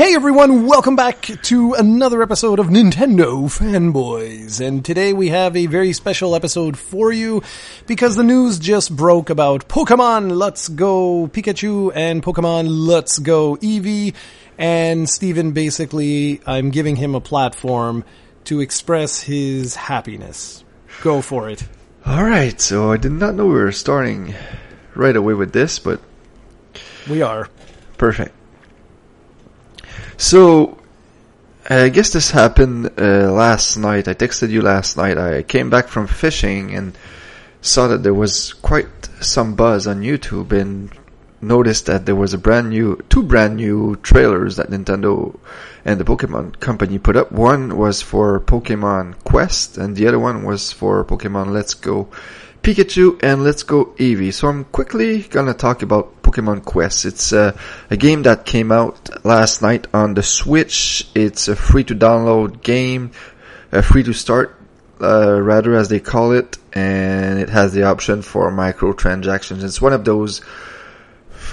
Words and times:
Hey 0.00 0.14
everyone, 0.14 0.64
welcome 0.64 0.96
back 0.96 1.20
to 1.42 1.74
another 1.74 2.22
episode 2.22 2.58
of 2.58 2.68
Nintendo 2.68 3.44
Fanboys. 3.44 4.66
And 4.66 4.82
today 4.82 5.12
we 5.12 5.28
have 5.28 5.54
a 5.54 5.66
very 5.66 5.92
special 5.92 6.34
episode 6.34 6.78
for 6.78 7.12
you 7.12 7.42
because 7.86 8.16
the 8.16 8.22
news 8.22 8.58
just 8.58 8.96
broke 8.96 9.28
about 9.28 9.68
Pokemon 9.68 10.38
Let's 10.38 10.68
Go 10.70 11.26
Pikachu 11.26 11.92
and 11.94 12.22
Pokemon 12.22 12.68
Let's 12.70 13.18
Go 13.18 13.56
Eevee. 13.56 14.14
And 14.56 15.06
Steven 15.06 15.52
basically, 15.52 16.40
I'm 16.46 16.70
giving 16.70 16.96
him 16.96 17.14
a 17.14 17.20
platform 17.20 18.02
to 18.44 18.60
express 18.60 19.20
his 19.20 19.76
happiness. 19.76 20.64
Go 21.02 21.20
for 21.20 21.50
it. 21.50 21.68
Alright, 22.06 22.62
so 22.62 22.90
I 22.90 22.96
did 22.96 23.12
not 23.12 23.34
know 23.34 23.44
we 23.44 23.52
were 23.52 23.70
starting 23.70 24.34
right 24.94 25.14
away 25.14 25.34
with 25.34 25.52
this, 25.52 25.78
but 25.78 26.00
We 27.06 27.20
are. 27.20 27.50
perfect. 27.98 28.34
So, 30.20 30.76
I 31.70 31.88
guess 31.88 32.12
this 32.12 32.30
happened 32.30 32.90
uh, 33.00 33.32
last 33.32 33.78
night. 33.78 34.06
I 34.06 34.12
texted 34.12 34.50
you 34.50 34.60
last 34.60 34.98
night. 34.98 35.16
I 35.16 35.42
came 35.42 35.70
back 35.70 35.88
from 35.88 36.06
fishing 36.06 36.74
and 36.74 36.92
saw 37.62 37.88
that 37.88 38.02
there 38.02 38.12
was 38.12 38.52
quite 38.52 38.86
some 39.22 39.54
buzz 39.54 39.86
on 39.86 40.02
YouTube 40.02 40.52
and 40.52 40.92
noticed 41.40 41.86
that 41.86 42.04
there 42.04 42.14
was 42.14 42.34
a 42.34 42.38
brand 42.38 42.68
new, 42.68 43.02
two 43.08 43.22
brand 43.22 43.56
new 43.56 43.96
trailers 44.02 44.56
that 44.56 44.68
Nintendo 44.68 45.40
and 45.86 45.98
the 45.98 46.04
Pokemon 46.04 46.60
company 46.60 46.98
put 46.98 47.16
up. 47.16 47.32
One 47.32 47.78
was 47.78 48.02
for 48.02 48.40
Pokemon 48.40 49.24
Quest 49.24 49.78
and 49.78 49.96
the 49.96 50.06
other 50.06 50.18
one 50.18 50.44
was 50.44 50.70
for 50.70 51.02
Pokemon 51.02 51.52
Let's 51.52 51.72
Go 51.72 52.08
Pikachu 52.62 53.18
and 53.22 53.42
Let's 53.42 53.62
Go 53.62 53.86
Eevee. 53.96 54.34
So 54.34 54.48
I'm 54.48 54.64
quickly 54.64 55.22
gonna 55.22 55.54
talk 55.54 55.82
about 55.82 56.22
Pokemon 56.22 56.64
Quest. 56.64 57.06
It's 57.06 57.32
uh, 57.32 57.56
a 57.90 57.96
game 57.96 58.22
that 58.24 58.44
came 58.44 58.70
out 58.70 59.24
last 59.24 59.62
night 59.62 59.86
on 59.94 60.14
the 60.14 60.22
Switch. 60.22 61.08
It's 61.14 61.48
a 61.48 61.56
free 61.56 61.84
to 61.84 61.94
download 61.94 62.62
game, 62.62 63.12
uh, 63.72 63.80
free 63.80 64.02
to 64.02 64.12
start, 64.12 64.60
uh, 65.00 65.40
rather 65.40 65.74
as 65.74 65.88
they 65.88 66.00
call 66.00 66.32
it, 66.32 66.58
and 66.74 67.38
it 67.38 67.48
has 67.48 67.72
the 67.72 67.84
option 67.84 68.20
for 68.20 68.50
microtransactions. 68.52 69.64
It's 69.64 69.80
one 69.80 69.94
of 69.94 70.04
those 70.04 70.42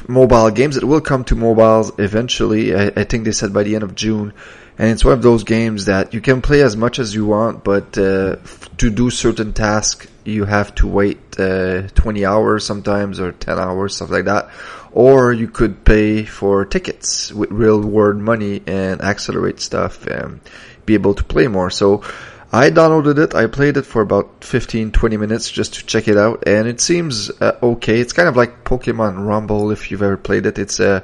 mobile 0.10 0.52
games 0.52 0.76
that 0.76 0.84
will 0.84 1.02
come 1.02 1.24
to 1.26 1.36
mobiles 1.36 1.92
eventually. 1.98 2.76
I, 2.76 2.88
I 2.88 3.04
think 3.06 3.24
they 3.24 3.32
said 3.32 3.54
by 3.54 3.64
the 3.64 3.76
end 3.76 3.84
of 3.84 3.96
June. 3.96 4.34
And 4.80 4.92
it's 4.92 5.04
one 5.04 5.14
of 5.14 5.24
those 5.24 5.44
games 5.44 5.86
that 5.86 6.14
you 6.14 6.22
can 6.22 6.44
play 6.44 6.62
as 6.62 6.78
much 6.78 7.00
as 7.00 7.16
you 7.16 7.26
want, 7.26 7.64
but 7.64 7.98
uh, 7.98 8.36
f- 8.44 8.70
to 8.78 8.92
do 8.92 9.10
certain 9.10 9.52
tasks, 9.54 10.06
you 10.28 10.46
have 10.46 10.76
to 10.76 10.88
wait 10.88 11.40
uh, 11.40 11.88
20 11.88 12.26
hours 12.26 12.66
sometimes 12.66 13.20
or 13.20 13.32
10 13.32 13.58
hours, 13.58 13.96
stuff 13.96 14.10
like 14.10 14.26
that. 14.26 14.50
Or 14.92 15.32
you 15.32 15.48
could 15.48 15.86
pay 15.86 16.24
for 16.24 16.66
tickets 16.66 17.32
with 17.32 17.52
real 17.52 17.82
world 17.82 18.18
money 18.18 18.62
and 18.68 19.02
accelerate 19.02 19.60
stuff 19.60 20.06
and 20.08 20.42
be 20.86 20.96
able 20.96 21.14
to 21.14 21.24
play 21.24 21.48
more. 21.48 21.70
So 21.70 22.04
I 22.52 22.70
downloaded 22.72 23.20
it. 23.20 23.36
I 23.36 23.48
played 23.48 23.78
it 23.78 23.86
for 23.86 24.02
about 24.02 24.44
15, 24.44 24.92
20 24.92 25.18
minutes 25.18 25.52
just 25.52 25.76
to 25.76 25.86
check 25.86 26.08
it 26.08 26.18
out, 26.18 26.44
and 26.48 26.68
it 26.68 26.80
seems 26.80 27.30
uh, 27.42 27.58
okay. 27.62 28.00
It's 28.00 28.14
kind 28.14 28.30
of 28.30 28.38
like 28.38 28.64
Pokemon 28.64 29.28
Rumble 29.28 29.72
if 29.72 29.92
you've 29.92 30.02
ever 30.02 30.16
played 30.18 30.46
it. 30.46 30.58
It's 30.58 30.80
uh, 30.80 31.02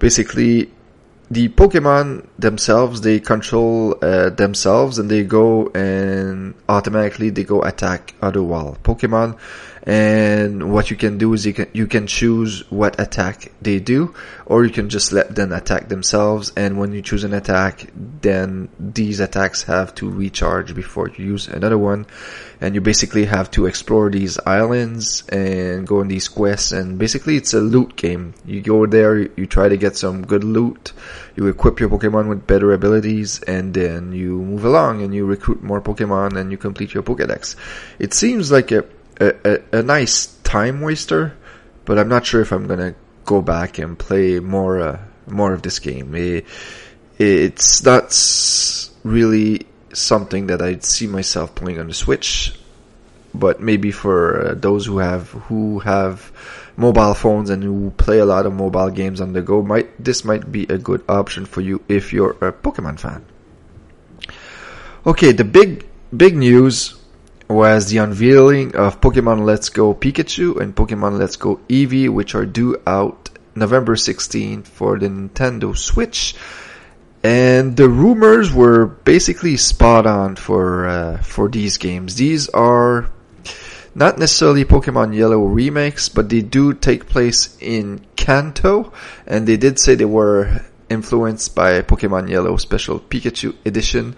basically 0.00 0.72
the 1.32 1.48
Pokemon 1.48 2.26
themselves. 2.38 3.00
They 3.00 3.18
control 3.18 3.96
uh, 4.02 4.28
themselves, 4.30 4.98
and 4.98 5.10
they 5.10 5.24
go 5.24 5.68
and 5.68 6.54
automatically 6.68 7.30
they 7.30 7.44
go 7.44 7.62
attack 7.62 8.14
other 8.20 8.42
wild 8.42 8.82
Pokemon. 8.82 9.38
And 9.84 10.72
what 10.72 10.90
you 10.90 10.96
can 10.96 11.18
do 11.18 11.32
is 11.32 11.44
you 11.44 11.52
can 11.52 11.66
you 11.72 11.88
can 11.88 12.06
choose 12.06 12.70
what 12.70 13.00
attack 13.00 13.50
they 13.60 13.80
do, 13.80 14.14
or 14.46 14.64
you 14.64 14.70
can 14.70 14.88
just 14.88 15.10
let 15.10 15.34
them 15.34 15.50
attack 15.50 15.88
themselves. 15.88 16.52
And 16.56 16.78
when 16.78 16.92
you 16.92 17.02
choose 17.02 17.24
an 17.24 17.34
attack, 17.34 17.90
then 17.96 18.68
these 18.78 19.18
attacks 19.18 19.64
have 19.64 19.92
to 19.96 20.08
recharge 20.08 20.72
before 20.74 21.08
you 21.08 21.24
use 21.24 21.48
another 21.48 21.78
one. 21.78 22.06
And 22.60 22.76
you 22.76 22.80
basically 22.80 23.24
have 23.24 23.50
to 23.52 23.66
explore 23.66 24.08
these 24.08 24.38
islands 24.46 25.26
and 25.28 25.84
go 25.84 25.98
on 25.98 26.06
these 26.06 26.28
quests. 26.28 26.70
And 26.70 26.96
basically, 26.96 27.34
it's 27.34 27.52
a 27.52 27.60
loot 27.60 27.96
game. 27.96 28.34
You 28.46 28.60
go 28.60 28.86
there, 28.86 29.18
you 29.18 29.46
try 29.46 29.68
to 29.68 29.76
get 29.76 29.96
some 29.96 30.24
good 30.24 30.44
loot, 30.44 30.92
you 31.34 31.48
equip 31.48 31.80
your 31.80 31.88
Pokemon 31.88 32.28
with 32.28 32.46
better 32.46 32.72
abilities, 32.72 33.40
and 33.42 33.74
then 33.74 34.12
you 34.12 34.38
move 34.42 34.64
along 34.64 35.02
and 35.02 35.12
you 35.12 35.26
recruit 35.26 35.60
more 35.60 35.80
Pokemon 35.80 36.36
and 36.36 36.52
you 36.52 36.56
complete 36.56 36.94
your 36.94 37.02
Pokedex. 37.02 37.56
It 37.98 38.14
seems 38.14 38.52
like 38.52 38.70
a 38.70 38.84
a, 39.22 39.78
a, 39.78 39.82
nice 39.82 40.26
time 40.42 40.80
waster, 40.80 41.36
but 41.84 41.98
I'm 41.98 42.08
not 42.08 42.26
sure 42.26 42.40
if 42.40 42.52
I'm 42.52 42.66
gonna 42.66 42.94
go 43.24 43.40
back 43.42 43.78
and 43.78 43.98
play 43.98 44.40
more 44.40 44.80
uh, 44.80 44.98
more 45.26 45.52
of 45.52 45.62
this 45.62 45.78
game. 45.78 46.14
It, 46.14 46.46
it's 47.18 47.84
not 47.84 48.10
really 49.04 49.66
something 49.92 50.46
that 50.46 50.62
I'd 50.62 50.84
see 50.84 51.06
myself 51.06 51.54
playing 51.54 51.78
on 51.78 51.88
the 51.88 51.94
Switch, 51.94 52.58
but 53.34 53.60
maybe 53.60 53.90
for 53.90 54.48
uh, 54.48 54.54
those 54.54 54.86
who 54.86 54.98
have 54.98 55.30
who 55.30 55.80
have 55.80 56.32
mobile 56.76 57.14
phones 57.14 57.50
and 57.50 57.62
who 57.62 57.90
play 57.96 58.18
a 58.18 58.24
lot 58.24 58.46
of 58.46 58.54
mobile 58.54 58.90
games 58.90 59.20
on 59.20 59.32
the 59.32 59.42
go, 59.42 59.62
might 59.62 60.02
this 60.02 60.24
might 60.24 60.50
be 60.50 60.64
a 60.64 60.78
good 60.78 61.04
option 61.08 61.44
for 61.44 61.60
you 61.60 61.82
if 61.88 62.12
you're 62.12 62.32
a 62.40 62.52
Pokemon 62.52 62.98
fan. 62.98 63.24
Okay, 65.06 65.32
the 65.32 65.44
big 65.44 65.86
big 66.16 66.36
news 66.36 67.01
was 67.52 67.90
the 67.90 67.98
unveiling 67.98 68.74
of 68.74 69.00
Pokemon 69.00 69.44
Let's 69.44 69.68
Go 69.68 69.94
Pikachu 69.94 70.60
and 70.60 70.74
Pokemon 70.74 71.18
Let's 71.18 71.36
Go 71.36 71.56
Eevee, 71.68 72.08
which 72.08 72.34
are 72.34 72.46
due 72.46 72.80
out 72.86 73.30
November 73.54 73.94
16th 73.94 74.66
for 74.66 74.98
the 74.98 75.08
Nintendo 75.08 75.76
Switch. 75.76 76.34
And 77.22 77.76
the 77.76 77.88
rumors 77.88 78.52
were 78.52 78.86
basically 78.86 79.56
spot 79.56 80.06
on 80.06 80.36
for 80.36 80.88
uh, 80.88 81.22
for 81.22 81.48
these 81.48 81.78
games. 81.78 82.16
These 82.16 82.48
are 82.48 83.10
not 83.94 84.18
necessarily 84.18 84.64
Pokemon 84.64 85.14
Yellow 85.14 85.44
remakes, 85.44 86.08
but 86.08 86.28
they 86.28 86.40
do 86.40 86.72
take 86.72 87.06
place 87.06 87.56
in 87.60 88.04
Kanto, 88.16 88.92
and 89.26 89.46
they 89.46 89.56
did 89.56 89.78
say 89.78 89.94
they 89.94 90.04
were 90.04 90.62
influenced 90.88 91.54
by 91.54 91.82
Pokemon 91.82 92.28
Yellow 92.28 92.56
Special 92.56 92.98
Pikachu 92.98 93.54
Edition 93.64 94.16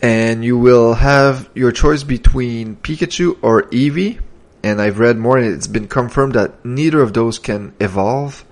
and 0.00 0.44
you 0.44 0.58
will 0.58 0.94
have 0.94 1.48
your 1.54 1.72
choice 1.72 2.02
between 2.02 2.76
Pikachu 2.76 3.38
or 3.42 3.62
Eevee. 3.64 4.20
And 4.62 4.80
I've 4.80 4.98
read 4.98 5.16
more, 5.16 5.38
and 5.38 5.46
it's 5.46 5.66
been 5.66 5.88
confirmed 5.88 6.34
that 6.34 6.64
neither 6.64 7.00
of 7.00 7.12
those 7.12 7.38
can 7.38 7.74
evolve. 7.80 8.44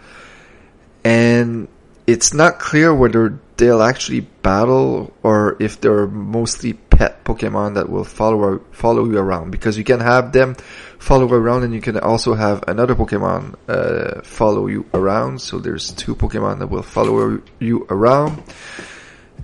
And 1.04 1.68
it's 2.06 2.32
not 2.32 2.58
clear 2.58 2.94
whether 2.94 3.38
they'll 3.56 3.82
actually 3.82 4.20
battle 4.20 5.12
or 5.22 5.56
if 5.60 5.80
they're 5.80 6.06
mostly 6.06 6.74
pet 6.74 7.24
Pokemon 7.24 7.74
that 7.74 7.88
will 7.88 8.04
follow 8.04 8.60
follow 8.70 9.04
you 9.04 9.18
around. 9.18 9.50
Because 9.50 9.76
you 9.76 9.84
can 9.84 10.00
have 10.00 10.32
them 10.32 10.54
follow 10.98 11.28
around, 11.28 11.64
and 11.64 11.74
you 11.74 11.80
can 11.80 11.98
also 11.98 12.34
have 12.34 12.64
another 12.68 12.94
Pokemon 12.94 13.56
uh, 13.68 14.22
follow 14.22 14.68
you 14.68 14.86
around. 14.94 15.40
So 15.40 15.58
there's 15.58 15.92
two 15.92 16.14
Pokemon 16.14 16.60
that 16.60 16.68
will 16.68 16.82
follow 16.82 17.40
you 17.58 17.86
around 17.90 18.42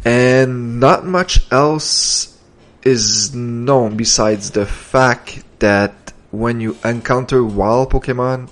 and 0.05 0.81
not 0.81 1.05
much 1.05 1.51
else 1.51 2.39
is 2.83 3.35
known 3.35 3.97
besides 3.97 4.51
the 4.51 4.67
fact 4.67 5.45
that 5.61 6.13
when 6.31 6.61
you 6.61 6.77
encounter 6.85 7.45
wild 7.45 7.91
Pokemon, 7.91 8.49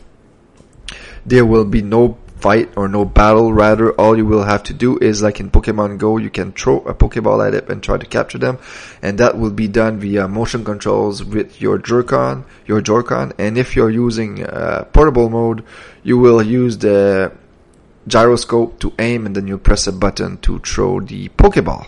there 1.27 1.45
will 1.45 1.65
be 1.65 1.83
no 1.83 2.19
fight 2.41 2.71
or 2.77 2.89
no 2.89 3.05
battle. 3.05 3.53
Rather, 3.53 3.93
all 3.93 4.17
you 4.17 4.25
will 4.25 4.45
have 4.45 4.63
to 4.65 4.73
do 4.73 4.99
is 4.99 5.23
like 5.23 5.41
in 5.41 5.51
Pokemon 5.51 5.99
Go, 5.99 6.17
you 6.17 6.31
can 6.31 6.53
throw 6.53 6.79
a 6.81 6.95
Pokeball 6.95 7.47
at 7.47 7.55
it 7.55 7.69
and 7.69 7.83
try 7.83 7.99
to 7.99 8.07
capture 8.07 8.39
them, 8.39 8.59
and 9.03 9.19
that 9.19 9.37
will 9.37 9.51
be 9.51 9.69
done 9.69 9.99
via 9.99 10.27
motion 10.29 10.65
controls 10.65 11.23
with 11.23 11.61
your 11.61 11.79
Joy-Con, 11.79 12.45
your 12.67 12.81
Joy-Con. 12.81 13.33
And 13.39 13.59
if 13.59 13.77
you're 13.77 13.91
using 13.91 14.45
uh, 14.45 14.85
portable 14.93 15.29
mode, 15.29 15.65
you 16.03 16.19
will 16.19 16.43
use 16.43 16.79
the 16.79 17.33
gyroscope 18.07 18.79
to 18.81 18.93
aim 18.99 19.25
and 19.27 19.37
then 19.37 19.47
you 19.47 19.59
press 19.59 19.87
a 19.87 19.93
button 19.93 20.39
to 20.39 20.59
throw 20.61 21.01
the 21.01 21.29
Pokeball. 21.31 21.87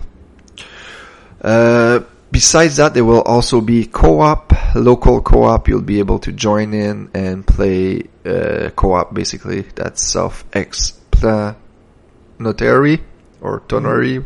Uh, 1.41 2.01
besides 2.31 2.77
that, 2.77 2.93
there 2.95 3.05
will 3.05 3.23
also 3.23 3.61
be 3.61 3.87
co-op, 3.87 4.53
local 4.75 5.21
co-op. 5.21 5.69
You'll 5.69 5.83
be 5.83 5.99
able 5.99 6.21
to 6.21 6.33
join 6.33 6.73
in 6.75 7.11
and 7.15 7.47
play 7.47 8.05
uh, 8.25 8.71
co-op. 8.77 9.13
Basically, 9.13 9.63
that's 9.63 10.03
self-explanatory 10.03 13.03
or 13.41 13.61
tonary. 13.67 14.25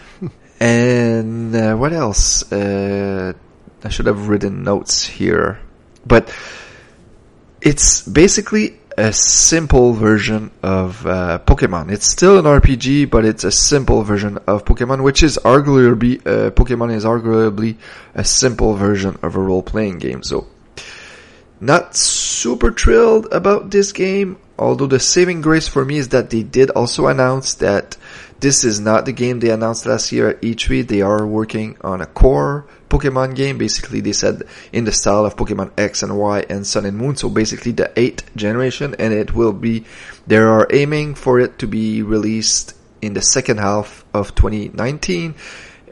and 0.60 1.56
uh, 1.56 1.74
what 1.76 1.92
else? 1.92 2.52
Uh, 2.52 3.32
I 3.84 3.88
should 3.88 4.06
have 4.06 4.28
written 4.28 4.62
notes 4.62 5.04
here, 5.04 5.58
but 6.06 6.32
it's 7.60 8.02
basically 8.02 8.78
a 8.98 9.12
simple 9.12 9.92
version 9.92 10.50
of 10.62 11.06
uh, 11.06 11.38
Pokemon. 11.46 11.90
It's 11.92 12.06
still 12.06 12.38
an 12.38 12.44
RPG, 12.44 13.10
but 13.10 13.24
it's 13.24 13.44
a 13.44 13.50
simple 13.52 14.02
version 14.02 14.38
of 14.46 14.64
Pokemon, 14.64 15.02
which 15.02 15.22
is 15.22 15.38
arguably 15.44 16.18
uh, 16.26 16.50
Pokemon 16.50 16.94
is 16.94 17.04
arguably 17.04 17.76
a 18.14 18.24
simple 18.24 18.74
version 18.74 19.18
of 19.22 19.36
a 19.36 19.40
role-playing 19.40 19.98
game. 19.98 20.22
So 20.22 20.46
Not 21.60 21.94
super 21.94 22.72
thrilled 22.72 23.32
about 23.32 23.70
this 23.70 23.92
game, 23.92 24.36
although 24.58 24.88
the 24.88 24.98
saving 24.98 25.42
grace 25.42 25.68
for 25.68 25.84
me 25.84 25.98
is 25.98 26.08
that 26.08 26.30
they 26.30 26.42
did 26.42 26.70
also 26.70 27.06
announce 27.06 27.54
that 27.54 27.96
this 28.42 28.64
is 28.64 28.80
not 28.80 29.06
the 29.06 29.12
game 29.12 29.38
they 29.38 29.50
announced 29.50 29.86
last 29.86 30.10
year 30.10 30.30
at 30.30 30.42
E3. 30.42 30.86
They 30.86 31.00
are 31.00 31.24
working 31.24 31.76
on 31.80 32.00
a 32.00 32.06
core 32.06 32.66
Pokemon 32.90 33.36
game. 33.36 33.56
Basically, 33.56 34.00
they 34.00 34.12
said 34.12 34.42
in 34.72 34.84
the 34.84 34.90
style 34.90 35.24
of 35.24 35.36
Pokemon 35.36 35.70
X 35.78 36.02
and 36.02 36.18
Y 36.18 36.44
and 36.50 36.66
Sun 36.66 36.84
and 36.84 36.98
Moon. 36.98 37.14
So 37.14 37.30
basically 37.30 37.70
the 37.70 37.92
8th 37.94 38.24
generation 38.34 38.96
and 38.98 39.14
it 39.14 39.32
will 39.32 39.52
be, 39.52 39.84
they 40.26 40.38
are 40.38 40.66
aiming 40.72 41.14
for 41.14 41.38
it 41.38 41.60
to 41.60 41.68
be 41.68 42.02
released 42.02 42.74
in 43.00 43.14
the 43.14 43.22
second 43.22 43.58
half 43.58 44.04
of 44.12 44.34
2019 44.34 45.36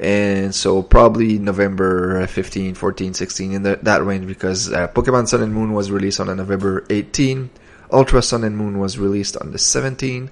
and 0.01 0.55
so 0.55 0.83
probably 0.83 1.39
November 1.39 2.27
15, 2.27 2.75
14, 2.75 3.15
16 3.15 3.53
in 3.53 3.63
the, 3.63 3.79
that 3.83 4.05
range 4.05 4.27
because 4.27 4.73
uh, 4.73 4.89
Pokemon 4.89 5.29
Sun 5.29 5.43
and 5.43 5.55
Moon 5.55 5.73
was 5.73 5.91
released 5.91 6.19
on 6.21 6.35
November 6.35 6.85
18, 6.89 7.51
Ultra 7.93 8.23
Sun 8.23 8.43
and 8.43 8.57
Moon 8.57 8.79
was 8.79 8.99
released 8.99 9.37
on 9.37 9.53
the 9.53 9.59
17, 9.59 10.31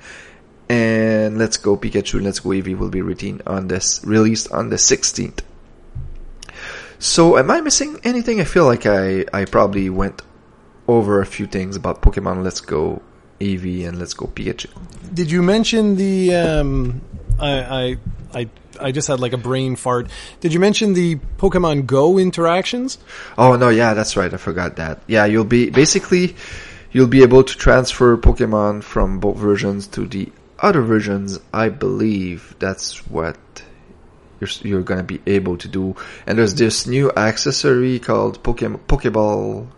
and 0.69 1.39
Let's 1.39 1.57
Go 1.57 1.77
Pikachu 1.77 2.15
and 2.15 2.25
Let's 2.25 2.41
Go 2.41 2.51
Eevee 2.51 2.77
will 2.77 2.91
be 2.91 3.03
routine 3.03 3.41
on 3.47 3.69
this 3.69 4.01
released 4.05 4.51
on 4.53 4.71
the 4.71 4.77
16th. 4.77 5.41
So 6.99 7.39
am 7.39 7.51
I 7.51 7.61
missing 7.61 8.01
anything? 8.05 8.41
I 8.41 8.45
feel 8.45 8.65
like 8.67 8.85
I 8.87 9.25
I 9.33 9.45
probably 9.45 9.89
went 9.89 10.23
over 10.89 11.21
a 11.21 11.27
few 11.27 11.47
things 11.47 11.77
about 11.77 12.03
Pokemon 12.03 12.43
Let's 12.43 12.61
Go 12.61 13.03
Eevee 13.41 13.87
and 13.87 13.99
Let's 13.99 14.15
Go 14.15 14.27
Pikachu. 14.27 14.69
Did 15.15 15.31
you 15.31 15.43
mention 15.43 15.97
the? 15.97 16.35
Um, 16.35 17.01
I, 17.39 17.53
I 17.61 17.97
I 18.35 18.49
I 18.81 18.93
just 18.93 19.07
had 19.07 19.21
like 19.21 19.33
a 19.33 19.39
brain 19.39 19.77
fart. 19.77 20.09
Did 20.41 20.53
you 20.53 20.61
mention 20.61 20.95
the 20.95 21.17
Pokemon 21.39 21.87
Go 21.87 22.19
interactions? 22.19 22.99
Oh 23.37 23.57
no, 23.57 23.69
yeah, 23.69 23.95
that's 23.95 24.17
right. 24.17 24.33
I 24.33 24.37
forgot 24.37 24.77
that. 24.77 25.01
Yeah, 25.07 25.25
you'll 25.25 25.45
be 25.45 25.71
basically 25.71 26.35
you'll 26.91 27.07
be 27.07 27.23
able 27.23 27.45
to 27.45 27.57
transfer 27.57 28.17
Pokemon 28.17 28.83
from 28.83 29.21
both 29.21 29.37
versions 29.37 29.87
to 29.89 30.07
the 30.07 30.33
other 30.59 30.83
versions. 30.83 31.39
I 31.53 31.69
believe 31.69 32.55
that's 32.59 33.07
what 33.07 33.37
you're 34.41 34.51
you're 34.63 34.83
gonna 34.83 35.03
be 35.03 35.21
able 35.27 35.57
to 35.59 35.69
do. 35.69 35.97
And 36.27 36.39
there's 36.39 36.55
this 36.55 36.87
new 36.87 37.11
accessory 37.13 37.99
called 37.99 38.43
Pokemon 38.43 38.81
Pokeball 38.87 39.69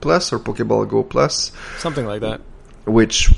Plus 0.00 0.32
or 0.32 0.38
Pokeball 0.38 0.88
Go 0.88 1.02
Plus, 1.02 1.50
Something 1.78 2.06
like 2.06 2.20
that. 2.20 2.40
which 2.84 3.32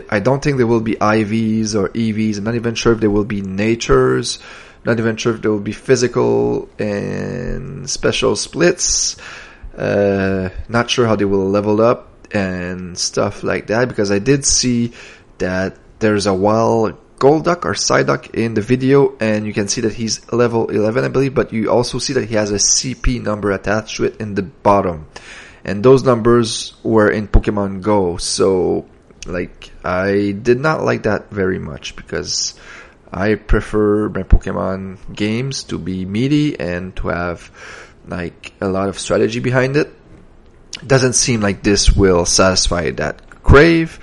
I 0.09 0.19
don't 0.19 0.43
think 0.43 0.57
there 0.57 0.67
will 0.67 0.81
be 0.81 0.95
IVs 0.95 1.75
or 1.75 1.89
EVs. 1.89 2.37
I'm 2.37 2.43
not 2.43 2.55
even 2.55 2.75
sure 2.75 2.93
if 2.93 2.99
there 2.99 3.09
will 3.09 3.25
be 3.25 3.41
natures. 3.41 4.39
Not 4.85 4.99
even 4.99 5.17
sure 5.17 5.35
if 5.35 5.41
there 5.41 5.51
will 5.51 5.59
be 5.59 5.73
physical 5.73 6.69
and 6.79 7.89
special 7.89 8.35
splits. 8.35 9.17
Uh, 9.77 10.49
not 10.69 10.89
sure 10.89 11.05
how 11.05 11.15
they 11.15 11.25
will 11.25 11.49
level 11.49 11.81
up 11.81 12.09
and 12.31 12.97
stuff 12.97 13.43
like 13.43 13.67
that 13.67 13.87
because 13.89 14.11
I 14.11 14.19
did 14.19 14.45
see 14.45 14.93
that 15.37 15.77
there's 15.99 16.25
a 16.25 16.33
wild 16.33 16.95
Golduck 17.19 17.65
or 17.65 17.73
Psyduck 17.73 18.33
in 18.35 18.53
the 18.53 18.61
video 18.61 19.17
and 19.19 19.45
you 19.45 19.53
can 19.53 19.67
see 19.67 19.81
that 19.81 19.93
he's 19.93 20.31
level 20.31 20.67
11 20.69 21.03
I 21.03 21.07
believe 21.07 21.33
but 21.33 21.51
you 21.51 21.71
also 21.71 21.99
see 21.99 22.13
that 22.13 22.25
he 22.25 22.35
has 22.35 22.51
a 22.51 22.55
CP 22.55 23.21
number 23.21 23.51
attached 23.51 23.97
to 23.97 24.05
it 24.05 24.17
in 24.17 24.35
the 24.35 24.43
bottom 24.43 25.07
and 25.67 25.83
those 25.83 26.03
numbers 26.03 26.73
were 26.81 27.11
in 27.11 27.27
Pokemon 27.27 27.81
Go 27.81 28.17
so 28.17 28.87
like 29.27 29.71
I 29.83 30.31
did 30.31 30.59
not 30.59 30.81
like 30.83 31.03
that 31.03 31.29
very 31.29 31.59
much 31.59 31.95
because 31.95 32.55
I 33.11 33.35
prefer 33.35 34.09
my 34.09 34.23
Pokemon 34.23 35.15
games 35.15 35.63
to 35.65 35.77
be 35.77 36.05
meaty 36.05 36.59
and 36.59 36.95
to 36.97 37.09
have 37.09 37.51
like 38.07 38.53
a 38.61 38.67
lot 38.67 38.89
of 38.89 38.99
strategy 38.99 39.39
behind 39.39 39.77
it. 39.77 39.93
Doesn't 40.85 41.13
seem 41.13 41.41
like 41.41 41.63
this 41.63 41.91
will 41.91 42.25
satisfy 42.25 42.91
that 42.91 43.43
crave, 43.43 43.99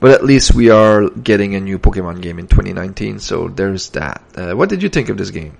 but 0.00 0.12
at 0.12 0.24
least 0.24 0.54
we 0.54 0.70
are 0.70 1.10
getting 1.10 1.54
a 1.54 1.60
new 1.60 1.78
Pokemon 1.78 2.22
game 2.22 2.38
in 2.38 2.46
2019, 2.46 3.18
so 3.18 3.48
there's 3.48 3.90
that. 3.90 4.22
Uh, 4.34 4.52
what 4.52 4.68
did 4.68 4.82
you 4.82 4.88
think 4.88 5.08
of 5.08 5.18
this 5.18 5.30
game? 5.30 5.56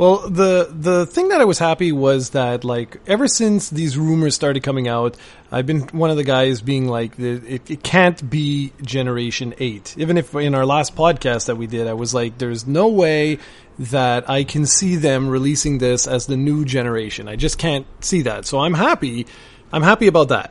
Well, 0.00 0.30
the 0.30 0.66
the 0.72 1.04
thing 1.04 1.28
that 1.28 1.42
I 1.42 1.44
was 1.44 1.58
happy 1.58 1.92
was 1.92 2.30
that 2.30 2.64
like 2.64 3.02
ever 3.06 3.28
since 3.28 3.68
these 3.68 3.98
rumors 3.98 4.34
started 4.34 4.62
coming 4.62 4.88
out, 4.88 5.14
I've 5.52 5.66
been 5.66 5.80
one 5.88 6.08
of 6.08 6.16
the 6.16 6.24
guys 6.24 6.62
being 6.62 6.88
like, 6.88 7.18
it, 7.18 7.70
it 7.70 7.82
can't 7.82 8.30
be 8.30 8.72
Generation 8.80 9.52
Eight. 9.58 9.94
Even 9.98 10.16
if 10.16 10.34
in 10.34 10.54
our 10.54 10.64
last 10.64 10.96
podcast 10.96 11.48
that 11.48 11.56
we 11.56 11.66
did, 11.66 11.86
I 11.86 11.92
was 11.92 12.14
like, 12.14 12.38
there's 12.38 12.66
no 12.66 12.88
way 12.88 13.40
that 13.78 14.30
I 14.30 14.44
can 14.44 14.64
see 14.64 14.96
them 14.96 15.28
releasing 15.28 15.76
this 15.76 16.06
as 16.06 16.24
the 16.24 16.38
new 16.38 16.64
generation. 16.64 17.28
I 17.28 17.36
just 17.36 17.58
can't 17.58 17.86
see 18.02 18.22
that. 18.22 18.46
So 18.46 18.58
I'm 18.58 18.72
happy. 18.72 19.26
I'm 19.70 19.82
happy 19.82 20.06
about 20.06 20.28
that. 20.28 20.50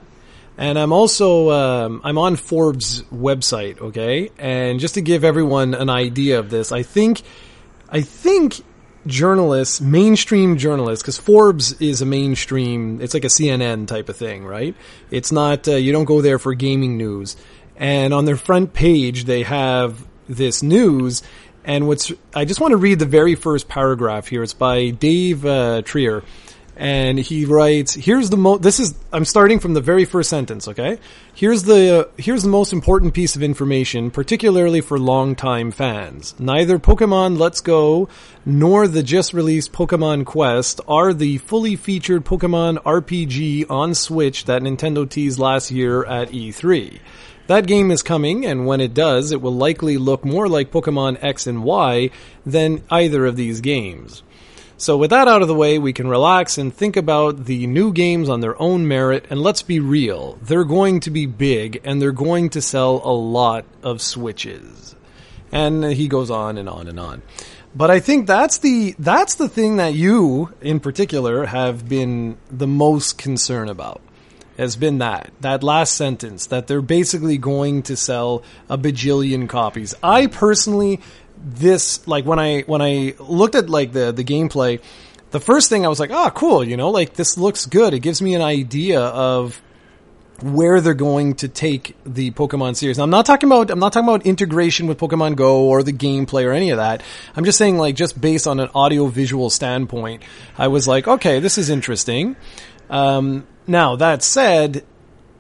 And 0.60 0.78
I'm 0.78 0.94
also 0.94 1.50
um, 1.50 2.02
I'm 2.04 2.20
on 2.20 2.36
Forbes 2.36 3.02
website, 3.12 3.82
okay? 3.82 4.30
And 4.38 4.80
just 4.80 4.94
to 4.94 5.02
give 5.02 5.24
everyone 5.24 5.74
an 5.74 5.90
idea 5.90 6.38
of 6.38 6.52
this, 6.52 6.72
I 6.72 6.84
think 6.84 7.24
I 7.92 8.02
think 8.02 8.62
journalists, 9.10 9.82
mainstream 9.82 10.58
journalists, 10.58 11.04
because 11.04 11.18
Forbes 11.18 11.74
is 11.82 12.02
a 12.02 12.06
mainstream, 12.06 13.02
it's 13.02 13.14
like 13.14 13.26
a 13.26 13.28
CNN 13.28 13.88
type 13.88 14.08
of 14.08 14.16
thing, 14.16 14.46
right? 14.46 14.76
It's 15.12 15.32
not, 15.32 15.68
uh, 15.68 15.76
you 15.76 15.92
don't 15.92 16.06
go 16.06 16.22
there 16.22 16.40
for 16.40 16.54
gaming 16.54 16.98
news. 16.98 17.36
And 17.76 18.14
on 18.14 18.26
their 18.26 18.38
front 18.38 18.74
page, 18.74 19.26
they 19.26 19.44
have 19.44 20.06
this 20.28 20.64
news. 20.64 21.24
And 21.66 21.88
what's, 21.88 22.12
I 22.34 22.46
just 22.46 22.62
want 22.62 22.72
to 22.72 22.78
read 22.78 23.00
the 23.00 23.06
very 23.06 23.36
first 23.36 23.68
paragraph 23.68 24.28
here. 24.28 24.44
It's 24.44 24.54
by 24.54 24.92
Dave 24.92 25.46
uh, 25.46 25.82
Thier. 25.82 26.24
And 26.80 27.20
he 27.20 27.44
writes, 27.44 27.94
here's 27.94 28.30
the 28.30 28.38
mo, 28.38 28.58
this 28.58 28.80
is, 28.80 28.96
I'm 29.12 29.26
starting 29.26 29.60
from 29.60 29.74
the 29.74 29.82
very 29.82 30.06
first 30.06 30.30
sentence, 30.30 30.66
okay? 30.66 30.98
Here's 31.34 31.64
the, 31.64 32.00
uh, 32.00 32.12
here's 32.16 32.44
the 32.44 32.50
most 32.50 32.72
important 32.72 33.14
piece 33.14 33.36
of 33.36 33.44
information, 33.44 34.12
particularly 34.12 34.80
for 34.80 34.98
longtime 34.98 35.72
fans. 35.72 36.40
Neither 36.40 36.80
Pokemon 36.80 37.38
Let's 37.38 37.60
Go 37.60 38.08
nor 38.46 38.88
the 38.88 39.04
just 39.04 39.34
released 39.34 39.74
Pokemon 39.74 40.26
Quest 40.26 40.80
are 40.88 41.14
the 41.14 41.40
fully 41.40 41.76
featured 41.76 42.24
Pokemon 42.24 42.82
RPG 42.84 43.70
on 43.70 43.94
Switch 43.94 44.46
that 44.46 44.62
Nintendo 44.62 45.08
teased 45.08 45.38
last 45.38 45.72
year 45.72 46.06
at 46.06 46.30
E3. 46.30 46.98
That 47.48 47.68
game 47.68 47.92
is 47.92 48.04
coming, 48.04 48.46
and 48.46 48.66
when 48.66 48.80
it 48.80 48.94
does, 48.94 49.34
it 49.34 49.42
will 49.42 49.56
likely 49.56 49.98
look 49.98 50.24
more 50.24 50.48
like 50.48 50.72
Pokemon 50.72 51.22
X 51.22 51.46
and 51.46 51.62
Y 51.62 52.12
than 52.46 52.84
either 52.90 53.26
of 53.26 53.36
these 53.36 53.60
games. 53.60 54.24
So 54.80 54.96
with 54.96 55.10
that 55.10 55.28
out 55.28 55.42
of 55.42 55.50
the 55.50 55.56
way, 55.56 55.78
we 55.78 55.92
can 55.92 56.08
relax 56.08 56.58
and 56.58 56.74
think 56.74 56.96
about 56.96 57.44
the 57.44 57.68
new 57.68 57.92
games 57.92 58.30
on 58.30 58.40
their 58.40 58.60
own 58.62 58.88
merit, 58.88 59.26
and 59.30 59.42
let's 59.42 59.62
be 59.62 59.82
real. 59.82 60.40
They're 60.42 60.64
going 60.64 61.02
to 61.02 61.12
be 61.12 61.26
big, 61.26 61.82
and 61.84 62.02
they're 62.02 62.14
going 62.14 62.52
to 62.52 62.62
sell 62.62 63.02
a 63.04 63.12
lot 63.12 63.66
of 63.84 64.02
Switches. 64.02 64.96
And 65.52 65.84
he 65.84 66.08
goes 66.08 66.32
on 66.32 66.58
and 66.58 66.70
on 66.70 66.88
and 66.88 66.98
on. 66.98 67.24
But 67.76 67.92
I 67.92 68.00
think 68.00 68.26
that's 68.26 68.60
the, 68.60 68.96
that's 68.98 69.36
the 69.36 69.50
thing 69.50 69.76
that 69.78 69.96
you, 69.96 70.54
in 70.62 70.80
particular, 70.80 71.46
have 71.46 71.90
been 71.90 72.38
the 72.50 72.66
most 72.66 73.18
concerned 73.18 73.70
about. 73.70 74.00
Has 74.58 74.76
been 74.76 74.98
that, 74.98 75.32
that 75.40 75.64
last 75.64 75.94
sentence, 75.96 76.48
that 76.48 76.68
they're 76.68 76.82
basically 76.82 77.38
going 77.38 77.84
to 77.84 77.96
sell 77.96 78.44
a 78.70 78.78
bajillion 78.78 79.48
copies. 79.48 79.96
I 80.04 80.28
personally 80.28 81.00
this 81.44 82.08
like 82.08 82.26
when 82.26 82.40
I 82.40 82.62
when 82.62 82.82
I 82.82 83.16
looked 83.20 83.56
at 83.56 83.70
like 83.70 83.94
the 83.94 84.12
the 84.12 84.24
gameplay, 84.24 84.82
the 85.32 85.40
first 85.40 85.70
thing 85.70 85.86
I 85.86 85.90
was 85.90 86.00
like, 86.00 86.12
oh, 86.12 86.30
cool, 86.32 86.64
you 86.64 86.78
know, 86.78 86.90
like 86.90 87.14
this 87.14 87.38
looks 87.38 87.66
good. 87.66 87.94
It 87.94 88.00
gives 88.00 88.22
me 88.22 88.36
an 88.36 88.42
idea 88.42 89.02
of 89.02 89.62
where 90.42 90.80
they're 90.80 90.94
going 90.94 91.36
to 91.36 91.48
take 91.48 91.96
the 92.06 92.32
Pokemon 92.32 92.76
series. 92.76 92.98
Now, 92.98 93.04
I'm 93.04 93.10
not 93.10 93.26
talking 93.26 93.50
about 93.50 93.70
I'm 93.70 93.80
not 93.80 93.94
talking 93.94 94.08
about 94.08 94.26
integration 94.26 94.88
with 94.88 94.98
Pokemon 94.98 95.36
Go 95.36 95.66
or 95.66 95.84
the 95.84 95.94
gameplay 95.94 96.46
or 96.46 96.52
any 96.52 96.70
of 96.70 96.78
that. 96.78 97.04
I'm 97.36 97.46
just 97.46 97.58
saying 97.58 97.78
like 97.78 97.96
just 97.96 98.20
based 98.20 98.48
on 98.48 98.60
an 98.60 98.70
audio 98.74 99.08
visual 99.08 99.50
standpoint, 99.50 100.24
I 100.58 100.68
was 100.68 100.88
like, 100.88 101.08
okay, 101.08 101.40
this 101.40 101.58
is 101.58 101.70
interesting. 101.70 102.36
Um, 102.90 103.48
now 103.68 103.96
that 103.98 104.24
said, 104.24 104.84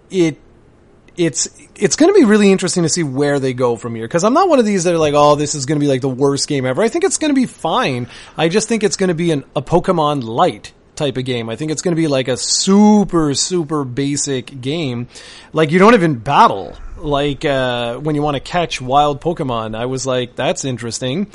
it 0.09 0.39
it's 1.19 1.49
it's 1.75 1.97
going 1.97 2.11
to 2.11 2.17
be 2.17 2.25
really 2.25 2.49
interesting 2.49 2.83
to 2.83 2.89
see 2.89 3.03
where 3.03 3.39
they 3.39 3.53
go 3.53 3.75
from 3.75 3.93
here 3.93 4.07
because 4.07 4.23
I'm 4.23 4.33
not 4.33 4.47
one 4.47 4.57
of 4.57 4.65
these 4.65 4.85
that 4.85 4.93
are 4.93 4.97
like, 4.97 5.13
oh, 5.13 5.35
this 5.35 5.53
is 5.53 5.65
going 5.65 5.77
to 5.77 5.83
be 5.83 5.89
like 5.89 5.99
the 5.99 6.09
worst 6.09 6.47
game 6.47 6.65
ever. 6.65 6.81
I 6.81 6.88
think 6.88 7.03
it's 7.03 7.17
going 7.17 7.29
to 7.29 7.35
be 7.35 7.45
fine. 7.45 8.07
I 8.38 8.47
just 8.47 8.69
think 8.69 8.83
it's 8.83 8.95
going 8.95 9.09
to 9.09 9.13
be 9.13 9.31
an, 9.31 9.43
a 9.53 9.61
Pokemon 9.61 10.23
light 10.23 10.71
type 10.95 11.17
of 11.17 11.25
game. 11.25 11.49
I 11.49 11.57
think 11.57 11.71
it's 11.71 11.81
going 11.81 11.93
to 11.93 12.01
be 12.01 12.07
like 12.07 12.29
a 12.29 12.38
super 12.38 13.33
super 13.33 13.83
basic 13.83 14.61
game. 14.61 15.09
Like 15.51 15.71
you 15.71 15.79
don't 15.79 15.93
even 15.93 16.15
battle. 16.15 16.77
Like 16.97 17.43
uh, 17.43 17.97
when 17.97 18.15
you 18.15 18.21
want 18.21 18.35
to 18.35 18.41
catch 18.41 18.79
wild 18.79 19.19
Pokemon, 19.19 19.75
I 19.75 19.88
was 19.88 20.07
like, 20.07 20.38
that's 20.38 20.63
interesting 20.63 21.27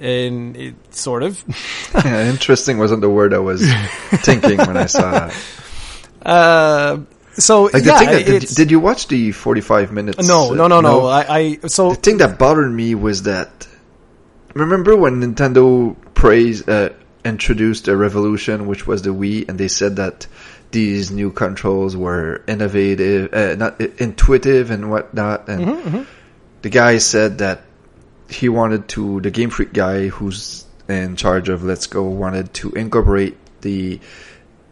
and 0.00 0.56
it 0.56 0.94
sort 0.94 1.24
of. 1.24 1.44
yeah, 1.94 2.30
interesting 2.30 2.78
wasn't 2.78 3.00
the 3.00 3.10
word 3.10 3.34
I 3.34 3.38
was 3.38 3.62
thinking 4.10 4.58
when 4.58 4.76
I 4.76 4.86
saw 4.86 5.10
that. 5.10 5.34
Uh, 6.24 7.00
so 7.34 7.64
like 7.64 7.84
yeah, 7.84 7.98
that, 7.98 8.26
did, 8.26 8.42
did, 8.42 8.70
you 8.70 8.80
watch 8.80 9.08
the 9.08 9.32
forty-five 9.32 9.92
minutes? 9.92 10.26
No, 10.26 10.52
no, 10.52 10.68
no, 10.68 10.80
no. 10.80 11.00
no. 11.00 11.06
I, 11.06 11.38
I 11.38 11.58
so 11.66 11.90
the 11.90 11.96
thing 11.96 12.18
that 12.18 12.38
bothered 12.38 12.70
me 12.70 12.94
was 12.94 13.22
that 13.24 13.66
remember 14.54 14.96
when 14.96 15.20
Nintendo 15.20 15.96
praised 16.14 16.68
uh, 16.68 16.90
introduced 17.24 17.88
a 17.88 17.96
revolution, 17.96 18.66
which 18.66 18.86
was 18.86 19.02
the 19.02 19.10
Wii, 19.10 19.48
and 19.48 19.58
they 19.58 19.68
said 19.68 19.96
that 19.96 20.26
these 20.70 21.10
new 21.10 21.30
controls 21.30 21.96
were 21.96 22.42
innovative, 22.46 23.32
uh, 23.32 23.54
not 23.54 23.80
intuitive, 23.80 24.70
and 24.70 24.90
whatnot. 24.90 25.48
And 25.48 25.66
mm-hmm, 25.66 25.88
mm-hmm. 25.88 26.02
the 26.62 26.70
guy 26.70 26.98
said 26.98 27.38
that 27.38 27.62
he 28.28 28.48
wanted 28.48 28.88
to. 28.88 29.20
The 29.20 29.30
Game 29.30 29.50
Freak 29.50 29.72
guy, 29.72 30.08
who's 30.08 30.64
in 30.88 31.16
charge 31.16 31.48
of 31.48 31.62
Let's 31.62 31.86
Go, 31.86 32.04
wanted 32.04 32.52
to 32.54 32.72
incorporate 32.72 33.36
the 33.60 34.00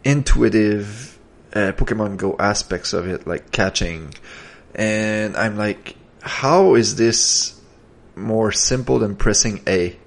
intuitive 0.03 1.10
uh, 1.53 1.71
Pokemon 1.73 2.17
Go 2.17 2.35
aspects 2.39 2.93
of 2.93 3.07
it, 3.07 3.27
like 3.27 3.51
catching. 3.51 4.13
And 4.73 5.35
I'm 5.35 5.57
like, 5.57 5.95
how 6.21 6.75
is 6.75 6.95
this 6.95 7.59
more 8.15 8.51
simple 8.51 8.99
than 8.99 9.15
pressing 9.15 9.61
A? 9.67 9.97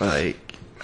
Like, 0.00 0.38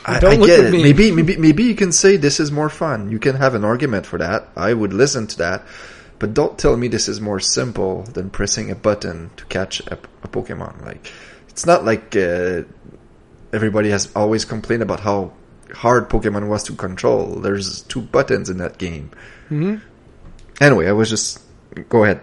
I, 0.05 0.17
I, 0.17 0.37
get 0.37 0.67
it. 0.67 0.73
Maybe, 0.73 1.11
maybe, 1.11 1.37
maybe 1.37 1.65
you 1.65 1.75
can 1.75 1.93
say 1.93 2.17
this 2.17 2.41
is 2.41 2.53
more 2.53 2.69
fun. 2.69 3.11
You 3.11 3.19
can 3.19 3.37
have 3.37 3.55
an 3.55 3.65
argument 3.65 4.07
for 4.07 4.19
that. 4.19 4.49
I 4.57 4.73
would 4.73 4.93
listen 4.93 5.27
to 5.29 5.39
that. 5.39 5.67
But 6.19 6.35
don't 6.35 6.59
tell 6.59 6.77
me 6.77 6.89
this 6.89 7.09
is 7.09 7.21
more 7.21 7.41
simple 7.41 8.03
than 8.03 8.31
pressing 8.31 8.71
a 8.71 8.75
button 8.75 9.31
to 9.37 9.45
catch 9.47 9.81
a, 9.81 9.95
a 10.23 10.29
Pokemon. 10.29 10.85
Like, 10.85 11.13
it's 11.49 11.65
not 11.65 11.85
like 11.85 12.17
uh, 12.17 12.63
everybody 13.53 13.91
has 13.91 14.11
always 14.15 14.45
complained 14.45 14.83
about 14.83 15.01
how 15.01 15.33
hard 15.75 16.09
Pokemon 16.09 16.49
was 16.49 16.65
to 16.65 16.75
control. 16.75 17.37
There's 17.37 17.83
two 17.83 18.01
buttons 18.01 18.51
in 18.51 18.59
that 18.59 18.79
game. 18.79 19.11
Mm-hmm. 19.51 19.77
Anyway, 20.61 20.89
I 20.89 20.93
was 20.93 21.09
just 21.09 21.41
go 21.89 22.05
ahead. 22.05 22.21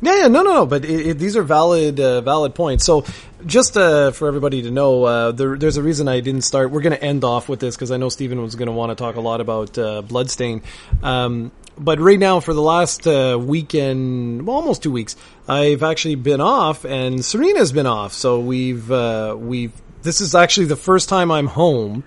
Yeah, 0.00 0.22
yeah, 0.22 0.28
no, 0.28 0.42
no, 0.42 0.52
no. 0.52 0.66
But 0.66 0.84
it, 0.84 1.06
it, 1.06 1.18
these 1.18 1.36
are 1.36 1.42
valid, 1.42 1.98
uh, 1.98 2.20
valid 2.20 2.54
points. 2.54 2.84
So, 2.84 3.04
just 3.44 3.76
uh, 3.76 4.12
for 4.12 4.28
everybody 4.28 4.62
to 4.62 4.70
know, 4.70 5.04
uh, 5.04 5.32
there, 5.32 5.56
there's 5.56 5.76
a 5.76 5.82
reason 5.82 6.08
I 6.08 6.20
didn't 6.20 6.42
start. 6.42 6.70
We're 6.70 6.82
going 6.82 6.94
to 6.94 7.02
end 7.02 7.24
off 7.24 7.48
with 7.48 7.60
this 7.60 7.74
because 7.74 7.90
I 7.90 7.96
know 7.96 8.08
Stephen 8.08 8.40
was 8.40 8.54
going 8.54 8.66
to 8.66 8.72
want 8.72 8.90
to 8.90 8.96
talk 8.96 9.16
a 9.16 9.20
lot 9.20 9.40
about 9.40 9.76
uh, 9.76 10.02
Bloodstain. 10.02 10.62
Um, 11.02 11.50
but 11.76 12.00
right 12.00 12.18
now, 12.18 12.40
for 12.40 12.54
the 12.54 12.62
last 12.62 13.06
uh, 13.06 13.38
weekend, 13.40 14.46
well, 14.46 14.56
almost 14.56 14.82
two 14.82 14.92
weeks, 14.92 15.16
I've 15.48 15.82
actually 15.82 16.16
been 16.16 16.40
off, 16.40 16.84
and 16.84 17.24
Serena's 17.24 17.72
been 17.72 17.86
off. 17.86 18.12
So 18.12 18.40
we've 18.40 18.90
uh, 18.90 19.36
we've. 19.38 19.72
This 20.02 20.20
is 20.20 20.34
actually 20.34 20.66
the 20.66 20.76
first 20.76 21.08
time 21.08 21.30
I'm 21.30 21.48
home 21.48 22.04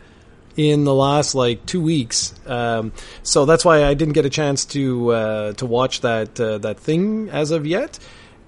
in 0.58 0.84
the 0.84 0.94
last 0.94 1.36
like 1.36 1.66
two 1.66 1.82
weeks. 1.82 2.34
Um, 2.46 2.92
so 3.24 3.46
that's 3.46 3.64
why 3.64 3.86
I 3.86 3.94
didn't 3.94 4.14
get 4.14 4.26
a 4.26 4.30
chance 4.30 4.66
to 4.66 5.12
uh, 5.12 5.54
to 5.54 5.66
watch 5.66 6.02
that 6.02 6.40
uh, 6.40 6.58
that 6.60 6.80
thing 6.80 7.30
as 7.30 7.52
of 7.52 7.66
yet. 7.66 8.00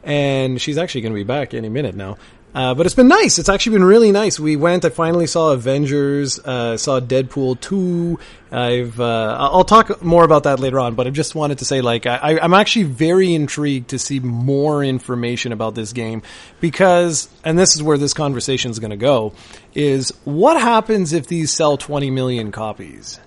And 0.03 0.61
she's 0.61 0.77
actually 0.77 1.01
going 1.01 1.13
to 1.13 1.19
be 1.19 1.23
back 1.23 1.53
any 1.53 1.69
minute 1.69 1.95
now. 1.95 2.17
Uh, 2.55 2.75
but 2.75 2.85
it's 2.85 2.93
been 2.93 3.07
nice. 3.07 3.39
It's 3.39 3.49
actually 3.49 3.77
been 3.77 3.83
really 3.83 4.11
nice. 4.11 4.39
We 4.39 4.55
went. 4.55 4.85
I 4.85 4.89
finally 4.89 5.25
saw 5.25 5.53
Avengers. 5.53 6.37
Uh, 6.37 6.77
saw 6.77 6.99
Deadpool 6.99 7.59
two. 7.59 8.19
I've. 8.51 8.99
Uh, 8.99 9.35
I'll 9.39 9.63
talk 9.63 10.03
more 10.03 10.23
about 10.23 10.43
that 10.43 10.59
later 10.59 10.79
on. 10.79 10.93
But 10.93 11.07
I 11.07 11.09
just 11.09 11.33
wanted 11.33 11.59
to 11.59 11.65
say, 11.65 11.81
like, 11.81 12.05
I, 12.05 12.37
I'm 12.39 12.53
actually 12.53 12.83
very 12.83 13.33
intrigued 13.33 13.89
to 13.89 13.97
see 13.99 14.19
more 14.19 14.83
information 14.83 15.51
about 15.51 15.73
this 15.73 15.93
game 15.93 16.21
because, 16.61 17.27
and 17.43 17.57
this 17.57 17.75
is 17.75 17.81
where 17.81 17.97
this 17.97 18.13
conversation 18.13 18.69
is 18.69 18.77
going 18.77 18.91
to 18.91 18.97
go, 18.97 19.33
is 19.73 20.13
what 20.23 20.61
happens 20.61 21.11
if 21.11 21.25
these 21.25 21.51
sell 21.51 21.77
20 21.77 22.11
million 22.11 22.51
copies? 22.51 23.19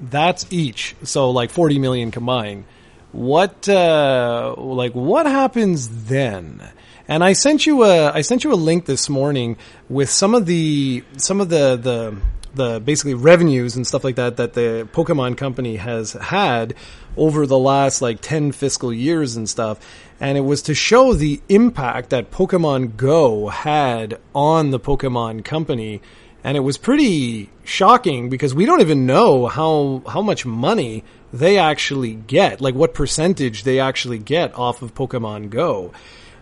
That's 0.00 0.44
each. 0.52 0.96
So 1.04 1.30
like 1.30 1.50
40 1.50 1.78
million 1.78 2.10
combined. 2.10 2.64
What, 3.12 3.68
uh, 3.68 4.56
like, 4.58 4.92
what 4.92 5.26
happens 5.26 6.06
then? 6.06 6.60
And 7.06 7.22
I 7.22 7.34
sent 7.34 7.66
you 7.66 7.84
a 7.84 8.10
I 8.10 8.22
sent 8.22 8.44
you 8.44 8.52
a 8.52 8.56
link 8.56 8.86
this 8.86 9.08
morning 9.08 9.56
with 9.88 10.08
some 10.08 10.34
of 10.34 10.46
the 10.46 11.04
some 11.16 11.40
of 11.40 11.50
the 11.50 11.76
the 11.76 12.16
the 12.54 12.80
basically 12.80 13.14
revenues 13.14 13.76
and 13.76 13.86
stuff 13.86 14.04
like 14.04 14.16
that 14.16 14.36
that 14.36 14.54
the 14.54 14.88
Pokemon 14.92 15.36
company 15.36 15.76
has 15.76 16.12
had 16.12 16.74
over 17.16 17.46
the 17.46 17.58
last 17.58 18.00
like 18.00 18.20
10 18.20 18.52
fiscal 18.52 18.92
years 18.92 19.36
and 19.36 19.48
stuff. 19.48 19.78
And 20.20 20.38
it 20.38 20.42
was 20.42 20.62
to 20.62 20.74
show 20.74 21.12
the 21.12 21.42
impact 21.48 22.10
that 22.10 22.30
Pokemon 22.30 22.96
Go 22.96 23.48
had 23.48 24.18
on 24.34 24.70
the 24.70 24.80
Pokemon 24.80 25.44
company. 25.44 26.00
And 26.42 26.56
it 26.56 26.60
was 26.60 26.76
pretty 26.76 27.50
shocking 27.64 28.28
because 28.28 28.54
we 28.54 28.66
don't 28.66 28.80
even 28.80 29.06
know 29.06 29.46
how, 29.46 30.02
how 30.06 30.20
much 30.22 30.44
money 30.44 31.02
they 31.32 31.58
actually 31.58 32.14
get, 32.14 32.60
like 32.60 32.74
what 32.74 32.94
percentage 32.94 33.64
they 33.64 33.80
actually 33.80 34.18
get 34.18 34.54
off 34.54 34.82
of 34.82 34.94
Pokemon 34.94 35.50
Go 35.50 35.92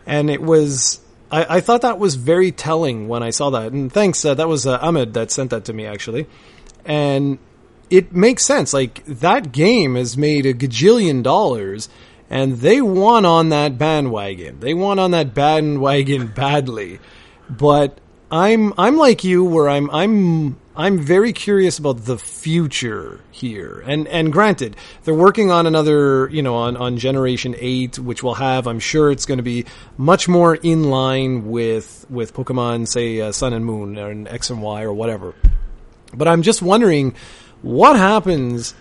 and 0.07 0.31
it 0.31 0.43
was 0.43 1.01
I, 1.31 1.57
I, 1.57 1.61
thought 1.61 1.81
that 1.81 1.99
was 1.99 2.17
very 2.17 2.53
telling 2.53 3.09
when 3.09 3.23
I 3.23 3.31
saw 3.31 3.51
that. 3.51 3.73
And 3.73 3.91
thanks, 3.91 4.23
uh, 4.25 4.35
that 4.35 4.49
was 4.49 4.67
uh, 4.67 4.79
Ahmed 4.83 5.15
that 5.15 5.31
sent 5.31 5.51
that 5.51 5.65
to 5.65 5.73
me 5.73 5.87
actually, 5.87 6.27
and 6.85 7.39
it 7.91 8.15
makes 8.15 8.45
sense. 8.45 8.73
Like 8.73 9.05
that 9.07 9.53
game 9.53 9.95
has 9.97 10.17
made 10.17 10.47
a 10.47 10.55
gajillion 10.55 11.23
dollars, 11.23 11.89
and 12.29 12.59
they 12.59 12.81
won 12.81 13.25
on 13.25 13.49
that 13.49 13.79
bandwagon. 13.79 14.61
They 14.61 14.75
won 14.75 14.99
on 14.99 15.11
that 15.13 15.35
bandwagon 15.35 16.27
badly, 16.35 17.01
but 17.49 17.99
I'm 18.31 18.73
I'm 18.79 18.97
like 18.97 19.25
you, 19.25 19.45
where 19.45 19.69
I'm 19.69 19.91
I'm 19.91 20.57
I'm 20.75 20.99
very 20.99 21.35
curious 21.35 21.79
about 21.79 22.07
the 22.07 22.17
future 22.17 23.21
here. 23.31 23.85
And 23.87 24.09
and 24.09 24.33
granted, 24.33 24.77
they're 25.05 25.15
working 25.15 25.51
on 25.51 25.67
another, 25.67 26.31
you 26.31 26.43
know, 26.43 26.55
on, 26.55 26.77
on 26.79 26.97
generation 26.97 27.55
8 27.59 27.99
which 27.99 28.23
will 28.23 28.35
have 28.35 28.67
I'm 28.67 28.81
sure 28.81 29.11
it's 29.11 29.27
going 29.27 29.39
to 29.39 29.43
be 29.43 29.67
much 29.99 30.29
more 30.29 30.55
in 30.55 30.85
line 30.85 31.51
with 31.51 32.07
with 32.09 32.33
Pokemon 32.33 32.89
say 32.89 33.21
uh, 33.21 33.33
Sun 33.33 33.53
and 33.53 33.67
Moon 33.67 33.99
and 33.99 34.27
X 34.27 34.49
and 34.49 34.63
Y 34.63 34.83
or 34.83 34.95
whatever. 34.95 35.35
But 36.15 36.27
I'm 36.27 36.43
just 36.43 36.63
wondering 36.63 37.17
what 37.61 37.97
happens 37.97 38.75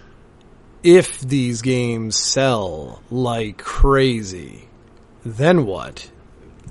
if 0.83 1.19
these 1.19 1.61
games 1.61 2.15
sell 2.17 3.03
like 3.11 3.57
crazy. 3.57 4.69
Then 5.25 5.65
what? 5.65 6.09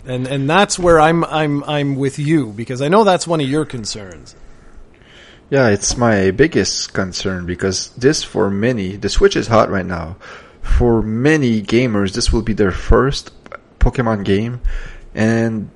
And 0.06 0.26
and 0.26 0.48
that's 0.48 0.78
where 0.78 0.98
I'm 0.98 1.24
I'm 1.24 1.62
I'm 1.64 1.96
with 1.96 2.18
you 2.18 2.52
because 2.52 2.80
I 2.80 2.88
know 2.88 3.04
that's 3.04 3.26
one 3.26 3.42
of 3.42 3.48
your 3.48 3.66
concerns. 3.66 4.34
Yeah, 5.50 5.68
it's 5.68 5.96
my 5.96 6.30
biggest 6.30 6.94
concern 6.94 7.44
because 7.44 7.90
this 7.90 8.22
for 8.22 8.50
many, 8.50 8.94
the 8.94 9.08
Switch 9.08 9.34
is 9.34 9.48
hot 9.48 9.68
right 9.68 9.84
now. 9.84 10.16
For 10.62 11.02
many 11.02 11.60
gamers, 11.60 12.14
this 12.14 12.32
will 12.32 12.42
be 12.42 12.52
their 12.52 12.70
first 12.70 13.32
Pokemon 13.80 14.24
game 14.24 14.60
and 15.12 15.68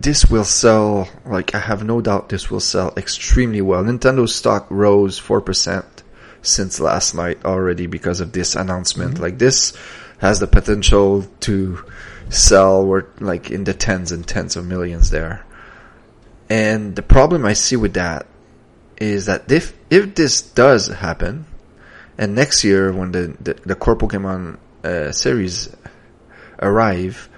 this 0.00 0.26
will 0.26 0.44
sell, 0.44 1.08
like 1.24 1.54
I 1.54 1.60
have 1.60 1.84
no 1.84 2.00
doubt 2.00 2.28
this 2.28 2.50
will 2.50 2.60
sell 2.60 2.92
extremely 2.96 3.60
well. 3.60 3.84
Nintendo 3.84 4.28
stock 4.28 4.66
rose 4.68 5.20
4% 5.20 5.84
since 6.42 6.80
last 6.80 7.14
night 7.14 7.44
already 7.44 7.86
because 7.86 8.20
of 8.20 8.32
this 8.32 8.56
announcement. 8.56 9.14
Mm-hmm. 9.14 9.22
Like 9.22 9.38
this 9.38 9.74
has 10.18 10.40
the 10.40 10.48
potential 10.48 11.24
to 11.40 11.84
sell 12.30 12.84
we're 12.84 13.06
like 13.20 13.50
in 13.50 13.62
the 13.62 13.74
tens 13.74 14.10
and 14.10 14.26
tens 14.26 14.56
of 14.56 14.66
millions 14.66 15.10
there. 15.10 15.46
And 16.48 16.94
the 16.94 17.02
problem 17.02 17.44
I 17.44 17.54
see 17.54 17.76
with 17.76 17.94
that 17.94 18.26
is 18.96 19.26
that 19.26 19.50
if 19.50 19.72
if 19.90 20.14
this 20.14 20.42
does 20.42 20.88
happen, 20.88 21.46
and 22.18 22.34
next 22.34 22.64
year 22.64 22.92
when 22.92 23.12
the 23.12 23.36
the, 23.40 23.54
the 23.64 23.74
core 23.74 23.96
Pokemon 23.96 24.58
uh, 24.84 25.12
series 25.12 25.74
arrive, 26.60 27.28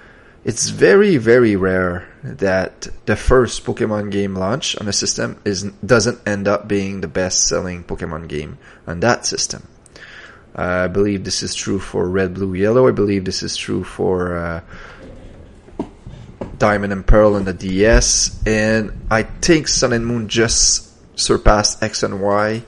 it's 0.44 0.68
very 0.68 1.16
very 1.16 1.56
rare 1.56 2.08
that 2.22 2.88
the 3.06 3.16
first 3.16 3.64
Pokemon 3.64 4.10
game 4.10 4.34
launch 4.34 4.76
on 4.80 4.88
a 4.88 4.92
system 4.92 5.40
is 5.44 5.62
doesn't 5.84 6.26
end 6.26 6.48
up 6.48 6.66
being 6.66 7.00
the 7.00 7.08
best 7.08 7.46
selling 7.46 7.84
Pokemon 7.84 8.28
game 8.28 8.58
on 8.86 9.00
that 9.00 9.24
system. 9.24 9.66
Uh, 10.58 10.84
I 10.84 10.88
believe 10.88 11.22
this 11.22 11.42
is 11.42 11.54
true 11.54 11.78
for 11.78 12.08
Red, 12.08 12.34
Blue, 12.34 12.54
Yellow. 12.54 12.88
I 12.88 12.90
believe 12.90 13.26
this 13.26 13.42
is 13.42 13.56
true 13.56 13.84
for 13.84 14.36
uh, 14.38 14.60
Diamond 16.58 16.92
and 16.92 17.06
Pearl 17.06 17.36
and 17.36 17.46
the 17.46 17.52
DS. 17.52 18.42
And 18.46 19.06
I 19.10 19.22
think 19.22 19.68
Sun 19.68 19.92
and 19.92 20.06
Moon 20.06 20.28
just 20.28 20.86
surpassed 21.18 21.82
X 21.82 22.02
and 22.02 22.20
Y 22.20 22.62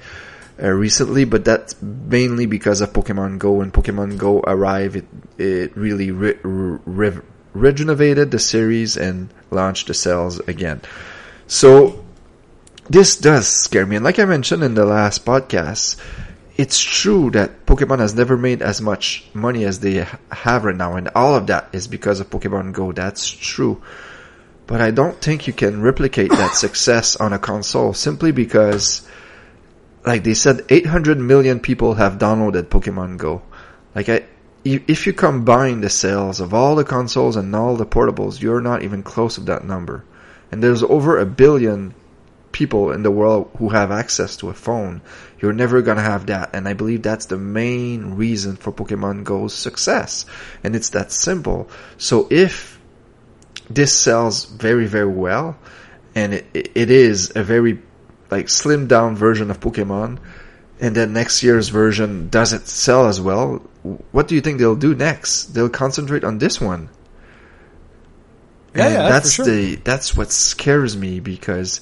uh, 0.63 0.69
recently, 0.71 1.25
but 1.25 1.45
that's 1.45 1.81
mainly 1.81 2.47
because 2.47 2.81
of 2.81 2.93
Pokemon 2.93 3.39
Go. 3.39 3.53
When 3.53 3.71
Pokemon 3.71 4.19
Go 4.19 4.41
arrived, 4.41 4.97
it 4.97 5.07
it 5.39 5.77
really 5.77 6.11
re- 6.11 6.39
re- 6.43 7.21
rejuvenated 7.53 8.31
the 8.31 8.39
series 8.39 8.97
and 8.97 9.33
launched 9.51 9.87
the 9.87 9.95
sales 9.95 10.41
again. 10.41 10.81
So 11.47 12.05
this 12.91 13.17
does 13.17 13.47
scare 13.47 13.87
me, 13.87 13.97
and 13.97 14.05
like 14.05 14.19
I 14.19 14.25
mentioned 14.25 14.65
in 14.65 14.75
the 14.75 14.85
last 14.85 15.25
podcast, 15.25 15.97
it's 16.59 16.81
true 16.81 17.31
that 17.31 17.65
Pokemon 17.67 18.01
has 18.01 18.15
never 18.15 18.37
made 18.37 18.63
as 18.63 18.81
much 18.81 19.25
money 19.33 19.65
as 19.65 19.79
they 19.79 20.05
have 20.31 20.65
right 20.65 20.77
now, 20.77 20.97
and 20.97 21.09
all 21.15 21.37
of 21.37 21.47
that 21.47 21.69
is 21.73 21.87
because 21.87 22.19
of 22.19 22.29
Pokemon 22.29 22.73
Go. 22.73 22.91
That's 22.91 23.31
true. 23.31 23.81
But 24.67 24.81
I 24.81 24.91
don't 24.91 25.19
think 25.19 25.47
you 25.47 25.53
can 25.53 25.81
replicate 25.81 26.31
that 26.31 26.55
success 26.67 27.15
on 27.17 27.33
a 27.33 27.39
console 27.39 27.95
simply 27.95 28.33
because 28.33 29.09
like 30.05 30.25
they 30.25 30.35
said 30.35 30.65
800 30.69 31.19
million 31.19 31.61
people 31.61 31.95
have 31.95 32.19
downloaded 32.19 32.65
Pokemon 32.65 33.19
Go. 33.19 33.43
Like 33.95 34.09
I, 34.09 34.25
if 34.65 35.07
you 35.07 35.13
combine 35.13 35.81
the 35.81 35.91
sales 35.91 36.41
of 36.41 36.55
all 36.55 36.75
the 36.75 36.85
consoles 36.85 37.37
and 37.37 37.55
all 37.55 37.77
the 37.77 37.87
portables, 37.87 38.41
you're 38.41 38.61
not 38.61 38.83
even 38.83 39.03
close 39.03 39.37
to 39.37 39.43
that 39.43 39.65
number. 39.65 40.05
And 40.51 40.63
there's 40.63 40.83
over 40.83 41.19
a 41.19 41.27
billion 41.27 41.95
people 42.53 42.93
in 42.93 43.03
the 43.03 43.11
world 43.11 43.51
who 43.59 43.69
have 43.69 43.91
access 43.91 44.37
to 44.39 44.49
a 44.49 44.55
phone. 44.55 45.01
You're 45.41 45.53
never 45.53 45.83
gonna 45.83 46.03
have 46.03 46.27
that. 46.27 46.51
And 46.55 46.69
I 46.69 46.73
believe 46.73 47.03
that's 47.03 47.27
the 47.27 47.39
main 47.39 48.17
reason 48.17 48.57
for 48.57 48.73
Pokemon 48.73 49.25
Go's 49.25 49.55
success. 49.55 50.27
And 50.65 50.75
it's 50.75 50.91
that 50.91 51.13
simple. 51.13 51.71
So 51.97 52.27
if 52.31 52.81
this 53.71 53.93
sells 53.93 54.45
very, 54.47 54.87
very 54.87 55.13
well, 55.13 55.57
and 56.15 56.35
it, 56.35 56.73
it 56.75 56.91
is 56.91 57.33
a 57.37 57.43
very 57.43 57.81
like 58.31 58.47
slimmed 58.47 58.89
down 58.89 59.17
version 59.17 59.51
of 59.51 59.61
Pokemon, 59.61 60.19
and 60.81 60.95
then 60.95 61.13
next 61.13 61.43
year's 61.43 61.69
version 61.69 62.29
doesn't 62.29 62.67
sell 62.67 63.07
as 63.07 63.21
well, 63.21 63.63
what 64.13 64.29
do 64.29 64.35
you 64.35 64.41
think 64.41 64.59
they'll 64.59 64.77
do 64.77 64.95
next? 64.95 65.47
They'll 65.55 65.69
concentrate 65.69 66.25
on 66.25 66.39
this 66.39 66.61
one. 66.61 66.89
Yeah, 68.75 68.85
and 68.85 68.95
yeah, 68.95 69.09
that's 69.09 69.33
sure. 69.35 69.47
the 69.47 69.77
that's 69.77 70.17
what 70.17 70.31
scares 70.31 70.97
me 70.97 71.21
because 71.21 71.81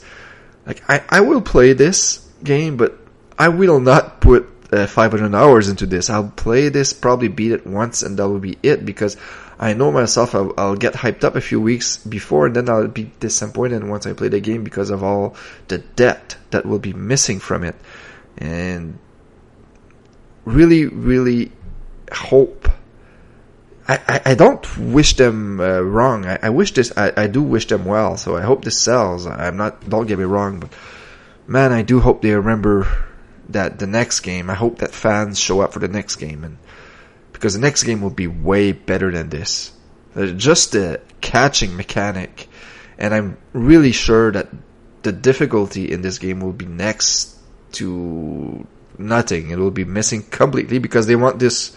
like 0.67 0.83
I, 0.89 1.03
I 1.09 1.21
will 1.21 1.41
play 1.41 1.73
this 1.73 2.19
game, 2.43 2.77
but 2.77 2.99
I 3.38 3.49
will 3.49 3.81
not 3.81 4.21
put 4.21 4.49
uh, 4.73 4.87
500 4.87 5.35
hours 5.35 5.69
into 5.69 5.87
this. 5.87 6.11
I'll 6.11 6.33
play 6.35 6.69
this, 6.69 6.93
probably 6.93 7.28
beat 7.28 7.52
it 7.52 7.66
once, 7.66 8.02
and 8.02 8.19
that 8.19 8.28
will 8.28 8.38
be 8.38 8.59
it 8.62 8.85
because 8.85 9.16
I 9.59 9.75
know 9.75 9.93
myself. 9.93 10.35
I'll, 10.35 10.52
I'll 10.57 10.76
get 10.76 10.95
hyped 10.95 11.25
up 11.25 11.37
a 11.37 11.40
few 11.40 11.61
weeks 11.61 11.99
before, 11.99 12.47
and 12.47 12.57
then 12.57 12.69
I'll 12.69 12.88
be 12.88 13.11
disappointed 13.21 13.85
once 13.85 14.07
I 14.07 14.12
play 14.12 14.28
the 14.28 14.40
game 14.40 14.64
because 14.64 14.90
of 14.90 15.02
all 15.02 15.37
the 15.69 15.78
depth 15.78 16.37
that 16.50 16.66
will 16.66 16.78
be 16.78 16.93
missing 16.93 17.38
from 17.38 17.64
it, 17.64 17.76
and 18.38 18.99
really, 20.45 20.87
really 20.87 21.52
hope. 22.12 22.69
I, 23.88 24.00
I, 24.09 24.21
I 24.33 24.35
don't 24.35 24.78
wish 24.78 25.16
them 25.16 25.61
uh, 25.61 25.81
wrong. 25.81 26.26
I, 26.26 26.38
I 26.43 26.50
wish 26.50 26.73
this. 26.73 26.93
I, 26.97 27.12
I 27.16 27.26
do 27.28 27.43
wish 27.43 27.69
them 27.69 27.85
well. 27.85 28.16
So 28.16 28.37
I 28.37 28.43
hope 28.43 28.64
this 28.64 28.81
sells. 28.81 29.26
I'm 29.26 29.57
not. 29.57 29.88
Don't 29.88 30.07
get 30.07 30.19
me 30.19 30.25
wrong, 30.25 30.61
but 30.61 30.73
man, 31.47 31.73
I 31.73 31.83
do 31.83 32.00
hope 32.00 32.23
they 32.23 32.35
remember 32.35 32.88
that 33.50 33.79
the 33.79 33.87
next 33.87 34.21
game. 34.21 34.50
I 34.50 34.55
hope 34.55 34.79
that 34.79 34.93
fans 34.93 35.38
show 35.38 35.61
up 35.61 35.73
for 35.73 35.79
the 35.79 35.88
next 35.88 36.17
game, 36.17 36.45
and 36.45 36.59
because 37.33 37.55
the 37.55 37.61
next 37.61 37.85
game 37.85 38.00
will 38.00 38.11
be 38.11 38.26
way 38.26 38.73
better 38.73 39.11
than 39.11 39.29
this. 39.29 39.73
Uh, 40.15 40.26
Just 40.26 40.73
the 40.73 41.00
catching 41.21 41.76
mechanic, 41.76 42.49
and 42.99 43.15
I'm 43.15 43.37
really 43.53 43.93
sure 43.93 44.33
that 44.33 44.49
the 45.03 45.12
difficulty 45.12 45.93
in 45.93 46.03
this 46.03 46.19
game 46.19 46.41
will 46.41 46.53
be 46.53 46.67
next 46.67 47.37
to 47.73 48.67
nothing. 48.99 49.50
It 49.50 49.59
will 49.59 49.71
be 49.71 49.85
missing 49.85 50.23
completely 50.23 50.79
because 50.79 51.07
they 51.07 51.17
want 51.17 51.38
this 51.38 51.76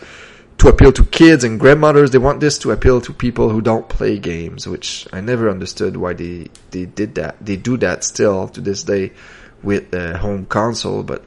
to 0.60 0.68
appeal 0.68 0.92
to 0.94 1.06
kids 1.06 1.44
and 1.44 1.60
grandmothers. 1.60 2.12
They 2.12 2.18
want 2.18 2.40
this 2.40 2.58
to 2.60 2.72
appeal 2.72 3.02
to 3.02 3.14
people 3.14 3.50
who 3.50 3.62
don't 3.62 3.88
play 3.88 4.20
games, 4.20 4.68
which 4.68 5.08
I 5.14 5.22
never 5.22 5.50
understood 5.50 5.96
why 5.98 6.14
they, 6.14 6.48
they 6.72 6.86
did 6.86 7.16
that. 7.16 7.38
They 7.44 7.56
do 7.56 7.78
that 7.78 8.04
still 8.04 8.48
to 8.50 8.62
this 8.62 8.84
day 8.84 9.12
with 9.64 9.94
a 9.94 10.18
home 10.18 10.46
console, 10.46 11.04
but 11.04 11.24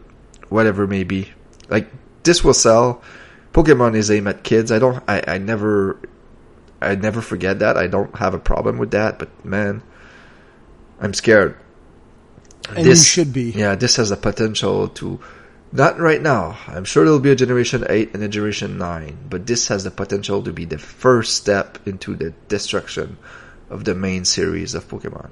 whatever 0.52 0.86
may 0.86 1.04
be. 1.04 1.30
Like, 1.68 1.88
this 2.22 2.44
will 2.44 2.54
sell. 2.54 3.02
Pokemon 3.52 3.96
is 3.96 4.10
aimed 4.10 4.28
at 4.28 4.44
kids. 4.44 4.70
I 4.70 4.78
don't, 4.78 5.02
I, 5.08 5.22
I 5.26 5.38
never, 5.38 5.98
I 6.80 6.94
never 6.94 7.20
forget 7.20 7.58
that. 7.60 7.76
I 7.76 7.86
don't 7.86 8.14
have 8.16 8.34
a 8.34 8.38
problem 8.38 8.78
with 8.78 8.92
that, 8.92 9.18
but 9.18 9.44
man, 9.44 9.82
I'm 11.00 11.14
scared. 11.14 11.56
And 12.70 12.86
you 12.86 12.96
should 12.96 13.32
be. 13.32 13.50
Yeah, 13.50 13.74
this 13.74 13.96
has 13.96 14.10
a 14.10 14.16
potential 14.16 14.88
to, 14.88 15.20
not 15.72 15.98
right 15.98 16.22
now. 16.22 16.58
I'm 16.68 16.84
sure 16.84 17.04
there'll 17.04 17.18
be 17.18 17.32
a 17.32 17.36
Generation 17.36 17.84
8 17.88 18.14
and 18.14 18.22
a 18.22 18.28
Generation 18.28 18.78
9, 18.78 19.26
but 19.28 19.46
this 19.46 19.68
has 19.68 19.84
the 19.84 19.90
potential 19.90 20.42
to 20.42 20.52
be 20.52 20.64
the 20.64 20.78
first 20.78 21.36
step 21.36 21.78
into 21.86 22.14
the 22.14 22.32
destruction 22.48 23.18
of 23.68 23.84
the 23.84 23.94
main 23.94 24.24
series 24.24 24.74
of 24.74 24.86
Pokemon. 24.88 25.30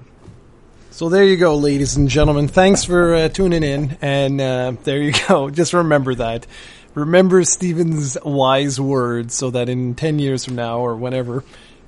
So 0.93 1.09
there 1.09 1.25
you 1.25 1.37
go, 1.37 1.55
ladies 1.55 1.97
and 1.97 2.09
gentlemen. 2.09 2.49
Thanks 2.49 2.85
for 2.85 3.15
uh, 3.15 3.29
tuning 3.29 3.63
in, 3.63 3.97
and 4.03 4.41
uh, 4.41 4.73
there 4.83 5.01
you 5.01 5.13
go. 5.29 5.49
Just 5.49 5.73
remember 5.73 6.17
that. 6.17 6.49
Remember 6.95 7.45
Steven's 7.45 8.19
wise 8.25 8.81
words, 8.81 9.35
so 9.35 9.51
that 9.51 9.69
in 9.69 9.95
ten 9.95 10.19
years 10.19 10.45
from 10.45 10.57
now 10.57 10.81
or 10.81 10.97
whenever, 10.97 11.45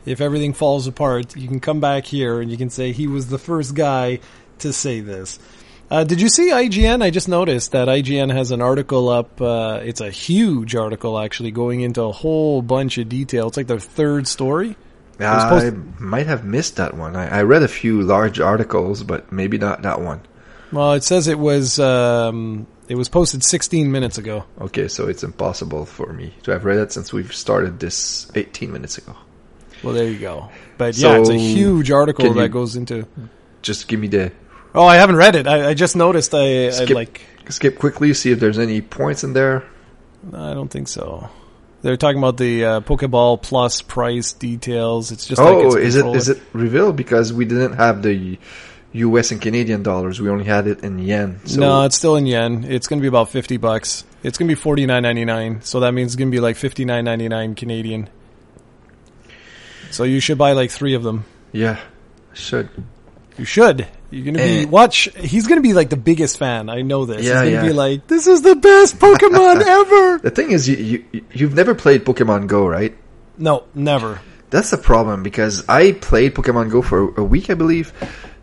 if 0.07 0.21
everything 0.21 0.53
falls 0.53 0.87
apart, 0.87 1.37
you 1.37 1.49
can 1.49 1.59
come 1.59 1.81
back 1.81 2.07
here 2.07 2.41
and 2.41 2.49
you 2.49 2.57
can 2.57 2.71
say 2.71 2.93
he 2.93 3.09
was 3.09 3.27
the 3.27 3.39
first 3.39 3.75
guy 3.75 4.21
to 4.61 4.73
say 4.73 5.01
this. 5.01 5.41
Uh, 5.91 6.05
did 6.05 6.21
you 6.21 6.29
see 6.29 6.51
IGN? 6.51 7.03
I 7.03 7.11
just 7.11 7.29
noticed 7.29 7.73
that 7.73 7.89
IGN 7.89 8.33
has 8.33 8.53
an 8.53 8.63
article 8.63 9.09
up. 9.09 9.41
Uh, 9.43 9.81
it's 9.83 10.01
a 10.01 10.11
huge 10.11 10.77
article, 10.77 11.19
actually, 11.19 11.51
going 11.51 11.81
into 11.81 12.03
a 12.03 12.13
whole 12.13 12.63
bunch 12.63 12.99
of 12.99 13.09
detail. 13.09 13.49
It's 13.49 13.57
like 13.57 13.67
their 13.67 13.81
third 13.81 14.29
story. 14.29 14.77
Was 15.19 15.43
supposed 15.43 15.67
I 15.67 16.03
might 16.03 16.27
have 16.27 16.45
missed 16.45 16.77
that 16.77 16.97
one. 16.97 17.17
I, 17.17 17.39
I 17.39 17.43
read 17.43 17.63
a 17.63 17.69
few 17.69 18.03
large 18.03 18.41
articles, 18.41 19.03
but 19.03 19.33
maybe 19.33 19.59
not 19.59 19.83
that 19.83 20.01
one. 20.01 20.21
Well, 20.73 20.95
it 20.95 21.05
says 21.05 21.29
it 21.29 21.39
was 21.39 21.79
um, 21.79 22.67
it 22.89 22.95
was 22.95 23.09
posted 23.09 23.45
16 23.45 23.93
minutes 23.93 24.19
ago. 24.19 24.45
Okay, 24.61 24.89
so 24.89 25.09
it's 25.09 25.23
impossible 25.23 25.85
for 25.85 26.13
me 26.13 26.35
to 26.45 26.53
have 26.53 26.65
read 26.65 26.79
it 26.79 26.93
since 26.93 27.13
we've 27.13 27.35
started 27.35 27.79
this 27.79 28.31
18 28.35 28.73
minutes 28.73 28.99
ago. 28.99 29.15
Well, 29.83 29.95
there 29.95 30.09
you 30.09 30.19
go. 30.19 30.51
But 30.79 30.97
yeah, 30.97 31.19
it's 31.19 31.29
a 31.29 31.37
huge 31.37 31.91
article 31.91 32.33
that 32.35 32.51
goes 32.51 32.77
into. 32.77 33.07
Just 33.61 33.89
give 33.89 34.01
me 34.01 34.09
the 34.09 34.33
Oh, 34.75 34.87
I 34.87 34.97
haven't 34.97 35.17
read 35.17 35.37
it. 35.37 35.47
I, 35.47 35.71
I 35.71 35.75
just 35.75 35.97
noticed. 35.97 36.35
I, 36.35 36.69
I 36.69 36.71
Skip. 36.71 36.95
like. 36.95 37.21
skip 37.51 37.79
quickly, 37.79 38.15
see 38.15 38.31
if 38.31 38.41
there's 38.41 38.59
any 38.59 38.81
points 38.81 39.23
in 39.23 39.35
there. 39.35 39.65
I 40.33 40.55
don't 40.55 40.69
think 40.69 40.89
so. 40.89 41.29
They're 41.83 41.97
talking 41.97 42.19
about 42.19 42.37
the 42.37 42.65
uh, 42.65 42.81
Pokeball 42.81 43.43
Plus 43.43 43.83
price 43.83 44.33
details. 44.33 45.11
It's 45.13 45.27
just 45.27 45.41
like 45.43 45.49
Oh, 45.55 45.67
it's 45.67 45.75
a 45.75 45.79
is 45.79 45.97
it 45.97 46.07
is 46.07 46.29
it 46.31 46.43
revealed 46.53 46.97
because 46.97 47.33
we 47.33 47.45
didn't 47.45 47.73
have 47.75 48.03
the 48.03 48.39
U.S. 48.93 49.33
and 49.33 49.41
Canadian 49.43 49.83
dollars. 49.83 50.21
We 50.21 50.29
only 50.29 50.45
had 50.45 50.67
it 50.67 50.85
in 50.85 50.99
yen. 50.99 51.41
So 51.45 51.61
no, 51.61 51.83
it's 51.85 51.97
still 51.97 52.15
in 52.17 52.27
yen. 52.27 52.65
It's 52.65 52.87
going 52.87 53.01
to 53.01 53.03
be 53.03 53.09
about 53.09 53.31
fifty 53.31 53.57
bucks. 53.57 54.05
It's 54.23 54.39
going 54.39 54.49
to 54.49 54.55
be 54.55 54.61
forty 54.61 54.87
nine 54.87 55.03
ninety 55.03 55.25
nine. 55.25 55.63
So 55.63 55.81
that 55.81 55.93
means 55.93 56.13
it's 56.13 56.17
going 56.17 56.31
to 56.31 56.35
be 56.35 56.41
like 56.41 56.57
fifty 56.57 56.85
nine 56.85 57.05
ninety 57.05 57.29
nine 57.29 57.55
Canadian. 57.55 58.09
So 59.91 60.05
you 60.05 60.21
should 60.21 60.39
buy 60.39 60.53
like 60.53 60.71
three 60.71 60.95
of 60.95 61.03
them. 61.03 61.25
yeah, 61.53 61.81
should. 62.33 62.69
You 63.39 63.45
should. 63.45 63.89
You're 64.13 64.25
gonna 64.27 64.39
be 64.39 64.61
Eh. 64.61 64.65
watch. 64.67 65.09
He's 65.17 65.47
gonna 65.47 65.63
be 65.63 65.73
like 65.73 65.89
the 65.91 65.97
biggest 65.97 66.39
fan. 66.39 66.69
I 66.69 66.83
know 66.83 67.07
this. 67.07 67.25
Yeah, 67.25 67.43
he's 67.43 67.55
gonna 67.55 67.67
yeah. 67.67 67.73
be 67.73 67.73
like, 67.73 68.07
"This 68.07 68.27
is 68.27 68.43
the 68.43 68.55
best 68.55 68.99
Pokemon 68.99 69.63
ever." 69.67 70.19
The 70.19 70.31
thing 70.31 70.51
is, 70.53 70.69
you, 70.69 70.77
you 70.77 71.25
you've 71.33 71.55
never 71.55 71.75
played 71.75 72.05
Pokemon 72.05 72.47
Go, 72.47 72.67
right? 72.67 72.95
No, 73.39 73.65
never. 73.75 74.21
That's 74.51 74.71
the 74.71 74.77
problem 74.77 75.23
because 75.23 75.65
I 75.67 75.93
played 75.93 76.35
Pokemon 76.35 76.71
Go 76.71 76.83
for 76.83 77.15
a 77.19 77.25
week, 77.25 77.49
I 77.49 77.55
believe, 77.55 77.93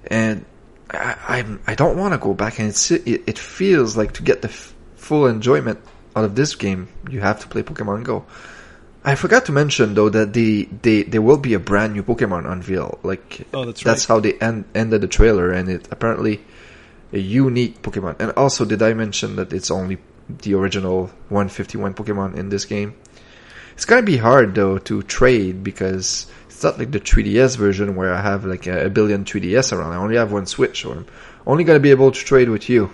and 0.08 0.44
I 0.90 1.16
I'm, 1.28 1.62
I 1.68 1.76
don't 1.76 1.98
want 1.98 2.14
to 2.14 2.18
go 2.18 2.34
back. 2.34 2.58
And 2.60 2.70
it's, 2.70 2.90
it 2.90 3.06
it 3.28 3.38
feels 3.38 3.96
like 3.96 4.14
to 4.14 4.24
get 4.24 4.42
the 4.42 4.50
f- 4.50 4.74
full 4.96 5.28
enjoyment 5.28 5.80
out 6.16 6.26
of 6.26 6.34
this 6.34 6.56
game, 6.56 6.90
you 7.12 7.20
have 7.22 7.40
to 7.42 7.48
play 7.48 7.62
Pokemon 7.62 8.04
Go. 8.04 8.26
I 9.04 9.16
forgot 9.16 9.46
to 9.46 9.52
mention 9.52 9.94
though 9.94 10.10
that 10.10 10.34
the 10.34 10.68
they 10.82 11.04
there 11.04 11.22
will 11.22 11.38
be 11.38 11.54
a 11.54 11.60
brand 11.60 11.94
new 11.94 12.04
Pokemon 12.04 12.50
unveil. 12.52 13.00
Like 13.04 13.48
Oh, 13.54 13.66
that's 13.66 13.84
that's 13.84 14.06
how 14.06 14.20
they 14.20 14.34
end, 14.34 14.66
ended 14.76 15.02
the 15.02 15.08
trailer, 15.08 15.52
and 15.52 15.70
it 15.70 15.88
apparently 15.92 16.42
a 17.14 17.20
unique 17.20 17.82
Pokemon. 17.82 18.18
And 18.20 18.32
also, 18.34 18.66
did 18.66 18.82
I 18.82 18.94
mention 18.94 19.36
that 19.38 19.54
it's 19.54 19.72
only 19.72 19.98
the 20.28 20.54
original 20.54 21.08
151 21.30 21.94
Pokemon 21.94 22.36
in 22.36 22.50
this 22.50 22.66
game? 22.66 22.94
It's 23.74 23.86
gonna 23.86 24.04
be 24.04 24.18
hard 24.18 24.56
though 24.56 24.78
to 24.80 25.02
trade 25.04 25.64
because 25.64 26.28
it's 26.50 26.62
not 26.62 26.78
like 26.78 26.92
the 26.92 27.00
3DS 27.00 27.56
version 27.56 27.96
where 27.96 28.14
I 28.14 28.22
have 28.22 28.44
like 28.44 28.68
a, 28.68 28.88
a 28.88 28.90
billion 28.90 29.24
3DS 29.24 29.72
around. 29.72 29.94
I 29.94 29.96
only 29.96 30.18
have 30.18 30.34
one 30.34 30.46
Switch, 30.46 30.82
so 30.82 30.92
I'm 30.92 31.06
only 31.48 31.64
gonna 31.64 31.80
be 31.80 31.92
able 31.92 32.12
to 32.12 32.20
trade 32.20 32.50
with 32.50 32.70
you. 32.70 32.92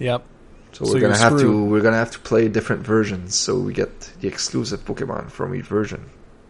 Yep. 0.00 0.24
So, 0.72 0.84
So 0.84 0.94
we're 0.94 1.00
gonna 1.00 1.16
have 1.16 1.38
to 1.40 1.64
we're 1.64 1.80
gonna 1.80 1.96
have 1.96 2.12
to 2.12 2.18
play 2.20 2.48
different 2.48 2.86
versions 2.86 3.34
so 3.34 3.58
we 3.58 3.72
get 3.72 4.00
the 4.20 4.28
exclusive 4.28 4.84
Pokemon 4.84 5.30
from 5.30 5.54
each 5.54 5.66
version. 5.66 6.08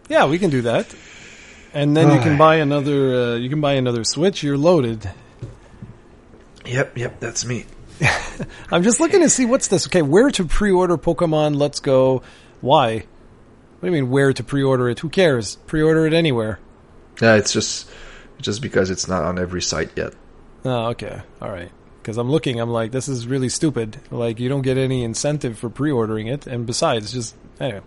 Yeah, 0.08 0.26
we 0.26 0.38
can 0.38 0.50
do 0.50 0.62
that. 0.62 0.94
And 1.72 1.96
then 1.96 2.10
you 2.10 2.20
can 2.20 2.36
buy 2.36 2.56
another. 2.56 3.14
Uh, 3.14 3.34
you 3.36 3.48
can 3.48 3.60
buy 3.60 3.74
another 3.74 4.02
Switch. 4.02 4.42
You're 4.42 4.58
loaded. 4.58 5.08
Yep, 6.66 6.98
yep, 6.98 7.20
that's 7.20 7.44
me. 7.44 7.64
I'm 8.72 8.82
just 8.82 9.00
looking 9.00 9.20
to 9.20 9.28
see 9.28 9.44
what's 9.44 9.68
this. 9.68 9.86
Okay, 9.86 10.02
where 10.02 10.30
to 10.30 10.44
pre-order 10.44 10.96
Pokemon 10.98 11.56
Let's 11.56 11.80
Go? 11.80 12.22
Why? 12.60 12.94
What 12.96 13.80
do 13.80 13.86
you 13.86 13.92
mean 14.02 14.10
where 14.10 14.32
to 14.32 14.44
pre-order 14.44 14.88
it? 14.88 14.98
Who 14.98 15.08
cares? 15.08 15.56
Pre-order 15.66 16.06
it 16.06 16.12
anywhere. 16.12 16.58
Yeah, 17.20 17.36
it's 17.36 17.52
just 17.52 17.88
just 18.40 18.62
because 18.62 18.90
it's 18.90 19.06
not 19.06 19.22
on 19.22 19.38
every 19.38 19.62
site 19.62 19.90
yet. 19.96 20.14
Oh, 20.64 20.88
okay. 20.88 21.22
All 21.40 21.50
right. 21.50 21.70
Because 22.00 22.16
I'm 22.16 22.30
looking, 22.30 22.60
I'm 22.60 22.70
like, 22.70 22.92
this 22.92 23.08
is 23.08 23.26
really 23.26 23.48
stupid. 23.48 23.98
Like, 24.10 24.40
you 24.40 24.48
don't 24.48 24.62
get 24.62 24.78
any 24.78 25.04
incentive 25.04 25.58
for 25.58 25.68
pre-ordering 25.68 26.28
it, 26.28 26.46
and 26.46 26.66
besides, 26.66 27.12
just 27.12 27.34
anyway. 27.60 27.82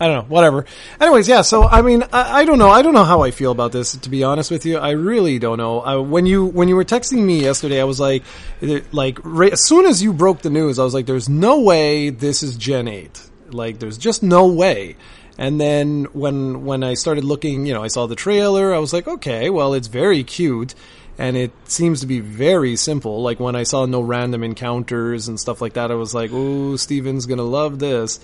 I 0.00 0.08
don't 0.08 0.16
know, 0.16 0.34
whatever. 0.34 0.66
Anyways, 1.00 1.28
yeah. 1.28 1.42
So 1.42 1.62
I 1.62 1.80
mean, 1.80 2.02
I, 2.12 2.40
I, 2.40 2.44
don't 2.44 2.58
know. 2.58 2.68
I 2.68 2.82
don't 2.82 2.94
know 2.94 3.04
how 3.04 3.22
I 3.22 3.30
feel 3.30 3.52
about 3.52 3.70
this. 3.70 3.96
To 3.96 4.10
be 4.10 4.24
honest 4.24 4.50
with 4.50 4.66
you, 4.66 4.76
I 4.76 4.90
really 4.90 5.38
don't 5.38 5.58
know. 5.58 5.80
I, 5.80 5.96
when 5.96 6.26
you 6.26 6.46
when 6.46 6.68
you 6.68 6.74
were 6.74 6.84
texting 6.84 7.24
me 7.24 7.40
yesterday, 7.40 7.80
I 7.80 7.84
was 7.84 8.00
like, 8.00 8.24
eh, 8.60 8.80
like 8.90 9.20
right, 9.22 9.52
as 9.52 9.64
soon 9.64 9.86
as 9.86 10.02
you 10.02 10.12
broke 10.12 10.42
the 10.42 10.50
news, 10.50 10.80
I 10.80 10.84
was 10.84 10.94
like, 10.94 11.06
"There's 11.06 11.28
no 11.28 11.60
way 11.60 12.10
this 12.10 12.42
is 12.42 12.56
Gen 12.56 12.88
Eight. 12.88 13.20
Like, 13.50 13.78
there's 13.78 13.96
just 13.96 14.22
no 14.22 14.48
way." 14.48 14.96
And 15.38 15.60
then 15.60 16.04
when 16.12 16.64
when 16.64 16.82
I 16.82 16.94
started 16.94 17.22
looking, 17.22 17.64
you 17.64 17.74
know, 17.74 17.84
I 17.84 17.88
saw 17.88 18.06
the 18.06 18.16
trailer. 18.16 18.74
I 18.74 18.78
was 18.78 18.92
like, 18.92 19.06
"Okay, 19.06 19.48
well, 19.48 19.74
it's 19.74 19.88
very 19.88 20.24
cute." 20.24 20.74
And 21.18 21.36
it 21.36 21.52
seems 21.64 22.00
to 22.00 22.06
be 22.06 22.20
very 22.20 22.76
simple. 22.76 23.22
Like 23.22 23.38
when 23.38 23.54
I 23.54 23.62
saw 23.62 23.86
no 23.86 24.00
random 24.00 24.42
encounters 24.42 25.28
and 25.28 25.38
stuff 25.38 25.60
like 25.60 25.74
that, 25.74 25.90
I 25.90 25.94
was 25.94 26.14
like, 26.14 26.30
"Oh, 26.32 26.76
Steven's 26.76 27.26
gonna 27.26 27.42
love 27.42 27.78
this." 27.78 28.20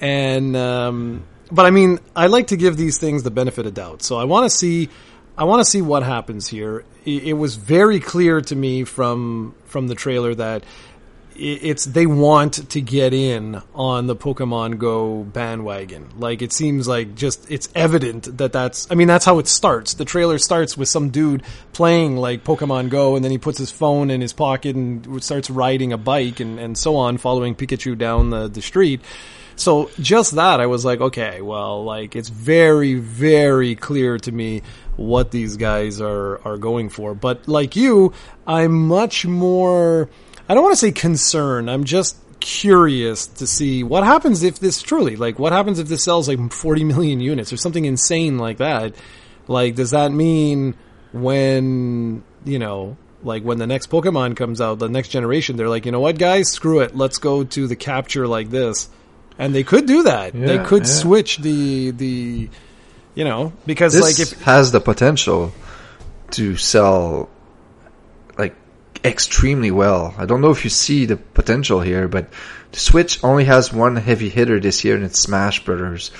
And 0.00 0.56
um, 0.56 1.24
but 1.50 1.66
I 1.66 1.70
mean, 1.70 1.98
I 2.16 2.26
like 2.26 2.48
to 2.48 2.56
give 2.56 2.76
these 2.76 2.98
things 2.98 3.22
the 3.22 3.30
benefit 3.30 3.66
of 3.66 3.74
doubt. 3.74 4.02
So 4.02 4.16
I 4.16 4.24
want 4.24 4.50
to 4.50 4.56
see, 4.56 4.88
I 5.36 5.44
want 5.44 5.60
to 5.60 5.70
see 5.70 5.82
what 5.82 6.02
happens 6.02 6.48
here. 6.48 6.84
It, 7.04 7.24
it, 7.24 7.32
was 7.34 7.56
very 7.56 8.00
clear 8.00 8.40
to 8.40 8.56
me 8.56 8.84
from 8.84 9.54
from 9.66 9.88
the 9.88 9.94
trailer 9.94 10.34
that 10.34 10.64
it's 11.36 11.84
they 11.84 12.06
want 12.06 12.70
to 12.70 12.80
get 12.80 13.12
in 13.12 13.60
on 13.74 14.06
the 14.06 14.16
Pokemon 14.16 14.78
Go 14.78 15.24
bandwagon. 15.24 16.08
Like 16.18 16.42
it 16.42 16.52
seems 16.52 16.86
like 16.86 17.14
just 17.14 17.50
it's 17.50 17.68
evident 17.74 18.38
that 18.38 18.52
that's. 18.52 18.90
I 18.90 18.94
mean, 18.94 19.08
that's 19.08 19.24
how 19.24 19.38
it 19.38 19.48
starts. 19.48 19.94
The 19.94 20.04
trailer 20.04 20.38
starts 20.38 20.76
with 20.76 20.88
some 20.88 21.10
dude 21.10 21.42
playing 21.72 22.16
like 22.16 22.44
Pokemon 22.44 22.90
Go, 22.90 23.16
and 23.16 23.24
then 23.24 23.32
he 23.32 23.38
puts 23.38 23.58
his 23.58 23.70
phone 23.70 24.10
in 24.10 24.20
his 24.20 24.32
pocket 24.32 24.76
and 24.76 25.22
starts 25.22 25.50
riding 25.50 25.92
a 25.92 25.98
bike 25.98 26.40
and 26.40 26.58
and 26.58 26.78
so 26.78 26.96
on, 26.96 27.18
following 27.18 27.54
Pikachu 27.54 27.96
down 27.98 28.30
the 28.30 28.48
the 28.48 28.62
street. 28.62 29.00
So 29.56 29.90
just 30.00 30.34
that, 30.34 30.60
I 30.60 30.66
was 30.66 30.84
like, 30.84 31.00
okay, 31.00 31.40
well, 31.40 31.84
like 31.84 32.16
it's 32.16 32.28
very, 32.28 32.94
very 32.94 33.76
clear 33.76 34.18
to 34.18 34.32
me 34.32 34.62
what 34.96 35.30
these 35.30 35.56
guys 35.56 36.00
are 36.00 36.40
are 36.46 36.56
going 36.56 36.88
for. 36.88 37.14
But 37.14 37.46
like 37.48 37.76
you, 37.76 38.12
I'm 38.46 38.88
much 38.88 39.26
more. 39.26 40.08
I 40.48 40.54
don't 40.54 40.62
want 40.62 40.72
to 40.72 40.78
say 40.78 40.92
concern. 40.92 41.68
I'm 41.68 41.84
just 41.84 42.16
curious 42.40 43.26
to 43.26 43.46
see 43.46 43.82
what 43.82 44.04
happens 44.04 44.42
if 44.42 44.58
this 44.58 44.82
truly, 44.82 45.16
like, 45.16 45.38
what 45.38 45.52
happens 45.52 45.78
if 45.78 45.88
this 45.88 46.02
sells 46.02 46.28
like 46.28 46.52
40 46.52 46.84
million 46.84 47.20
units 47.20 47.52
or 47.52 47.56
something 47.56 47.84
insane 47.84 48.38
like 48.38 48.58
that. 48.58 48.94
Like, 49.46 49.74
does 49.74 49.90
that 49.90 50.12
mean 50.12 50.74
when 51.12 52.24
you 52.44 52.58
know 52.58 52.96
like 53.22 53.42
when 53.42 53.58
the 53.58 53.66
next 53.66 53.88
Pokemon 53.88 54.36
comes 54.36 54.60
out, 54.60 54.78
the 54.78 54.88
next 54.88 55.08
generation, 55.08 55.56
they're 55.56 55.68
like, 55.68 55.86
you 55.86 55.92
know 55.92 56.00
what, 56.00 56.18
guys, 56.18 56.50
screw 56.50 56.80
it, 56.80 56.94
let's 56.94 57.18
go 57.18 57.44
to 57.44 57.66
the 57.66 57.76
capture 57.76 58.26
like 58.26 58.50
this 58.50 58.90
and 59.38 59.54
they 59.54 59.64
could 59.64 59.86
do 59.86 60.04
that. 60.04 60.34
Yeah, 60.34 60.46
they 60.46 60.58
could 60.58 60.84
yeah. 60.84 60.92
switch 60.92 61.38
the 61.38 61.90
the 61.90 62.48
you 63.14 63.24
know 63.24 63.52
because 63.66 63.92
this 63.92 64.02
like 64.02 64.20
if 64.20 64.42
has 64.42 64.72
the 64.72 64.80
potential 64.80 65.52
to 66.32 66.56
sell 66.56 67.28
extremely 69.04 69.70
well. 69.70 70.14
I 70.16 70.24
don't 70.24 70.40
know 70.40 70.50
if 70.50 70.64
you 70.64 70.70
see 70.70 71.04
the 71.04 71.16
potential 71.16 71.80
here, 71.80 72.08
but 72.08 72.28
the 72.72 72.78
Switch 72.78 73.22
only 73.22 73.44
has 73.44 73.72
one 73.72 73.96
heavy 73.96 74.30
hitter 74.30 74.58
this 74.58 74.84
year, 74.84 74.96
and 74.96 75.04
it's 75.04 75.20
Smash 75.20 75.64
Brothers. 75.64 76.10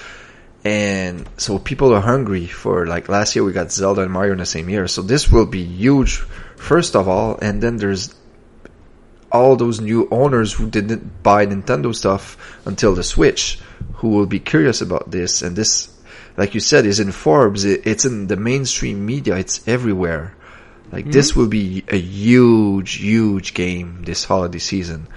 And 0.64 1.28
so 1.36 1.58
people 1.58 1.94
are 1.94 2.00
hungry 2.00 2.46
for 2.46 2.86
like 2.86 3.08
last 3.08 3.36
year 3.36 3.44
we 3.44 3.52
got 3.52 3.72
Zelda 3.72 4.02
and 4.02 4.12
Mario 4.12 4.32
in 4.32 4.38
the 4.38 4.46
same 4.46 4.68
year, 4.68 4.88
so 4.88 5.02
this 5.02 5.30
will 5.30 5.46
be 5.46 5.62
huge. 5.62 6.18
First 6.56 6.96
of 6.96 7.08
all, 7.08 7.38
and 7.40 7.62
then 7.62 7.76
there's 7.76 8.14
all 9.30 9.56
those 9.56 9.80
new 9.80 10.08
owners 10.10 10.52
who 10.52 10.70
didn't 10.70 11.22
buy 11.22 11.44
Nintendo 11.44 11.94
stuff 11.94 12.38
until 12.64 12.94
the 12.94 13.02
Switch, 13.02 13.58
who 13.94 14.08
will 14.08 14.26
be 14.26 14.38
curious 14.38 14.80
about 14.80 15.10
this. 15.10 15.42
And 15.42 15.56
this, 15.56 15.88
like 16.36 16.54
you 16.54 16.60
said, 16.60 16.86
is 16.86 17.00
in 17.00 17.12
Forbes. 17.12 17.64
it's 17.64 18.04
in 18.04 18.28
the 18.28 18.36
mainstream 18.36 19.04
media. 19.04 19.36
It's 19.36 19.66
everywhere. 19.66 20.34
Like 20.94 21.06
mm-hmm. 21.06 21.10
this 21.10 21.34
will 21.34 21.48
be 21.48 21.82
a 21.88 21.98
huge, 21.98 22.92
huge 22.92 23.52
game 23.52 24.04
this 24.04 24.22
holiday 24.22 24.60
season. 24.60 25.08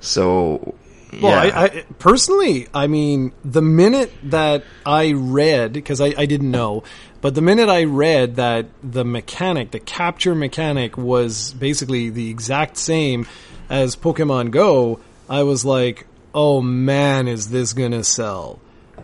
So, 0.00 0.74
yeah. 1.12 1.20
Well, 1.20 1.34
I, 1.34 1.64
I, 1.64 1.84
personally, 1.98 2.66
I 2.72 2.86
mean, 2.86 3.32
the 3.44 3.60
minute 3.60 4.10
that 4.24 4.64
I 4.86 5.12
read, 5.12 5.74
because 5.74 6.00
I, 6.00 6.14
I 6.16 6.24
didn't 6.24 6.50
know, 6.50 6.82
but 7.20 7.34
the 7.34 7.42
minute 7.42 7.68
I 7.68 7.84
read 7.84 8.36
that 8.36 8.68
the 8.82 9.04
mechanic, 9.04 9.70
the 9.70 9.80
capture 9.80 10.34
mechanic, 10.34 10.96
was 10.96 11.52
basically 11.52 12.08
the 12.08 12.30
exact 12.30 12.78
same 12.78 13.26
as 13.68 13.96
Pokemon 13.96 14.50
Go, 14.50 14.98
I 15.28 15.42
was 15.42 15.62
like, 15.62 16.06
oh 16.32 16.62
man, 16.62 17.28
is 17.28 17.50
this 17.50 17.74
gonna 17.74 18.02
sell? 18.02 18.60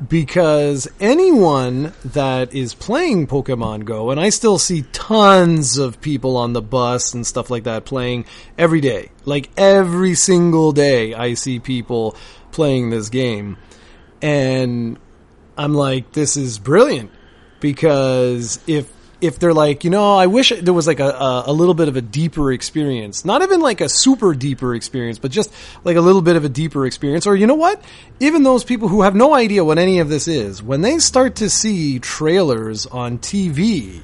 Because 0.09 0.89
anyone 1.01 1.93
that 2.05 2.53
is 2.53 2.75
playing 2.75 3.27
Pokemon 3.27 3.85
Go, 3.85 4.11
and 4.11 4.21
I 4.21 4.31
still 4.31 4.59
see 4.59 4.83
tons 4.93 5.79
of 5.79 6.01
people 6.01 6.37
on 6.37 6.53
the 6.53 6.63
bus 6.63 7.15
and 7.15 7.27
stuff 7.27 7.51
like 7.51 7.65
that 7.65 7.85
playing 7.85 8.25
every 8.59 8.81
day. 8.81 9.11
Like 9.25 9.51
every 9.57 10.15
single 10.15 10.73
day, 10.73 11.15
I 11.15 11.35
see 11.35 11.59
people 11.59 12.17
playing 12.51 12.91
this 12.91 13.09
game. 13.09 13.57
And 14.21 14.99
I'm 15.57 15.75
like, 15.75 16.13
this 16.13 16.37
is 16.37 16.59
brilliant. 16.59 17.11
Because 17.61 18.59
if 18.67 18.91
if 19.21 19.39
they're 19.39 19.55
like, 19.55 19.85
you 19.85 19.91
know, 19.91 20.17
I 20.17 20.27
wish 20.27 20.53
there 20.61 20.75
was 20.75 20.87
like 20.87 21.01
a, 21.01 21.09
a, 21.09 21.45
a, 21.47 21.53
little 21.53 21.75
bit 21.75 21.89
of 21.89 21.97
a 21.97 22.03
deeper 22.03 22.53
experience, 22.53 23.25
not 23.25 23.43
even 23.43 23.61
like 23.61 23.81
a 23.81 23.89
super 23.89 24.35
deeper 24.35 24.75
experience, 24.75 25.19
but 25.19 25.31
just 25.31 25.53
like 25.85 25.97
a 25.97 26.01
little 26.01 26.23
bit 26.23 26.37
of 26.37 26.45
a 26.45 26.49
deeper 26.49 26.87
experience. 26.87 27.27
Or 27.27 27.35
you 27.37 27.47
know 27.47 27.55
what? 27.55 27.83
Even 28.21 28.43
those 28.43 28.65
people 28.65 28.89
who 28.89 29.03
have 29.03 29.15
no 29.15 29.35
idea 29.35 29.65
what 29.65 29.79
any 29.79 29.99
of 29.99 30.09
this 30.09 30.29
is, 30.29 30.63
when 30.63 30.83
they 30.83 30.99
start 30.99 31.37
to 31.37 31.49
see 31.49 31.99
trailers 31.99 32.87
on 32.87 33.19
TV 33.19 34.03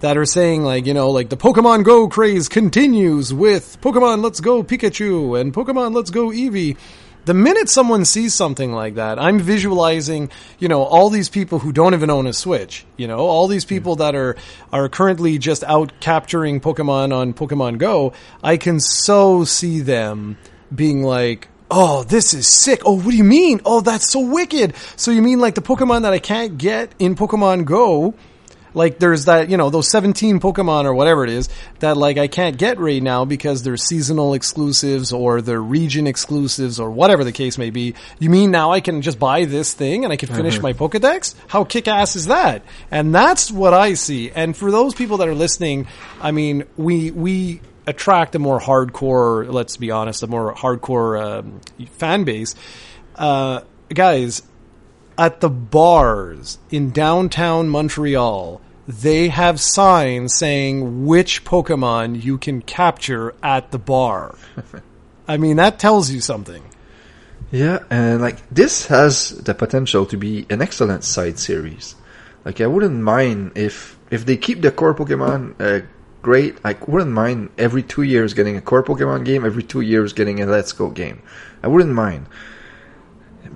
that 0.00 0.16
are 0.16 0.26
saying 0.26 0.62
like, 0.62 0.86
you 0.86 0.94
know, 0.94 1.10
like 1.10 1.28
the 1.30 1.36
Pokemon 1.36 1.84
Go 1.84 2.08
craze 2.08 2.48
continues 2.48 3.32
with 3.32 3.78
Pokemon 3.80 4.22
Let's 4.22 4.40
Go 4.40 4.62
Pikachu 4.62 5.40
and 5.40 5.52
Pokemon 5.52 5.94
Let's 5.94 6.10
Go 6.10 6.28
Eevee 6.28 6.76
the 7.24 7.34
minute 7.34 7.68
someone 7.68 8.04
sees 8.04 8.34
something 8.34 8.72
like 8.72 8.94
that, 8.94 9.18
I'm 9.18 9.40
visualizing, 9.40 10.30
you 10.58 10.68
know, 10.68 10.82
all 10.82 11.10
these 11.10 11.28
people 11.28 11.58
who 11.58 11.72
don't 11.72 11.94
even 11.94 12.10
own 12.10 12.26
a 12.26 12.32
Switch, 12.32 12.84
you 12.96 13.06
know, 13.06 13.18
all 13.18 13.46
these 13.46 13.64
hmm. 13.64 13.68
people 13.68 13.96
that 13.96 14.14
are, 14.14 14.36
are 14.72 14.88
currently 14.88 15.38
just 15.38 15.64
out 15.64 15.92
capturing 16.00 16.60
Pokemon 16.60 17.14
on 17.14 17.32
Pokemon 17.34 17.78
Go. 17.78 18.12
I 18.42 18.56
can 18.56 18.80
so 18.80 19.44
see 19.44 19.80
them 19.80 20.38
being 20.74 21.02
like, 21.02 21.48
Oh, 21.70 22.04
this 22.04 22.34
is 22.34 22.46
sick. 22.46 22.82
Oh, 22.84 22.92
what 22.92 23.10
do 23.10 23.16
you 23.16 23.24
mean? 23.24 23.60
Oh, 23.64 23.80
that's 23.80 24.12
so 24.12 24.20
wicked. 24.20 24.74
So 24.96 25.10
you 25.10 25.22
mean 25.22 25.40
like 25.40 25.54
the 25.54 25.62
Pokemon 25.62 26.02
that 26.02 26.12
I 26.12 26.18
can't 26.18 26.58
get 26.58 26.92
in 26.98 27.16
Pokemon 27.16 27.64
Go, 27.64 28.14
like 28.74 28.98
there's 28.98 29.26
that, 29.26 29.48
you 29.48 29.56
know, 29.56 29.70
those 29.70 29.88
17 29.90 30.40
Pokemon 30.40 30.84
or 30.84 30.94
whatever 30.94 31.24
it 31.24 31.30
is 31.30 31.48
that 31.78 31.96
like 31.96 32.18
I 32.18 32.26
can't 32.26 32.58
get 32.58 32.78
right 32.78 33.02
now 33.02 33.24
because 33.24 33.62
they're 33.62 33.76
seasonal 33.76 34.34
exclusives 34.34 35.12
or 35.12 35.40
they're 35.40 35.62
region 35.62 36.06
exclusives 36.06 36.80
or 36.80 36.90
whatever 36.90 37.24
the 37.24 37.32
case 37.32 37.56
may 37.56 37.70
be. 37.70 37.94
You 38.18 38.30
mean 38.30 38.50
now 38.50 38.72
I 38.72 38.80
can 38.80 39.02
just 39.02 39.18
buy 39.18 39.44
this 39.44 39.72
thing 39.72 40.04
and 40.04 40.12
I 40.12 40.16
can 40.16 40.28
finish 40.28 40.54
mm-hmm. 40.54 40.62
my 40.62 40.72
Pokedex? 40.72 41.34
How 41.46 41.64
kick 41.64 41.88
ass 41.88 42.16
is 42.16 42.26
that? 42.26 42.62
And 42.90 43.14
that's 43.14 43.50
what 43.50 43.72
I 43.72 43.94
see. 43.94 44.30
And 44.30 44.56
for 44.56 44.70
those 44.70 44.94
people 44.94 45.18
that 45.18 45.28
are 45.28 45.34
listening, 45.34 45.86
I 46.20 46.32
mean, 46.32 46.64
we, 46.76 47.10
we, 47.10 47.60
attract 47.86 48.34
a 48.34 48.38
more 48.38 48.58
hardcore, 48.60 49.50
let's 49.52 49.76
be 49.76 49.90
honest, 49.90 50.22
a 50.22 50.26
more 50.26 50.54
hardcore 50.54 51.22
um, 51.22 51.60
fan 51.92 52.24
base. 52.24 52.54
Uh, 53.14 53.60
guys, 53.92 54.42
at 55.18 55.40
the 55.40 55.50
bars 55.50 56.58
in 56.70 56.90
downtown 56.90 57.68
Montreal, 57.68 58.60
they 58.86 59.28
have 59.28 59.60
signs 59.60 60.36
saying 60.36 61.06
which 61.06 61.44
Pokemon 61.44 62.22
you 62.22 62.38
can 62.38 62.62
capture 62.62 63.34
at 63.42 63.70
the 63.70 63.78
bar. 63.78 64.36
I 65.28 65.36
mean, 65.36 65.56
that 65.56 65.78
tells 65.78 66.10
you 66.10 66.20
something. 66.20 66.62
Yeah, 67.50 67.84
and 67.88 68.20
like 68.20 68.46
this 68.50 68.86
has 68.88 69.30
the 69.30 69.54
potential 69.54 70.06
to 70.06 70.16
be 70.16 70.46
an 70.50 70.60
excellent 70.60 71.04
side 71.04 71.38
series. 71.38 71.94
Like 72.44 72.60
I 72.60 72.66
wouldn't 72.66 73.00
mind 73.00 73.52
if 73.54 73.96
if 74.10 74.26
they 74.26 74.36
keep 74.36 74.60
the 74.60 74.70
core 74.70 74.94
Pokemon 74.94 75.54
uh, 75.60 75.86
great. 76.20 76.58
I 76.64 76.76
wouldn't 76.86 77.12
mind 77.12 77.50
every 77.56 77.82
two 77.82 78.02
years 78.02 78.34
getting 78.34 78.56
a 78.56 78.60
core 78.60 78.82
Pokemon 78.82 79.24
game, 79.24 79.44
every 79.44 79.62
two 79.62 79.82
years 79.82 80.12
getting 80.12 80.42
a 80.42 80.46
Let's 80.46 80.72
Go 80.72 80.90
game. 80.90 81.22
I 81.62 81.68
wouldn't 81.68 81.94
mind. 81.94 82.26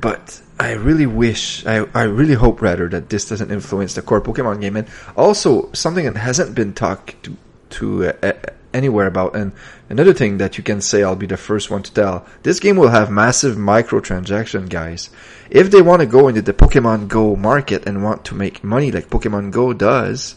But 0.00 0.40
I 0.60 0.72
really 0.72 1.06
wish, 1.06 1.66
I, 1.66 1.86
I 1.94 2.04
really 2.04 2.34
hope 2.34 2.60
rather 2.62 2.88
that 2.88 3.08
this 3.08 3.28
doesn't 3.28 3.50
influence 3.50 3.94
the 3.94 4.02
core 4.02 4.20
Pokemon 4.20 4.60
game. 4.60 4.76
And 4.76 4.88
also, 5.16 5.70
something 5.72 6.04
that 6.04 6.16
hasn't 6.16 6.54
been 6.54 6.72
talked 6.72 7.28
to 7.70 8.06
uh, 8.06 8.32
anywhere 8.72 9.06
about. 9.06 9.34
And 9.34 9.52
another 9.88 10.12
thing 10.12 10.38
that 10.38 10.58
you 10.58 10.64
can 10.64 10.80
say, 10.80 11.02
I'll 11.02 11.16
be 11.16 11.26
the 11.26 11.36
first 11.36 11.70
one 11.70 11.82
to 11.82 11.92
tell. 11.92 12.26
This 12.42 12.60
game 12.60 12.76
will 12.76 12.88
have 12.88 13.10
massive 13.10 13.56
microtransaction, 13.56 14.68
guys. 14.68 15.10
If 15.50 15.70
they 15.70 15.82
want 15.82 16.00
to 16.00 16.06
go 16.06 16.28
into 16.28 16.42
the 16.42 16.52
Pokemon 16.52 17.08
Go 17.08 17.34
market 17.34 17.86
and 17.86 18.04
want 18.04 18.24
to 18.26 18.34
make 18.34 18.62
money 18.62 18.92
like 18.92 19.08
Pokemon 19.10 19.50
Go 19.50 19.72
does, 19.72 20.36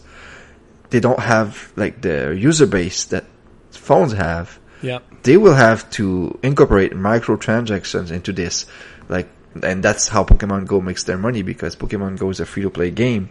they 0.89 0.99
don't 0.99 1.19
have 1.19 1.71
like 1.75 2.01
the 2.01 2.35
user 2.35 2.65
base 2.67 3.05
that 3.05 3.25
phones 3.71 4.13
have. 4.13 4.59
Yeah. 4.81 4.99
They 5.23 5.37
will 5.37 5.53
have 5.53 5.89
to 5.91 6.39
incorporate 6.41 6.93
microtransactions 6.93 8.11
into 8.11 8.33
this, 8.33 8.65
like, 9.07 9.29
and 9.61 9.83
that's 9.83 10.07
how 10.07 10.23
Pokemon 10.23 10.67
Go 10.67 10.81
makes 10.81 11.03
their 11.03 11.17
money 11.17 11.41
because 11.41 11.75
Pokemon 11.75 12.17
Go 12.17 12.29
is 12.29 12.39
a 12.39 12.45
free 12.45 12.63
to 12.63 12.69
play 12.69 12.91
game. 12.91 13.29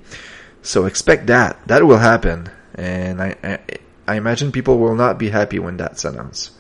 So 0.63 0.85
expect 0.87 1.27
that. 1.29 1.59
That 1.67 1.85
will 1.87 1.99
happen. 1.99 2.51
And 2.75 3.23
I, 3.23 3.37
I, 3.43 3.59
I 4.07 4.17
imagine 4.17 4.53
people 4.53 4.79
will 4.79 4.95
not 4.95 5.19
be 5.19 5.31
happy 5.31 5.59
when 5.59 5.77
that's 5.77 6.05
announced. 6.05 6.53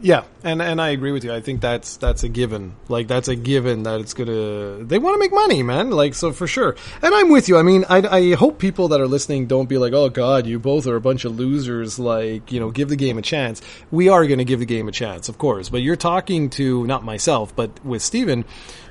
Yeah, 0.00 0.24
and 0.44 0.60
and 0.60 0.80
I 0.80 0.90
agree 0.90 1.12
with 1.12 1.24
you. 1.24 1.32
I 1.32 1.40
think 1.40 1.62
that's 1.62 1.96
that's 1.96 2.22
a 2.22 2.28
given. 2.28 2.76
Like 2.88 3.08
that's 3.08 3.28
a 3.28 3.36
given 3.36 3.84
that 3.84 4.00
it's 4.00 4.12
gonna. 4.12 4.84
They 4.84 4.98
want 4.98 5.14
to 5.14 5.18
make 5.18 5.32
money, 5.32 5.62
man. 5.62 5.90
Like 5.90 6.14
so 6.14 6.32
for 6.32 6.46
sure. 6.46 6.76
And 7.00 7.14
I'm 7.14 7.30
with 7.30 7.48
you. 7.48 7.56
I 7.56 7.62
mean, 7.62 7.86
I 7.88 8.06
I 8.06 8.34
hope 8.34 8.58
people 8.58 8.88
that 8.88 9.00
are 9.00 9.06
listening 9.06 9.46
don't 9.46 9.68
be 9.68 9.78
like, 9.78 9.94
oh 9.94 10.10
God, 10.10 10.46
you 10.46 10.58
both 10.58 10.86
are 10.86 10.96
a 10.96 11.00
bunch 11.00 11.24
of 11.24 11.36
losers. 11.36 11.98
Like 11.98 12.52
you 12.52 12.60
know, 12.60 12.70
give 12.70 12.90
the 12.90 12.96
game 12.96 13.16
a 13.16 13.22
chance. 13.22 13.62
We 13.90 14.08
are 14.10 14.26
to 14.26 14.44
give 14.44 14.60
the 14.60 14.66
game 14.66 14.88
a 14.88 14.92
chance, 14.92 15.28
of 15.28 15.38
course. 15.38 15.68
But 15.68 15.82
you're 15.82 15.96
talking 15.96 16.50
to 16.50 16.86
not 16.86 17.04
myself, 17.04 17.54
but 17.54 17.84
with 17.84 18.02
Steven, 18.02 18.44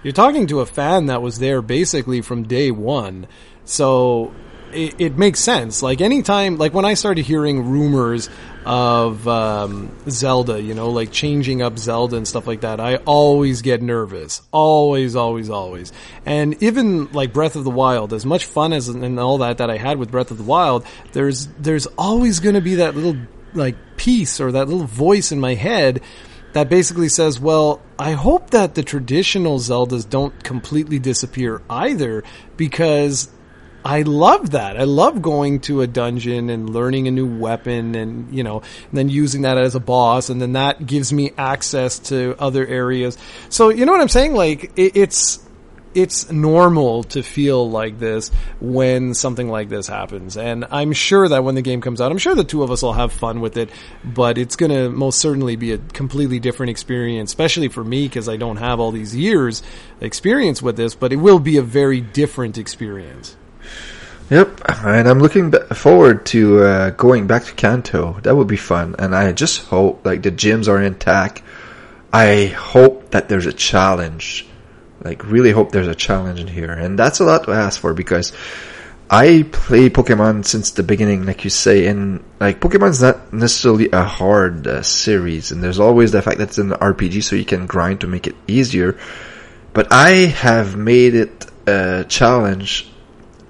you're 0.03 0.13
talking 0.13 0.47
to 0.47 0.61
a 0.61 0.65
fan 0.65 1.07
that 1.07 1.21
was 1.21 1.39
there 1.39 1.61
basically 1.61 2.21
from 2.21 2.43
day 2.43 2.71
one. 2.71 3.27
So 3.65 4.33
it, 4.71 4.95
it, 4.99 5.17
makes 5.17 5.39
sense. 5.39 5.81
Like 5.81 6.01
anytime, 6.01 6.57
like 6.57 6.73
when 6.73 6.85
I 6.85 6.93
started 6.93 7.25
hearing 7.25 7.69
rumors 7.69 8.29
of 8.65 9.27
um, 9.27 9.95
Zelda, 10.09 10.61
you 10.61 10.73
know, 10.73 10.89
like 10.89 11.11
changing 11.11 11.61
up 11.61 11.77
Zelda 11.77 12.17
and 12.17 12.27
stuff 12.27 12.47
like 12.47 12.61
that, 12.61 12.79
I 12.79 12.97
always 12.97 13.61
get 13.61 13.81
nervous. 13.81 14.41
Always, 14.51 15.15
always, 15.15 15.49
always. 15.49 15.93
And 16.25 16.61
even 16.63 17.11
like 17.11 17.31
Breath 17.31 17.55
of 17.55 17.63
the 17.63 17.69
Wild, 17.69 18.11
as 18.11 18.25
much 18.25 18.45
fun 18.45 18.73
as 18.73 18.89
and 18.89 19.19
all 19.19 19.37
that 19.39 19.59
that 19.59 19.69
I 19.69 19.77
had 19.77 19.97
with 19.97 20.11
Breath 20.11 20.31
of 20.31 20.37
the 20.37 20.43
Wild, 20.43 20.85
there's 21.13 21.47
there's 21.59 21.85
always 21.97 22.39
going 22.39 22.55
to 22.55 22.61
be 22.61 22.75
that 22.75 22.95
little 22.95 23.15
like 23.53 23.75
piece 23.97 24.41
or 24.41 24.51
that 24.51 24.67
little 24.67 24.87
voice 24.87 25.31
in 25.31 25.39
my 25.39 25.53
head 25.53 26.01
that 26.53 26.69
basically 26.69 27.09
says, 27.09 27.37
well, 27.37 27.81
I 27.99 28.13
hope 28.13 28.51
that 28.51 28.75
the 28.75 28.83
traditional 28.83 29.59
Zeldas 29.59 30.09
don't 30.09 30.41
completely 30.41 30.99
disappear 30.99 31.61
either 31.69 32.23
because 32.55 33.29
I 33.85 34.01
love 34.01 34.51
that. 34.51 34.77
I 34.77 34.85
love 34.85 35.21
going 35.21 35.59
to 35.61 35.81
a 35.81 35.87
dungeon 35.87 36.49
and 36.49 36.67
learning 36.67 37.07
a 37.07 37.11
new 37.11 37.27
weapon 37.27 37.93
and, 37.93 38.35
you 38.35 38.41
know, 38.41 38.61
and 38.89 38.97
then 38.97 39.09
using 39.09 39.43
that 39.43 39.59
as 39.59 39.75
a 39.75 39.79
boss 39.79 40.29
and 40.31 40.41
then 40.41 40.53
that 40.53 40.83
gives 40.83 41.13
me 41.13 41.33
access 41.37 41.99
to 42.09 42.35
other 42.39 42.65
areas. 42.65 43.15
So, 43.49 43.69
you 43.69 43.85
know 43.85 43.91
what 43.91 44.01
I'm 44.01 44.09
saying? 44.09 44.33
Like, 44.33 44.71
it, 44.75 44.97
it's, 44.97 45.39
it's 45.93 46.31
normal 46.31 47.03
to 47.03 47.21
feel 47.21 47.69
like 47.69 47.99
this 47.99 48.31
when 48.59 49.13
something 49.13 49.49
like 49.49 49.69
this 49.69 49.85
happens. 49.85 50.35
And 50.35 50.65
I'm 50.71 50.91
sure 50.91 51.29
that 51.29 51.43
when 51.43 51.53
the 51.53 51.61
game 51.61 51.81
comes 51.81 52.01
out, 52.01 52.11
I'm 52.11 52.17
sure 52.17 52.33
the 52.33 52.43
two 52.43 52.63
of 52.63 52.71
us 52.71 52.81
will 52.81 52.93
have 52.93 53.13
fun 53.13 53.39
with 53.39 53.55
it, 53.55 53.69
but 54.03 54.39
it's 54.39 54.55
going 54.55 54.71
to 54.71 54.89
most 54.89 55.19
certainly 55.19 55.57
be 55.57 55.73
a 55.73 55.77
completely 55.77 56.39
different 56.39 56.71
experience, 56.71 57.29
especially 57.29 57.67
for 57.67 57.83
me 57.83 58.07
because 58.07 58.27
I 58.27 58.37
don't 58.37 58.57
have 58.57 58.79
all 58.79 58.91
these 58.91 59.15
years 59.15 59.61
experience 60.01 60.59
with 60.59 60.75
this, 60.75 60.95
but 60.95 61.13
it 61.13 61.17
will 61.17 61.39
be 61.39 61.57
a 61.57 61.63
very 61.63 62.01
different 62.01 62.57
experience. 62.57 63.37
Yep, 64.27 64.61
and 64.83 65.07
I'm 65.07 65.19
looking 65.19 65.51
forward 65.51 66.25
to 66.27 66.63
uh, 66.63 66.89
going 66.91 67.27
back 67.27 67.43
to 67.43 67.53
Kanto. 67.53 68.19
That 68.23 68.35
would 68.35 68.47
be 68.47 68.57
fun, 68.57 68.95
and 68.97 69.15
I 69.15 69.31
just 69.33 69.67
hope 69.67 70.03
like 70.03 70.23
the 70.23 70.31
gyms 70.31 70.67
are 70.67 70.81
intact. 70.81 71.43
I 72.11 72.45
hope 72.47 73.11
that 73.11 73.29
there's 73.29 73.45
a 73.45 73.53
challenge, 73.53 74.47
like 75.03 75.23
really 75.25 75.51
hope 75.51 75.71
there's 75.71 75.87
a 75.87 75.93
challenge 75.93 76.39
in 76.39 76.47
here, 76.47 76.71
and 76.71 76.97
that's 76.97 77.19
a 77.19 77.23
lot 77.23 77.43
to 77.43 77.51
ask 77.51 77.79
for 77.79 77.93
because 77.93 78.33
I 79.11 79.45
play 79.51 79.91
Pokemon 79.91 80.45
since 80.45 80.71
the 80.71 80.81
beginning, 80.81 81.27
like 81.27 81.43
you 81.43 81.51
say, 81.51 81.85
and 81.85 82.23
like 82.39 82.59
Pokemon's 82.59 83.03
not 83.03 83.31
necessarily 83.31 83.91
a 83.91 84.03
hard 84.03 84.65
uh, 84.65 84.81
series, 84.81 85.51
and 85.51 85.63
there's 85.63 85.79
always 85.79 86.11
the 86.11 86.23
fact 86.23 86.39
that 86.39 86.49
it's 86.49 86.57
an 86.57 86.71
RPG, 86.71 87.23
so 87.23 87.35
you 87.35 87.45
can 87.45 87.67
grind 87.67 88.01
to 88.01 88.07
make 88.07 88.25
it 88.25 88.35
easier. 88.47 88.97
But 89.73 89.91
I 89.91 90.09
have 90.09 90.75
made 90.75 91.13
it 91.13 91.45
a 91.67 92.05
challenge 92.09 92.91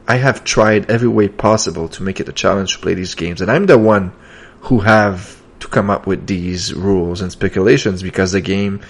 I 0.07 0.17
have 0.17 0.43
tried 0.43 0.89
every 0.89 1.07
way 1.07 1.27
possible 1.27 1.89
to 1.89 2.03
make 2.03 2.19
it 2.19 2.29
a 2.29 2.33
challenge 2.33 2.73
to 2.73 2.79
play 2.79 2.93
these 2.93 3.15
games, 3.15 3.41
and 3.41 3.49
I'm 3.49 3.65
the 3.65 3.77
one 3.77 4.13
who 4.61 4.79
have 4.79 5.41
to 5.59 5.67
come 5.67 5.89
up 5.89 6.05
with 6.05 6.27
these 6.27 6.73
rules 6.73 7.21
and 7.21 7.31
speculations 7.31 8.03
because 8.03 8.31
the 8.31 8.41
game 8.41 8.81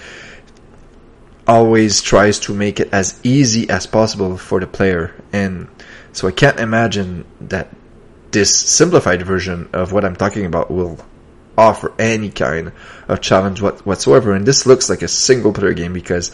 always 1.46 2.02
tries 2.02 2.40
to 2.40 2.54
make 2.54 2.80
it 2.80 2.88
as 2.92 3.18
easy 3.22 3.70
as 3.70 3.86
possible 3.86 4.36
for 4.36 4.60
the 4.60 4.66
player, 4.66 5.14
and 5.32 5.68
so 6.12 6.28
I 6.28 6.32
can't 6.32 6.58
imagine 6.58 7.24
that 7.42 7.68
this 8.30 8.54
simplified 8.54 9.22
version 9.22 9.70
of 9.72 9.92
what 9.92 10.04
I'm 10.04 10.16
talking 10.16 10.44
about 10.44 10.70
will 10.70 10.98
offer 11.56 11.92
any 11.98 12.30
kind 12.30 12.72
of 13.08 13.20
challenge 13.20 13.62
whatsoever. 13.62 14.34
And 14.34 14.46
this 14.46 14.66
looks 14.66 14.90
like 14.90 15.02
a 15.02 15.08
single 15.08 15.52
player 15.52 15.72
game 15.72 15.92
because 15.92 16.32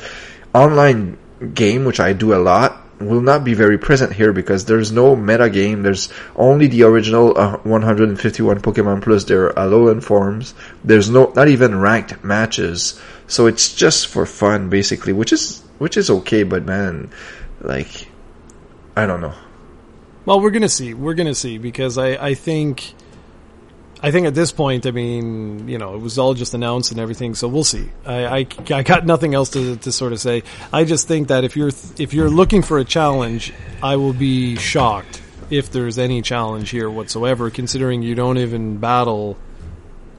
online 0.55 1.19
game, 1.55 1.85
which 1.85 2.01
I 2.01 2.13
do 2.13 2.35
a 2.35 2.43
lot, 2.43 2.82
will 3.07 3.21
not 3.21 3.45
be 3.45 3.55
very 3.55 3.79
present 3.79 4.13
here 4.13 4.33
because 4.33 4.65
there's 4.65 4.93
no 4.93 5.17
meta 5.17 5.49
game. 5.51 5.83
There's 5.83 6.09
only 6.37 6.67
the 6.67 6.83
original 6.85 7.37
uh, 7.39 7.59
151 7.59 8.61
Pokemon 8.61 9.03
plus 9.03 9.25
their 9.25 9.51
Alolan 9.51 10.03
forms. 10.03 10.55
There's 10.85 11.11
no 11.11 11.33
not 11.35 11.49
even 11.49 11.79
ranked 11.79 12.23
matches. 12.25 13.01
So 13.27 13.47
it's 13.47 13.75
just 13.75 14.07
for 14.07 14.27
fun 14.27 14.69
basically, 14.69 15.13
which 15.13 15.33
is 15.33 15.63
which 15.79 15.97
is 15.97 16.11
okay, 16.11 16.43
but 16.43 16.65
man, 16.65 17.11
like 17.61 18.09
I 18.97 19.07
don't 19.07 19.21
know. 19.21 19.35
Well, 20.25 20.41
we're 20.41 20.51
gonna 20.51 20.69
see. 20.69 20.95
We're 20.95 21.15
gonna 21.15 21.35
see 21.35 21.59
because 21.59 21.99
I 21.99 22.11
I 22.11 22.35
think 22.35 22.95
I 24.05 24.11
think 24.11 24.27
at 24.27 24.35
this 24.35 24.51
point, 24.51 24.85
I 24.85 24.91
mean, 24.91 25.69
you 25.69 25.79
know, 25.79 25.95
it 25.95 26.01
was 26.01 26.19
all 26.19 26.35
just 26.35 26.55
announced 26.55 26.91
and 26.91 26.99
everything, 26.99 27.37
so 27.37 27.47
we'll 27.47 27.63
see. 27.63 27.89
I, 28.05 28.25
I, 28.25 28.47
I, 28.71 28.83
got 28.83 29.07
nothing 29.07 29.33
else 29.33 29.51
to, 29.51 29.77
to 29.77 29.93
sort 29.93 30.13
of 30.13 30.19
say. 30.19 30.43
I 30.73 30.83
just 30.83 31.07
think 31.07 31.29
that 31.29 31.45
if 31.45 31.57
you're 31.57 31.71
if 31.99 32.13
you're 32.13 32.29
looking 32.29 32.63
for 32.63 32.79
a 32.79 32.85
challenge, 32.85 33.53
I 33.81 33.95
will 33.97 34.13
be 34.13 34.57
shocked 34.57 35.23
if 35.51 35.71
there's 35.71 35.99
any 35.99 36.21
challenge 36.21 36.71
here 36.71 36.91
whatsoever, 36.91 37.49
considering 37.51 38.03
you 38.03 38.17
don't 38.17 38.39
even 38.39 38.79
battle 38.79 39.37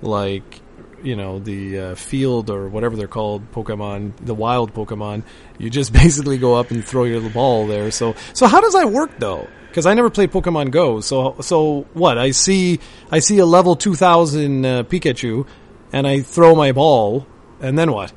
like 0.02 0.62
you 1.04 1.16
know 1.16 1.40
the 1.40 1.80
uh, 1.80 1.96
field 1.96 2.50
or 2.50 2.68
whatever 2.70 2.96
they're 2.96 3.08
called 3.08 3.52
Pokemon, 3.52 4.14
the 4.18 4.34
wild 4.34 4.74
Pokemon. 4.74 5.24
You 5.58 5.70
just 5.70 5.94
basically 6.04 6.38
go 6.38 6.56
up 6.56 6.72
and 6.72 6.84
throw 6.84 7.04
your 7.04 7.30
ball 7.30 7.68
there. 7.68 7.92
So 7.92 8.16
so 8.34 8.48
how 8.48 8.62
does 8.62 8.74
that 8.74 8.92
work 8.92 9.12
though? 9.20 9.48
because 9.74 9.88
I 9.88 9.96
never 9.96 10.12
played 10.12 10.32
Pokemon 10.32 10.70
Go. 10.70 11.02
So 11.02 11.36
so 11.42 11.88
what? 11.94 12.20
I 12.20 12.30
see 12.30 12.80
I 13.12 13.20
see 13.20 13.40
a 13.40 13.46
level 13.46 13.76
two 13.76 13.96
thousand 13.96 14.66
uh, 14.66 14.84
Pikachu, 14.84 15.48
and 15.92 16.06
I 16.06 16.22
throw 16.22 16.54
my 16.54 16.72
ball, 16.72 17.26
and 17.60 17.78
then 17.78 17.92
what? 17.92 18.14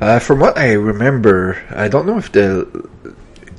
Uh, 0.00 0.20
from 0.20 0.38
what 0.38 0.56
I 0.56 0.72
remember, 0.72 1.60
I 1.70 1.88
don't 1.88 2.06
know 2.06 2.18
if 2.18 2.30
the 2.30 2.88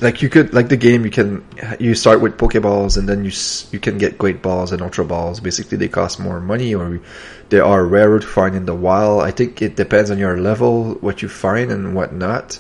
like 0.02 0.22
you 0.22 0.30
could 0.30 0.54
like 0.54 0.70
the 0.70 0.78
game 0.78 1.06
you 1.06 1.12
can 1.12 1.44
you 1.80 1.96
start 1.96 2.22
with 2.22 2.38
Pokeballs 2.38 2.98
and 2.98 3.08
then 3.08 3.24
you 3.24 3.32
you 3.72 3.80
can 3.80 3.98
get 3.98 4.18
Great 4.18 4.42
Balls 4.42 4.72
and 4.72 4.82
Ultra 4.82 5.06
Balls. 5.06 5.42
Basically, 5.42 5.78
they 5.78 5.88
cost 5.88 6.20
more 6.20 6.40
money 6.40 6.74
or 6.74 7.02
they 7.50 7.60
are 7.60 7.86
rarer 7.86 8.20
to 8.20 8.28
find 8.28 8.56
in 8.56 8.66
the 8.66 8.76
wild. 8.76 9.22
I 9.22 9.32
think 9.32 9.62
it 9.62 9.76
depends 9.76 10.10
on 10.12 10.18
your 10.18 10.38
level 10.38 10.96
what 10.96 11.22
you 11.22 11.30
find 11.30 11.72
and 11.72 11.96
what 11.96 12.14
not 12.14 12.60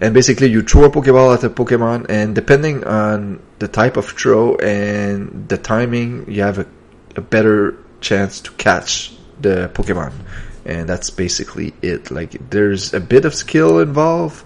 and 0.00 0.12
basically 0.12 0.48
you 0.48 0.62
throw 0.62 0.84
a 0.84 0.90
Pokeball 0.90 1.34
at 1.34 1.44
a 1.44 1.50
Pokemon, 1.50 2.06
and 2.08 2.34
depending 2.34 2.84
on 2.84 3.40
the 3.58 3.68
type 3.68 3.96
of 3.96 4.06
throw 4.06 4.56
and 4.56 5.48
the 5.48 5.56
timing, 5.56 6.30
you 6.30 6.42
have 6.42 6.58
a, 6.58 6.66
a 7.16 7.20
better 7.20 7.78
chance 8.00 8.40
to 8.40 8.50
catch 8.52 9.14
the 9.40 9.70
Pokemon. 9.72 10.12
And 10.64 10.88
that's 10.88 11.10
basically 11.10 11.74
it. 11.80 12.10
Like 12.10 12.50
there's 12.50 12.92
a 12.92 13.00
bit 13.00 13.24
of 13.24 13.34
skill 13.34 13.78
involved, 13.78 14.44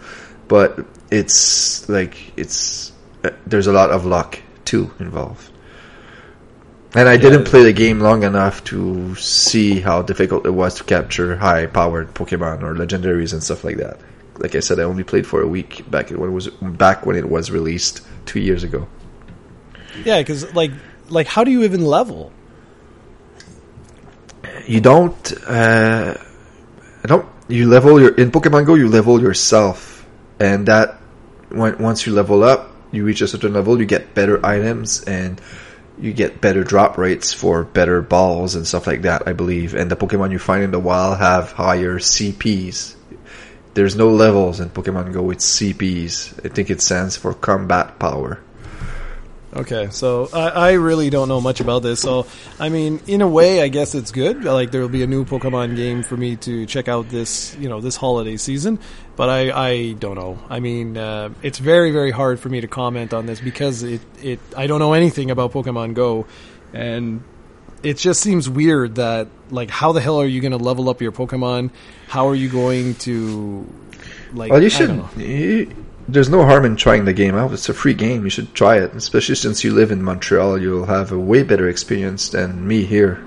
but 0.49 0.85
it's 1.11 1.89
like 1.89 2.17
it's 2.37 2.93
uh, 3.25 3.31
there's 3.47 3.69
a 3.69 3.73
lot 3.73 3.91
of 3.91 4.05
luck 4.05 4.41
too 4.65 4.93
involved. 4.99 5.48
And 6.95 7.09
I 7.09 7.13
yeah. 7.13 7.19
didn't 7.19 7.45
play 7.45 7.65
the 7.65 7.73
game 7.73 8.01
long 8.01 8.23
enough 8.23 8.65
to 8.65 9.15
see 9.17 9.81
how 9.81 10.03
difficult 10.03 10.47
it 10.47 10.51
was 10.51 10.77
to 10.77 10.85
capture 10.85 11.37
high 11.37 11.67
powered 11.67 12.15
Pokemon 12.15 12.63
or 12.63 12.75
legendaries 12.75 13.33
and 13.33 13.43
stuff 13.43 13.63
like 13.63 13.77
that 13.77 13.99
like 14.39 14.55
I 14.55 14.61
said, 14.61 14.79
I 14.79 14.85
only 14.85 15.05
played 15.05 15.27
for 15.27 15.43
a 15.43 15.47
week 15.47 15.89
back 15.91 16.11
when 16.11 16.31
it 16.31 16.33
was 16.33 16.49
back 16.49 17.05
when 17.05 17.17
it 17.17 17.29
was 17.29 17.51
released 17.51 18.03
two 18.27 18.41
years 18.41 18.65
ago. 18.65 18.87
Yeah, 20.05 20.19
because 20.19 20.55
like 20.55 20.71
like 21.09 21.27
how 21.27 21.45
do 21.45 21.51
you 21.51 21.65
even 21.65 21.85
level? 21.85 22.33
You 24.67 24.81
don't. 24.81 25.33
Uh, 25.47 26.15
don't. 27.03 27.27
You 27.49 27.69
level 27.69 28.01
your 28.01 28.15
in 28.15 28.31
Pokemon 28.31 28.67
Go. 28.67 28.75
You 28.75 28.89
level 28.89 29.21
yourself, 29.21 30.07
and 30.39 30.67
that 30.69 30.99
when 31.49 31.79
once 31.79 32.07
you 32.07 32.15
level 32.15 32.45
up, 32.45 32.71
you 32.93 33.05
reach 33.05 33.21
a 33.21 33.29
certain 33.29 33.53
level, 33.53 33.79
you 33.79 33.87
get 33.87 34.15
better 34.15 34.45
items, 34.45 35.03
and 35.03 35.41
you 36.01 36.13
get 36.13 36.41
better 36.41 36.65
drop 36.65 36.99
rates 36.99 37.33
for 37.33 37.65
better 37.65 38.03
balls 38.03 38.55
and 38.55 38.67
stuff 38.67 38.87
like 38.87 39.03
that, 39.03 39.27
I 39.27 39.33
believe. 39.33 39.75
And 39.75 39.91
the 39.91 39.97
Pokemon 39.97 40.33
you 40.33 40.39
find 40.39 40.63
in 40.63 40.71
the 40.71 40.79
wild 40.79 41.19
have 41.19 41.53
higher 41.53 41.99
CPs. 41.99 42.95
There's 43.75 43.97
no 43.97 44.11
levels 44.11 44.61
in 44.61 44.71
Pokemon 44.71 45.13
Go, 45.13 45.31
it's 45.31 45.61
CPs. 45.61 46.45
I 46.45 46.49
think 46.49 46.71
it 46.71 46.81
stands 46.81 47.17
for 47.17 47.35
combat 47.35 47.99
power. 47.99 48.41
Okay, 49.55 49.89
so 49.91 50.29
I, 50.33 50.49
I 50.49 50.73
really 50.73 51.09
don't 51.09 51.29
know 51.29 51.41
much 51.41 51.61
about 51.61 51.83
this. 51.83 52.01
So, 52.01 52.27
I 52.61 52.69
mean, 52.69 53.01
in 53.07 53.23
a 53.23 53.29
way, 53.29 53.63
I 53.63 53.69
guess 53.69 53.95
it's 53.95 54.13
good. 54.13 54.45
Like 54.45 54.71
there 54.73 54.83
will 54.83 54.91
be 54.91 55.03
a 55.03 55.07
new 55.07 55.25
Pokemon 55.25 55.75
game 55.75 56.03
for 56.03 56.19
me 56.19 56.37
to 56.37 56.67
check 56.67 56.87
out 56.87 57.09
this, 57.09 57.57
you 57.57 57.69
know, 57.69 57.81
this 57.81 57.97
holiday 57.97 58.37
season. 58.37 58.79
But 59.17 59.31
I, 59.31 59.51
I 59.51 59.93
don't 59.95 60.17
know. 60.17 60.39
I 60.51 60.61
mean, 60.61 60.99
uh, 60.99 61.31
it's 61.43 61.59
very, 61.59 61.93
very 61.93 62.11
hard 62.11 62.41
for 62.41 62.51
me 62.51 62.61
to 62.61 62.69
comment 62.69 63.15
on 63.15 63.25
this 63.25 63.41
because 63.41 63.83
it, 63.83 64.03
it, 64.23 64.39
I 64.55 64.67
don't 64.67 64.81
know 64.81 64.93
anything 64.93 65.31
about 65.31 65.53
Pokemon 65.53 65.95
Go, 65.95 66.27
and 66.75 67.23
it 67.83 67.97
just 67.97 68.21
seems 68.21 68.51
weird 68.51 68.97
that 68.97 69.29
like, 69.51 69.71
how 69.71 69.93
the 69.93 70.01
hell 70.03 70.21
are 70.21 70.27
you 70.27 70.43
going 70.43 70.53
to 70.53 70.59
level 70.59 70.91
up 70.91 71.01
your 71.01 71.13
Pokemon? 71.13 71.71
How 72.07 72.29
are 72.29 72.35
you 72.35 72.51
going 72.51 72.97
to, 72.97 73.67
like? 74.35 74.51
Well, 74.53 74.61
you 74.61 74.67
I 74.67 74.69
should. 74.69 75.75
Don't 76.09 76.17
know. 76.17 76.29
You, 76.29 76.29
there's 76.29 76.29
no 76.31 76.45
harm 76.45 76.65
in 76.65 76.77
trying 76.77 77.05
the 77.05 77.13
game 77.13 77.35
out. 77.35 77.53
It's 77.53 77.69
a 77.69 77.75
free 77.75 77.95
game. 77.95 78.25
You 78.25 78.31
should 78.31 78.55
try 78.55 78.79
it, 78.79 78.95
especially 78.95 79.35
since 79.37 79.65
you 79.65 79.73
live 79.75 79.91
in 79.91 80.03
Montreal. 80.03 80.59
You'll 80.61 80.87
have 80.87 81.13
a 81.13 81.19
way 81.19 81.43
better 81.43 81.69
experience 81.69 82.29
than 82.31 82.67
me 82.67 82.85
here. 82.85 83.25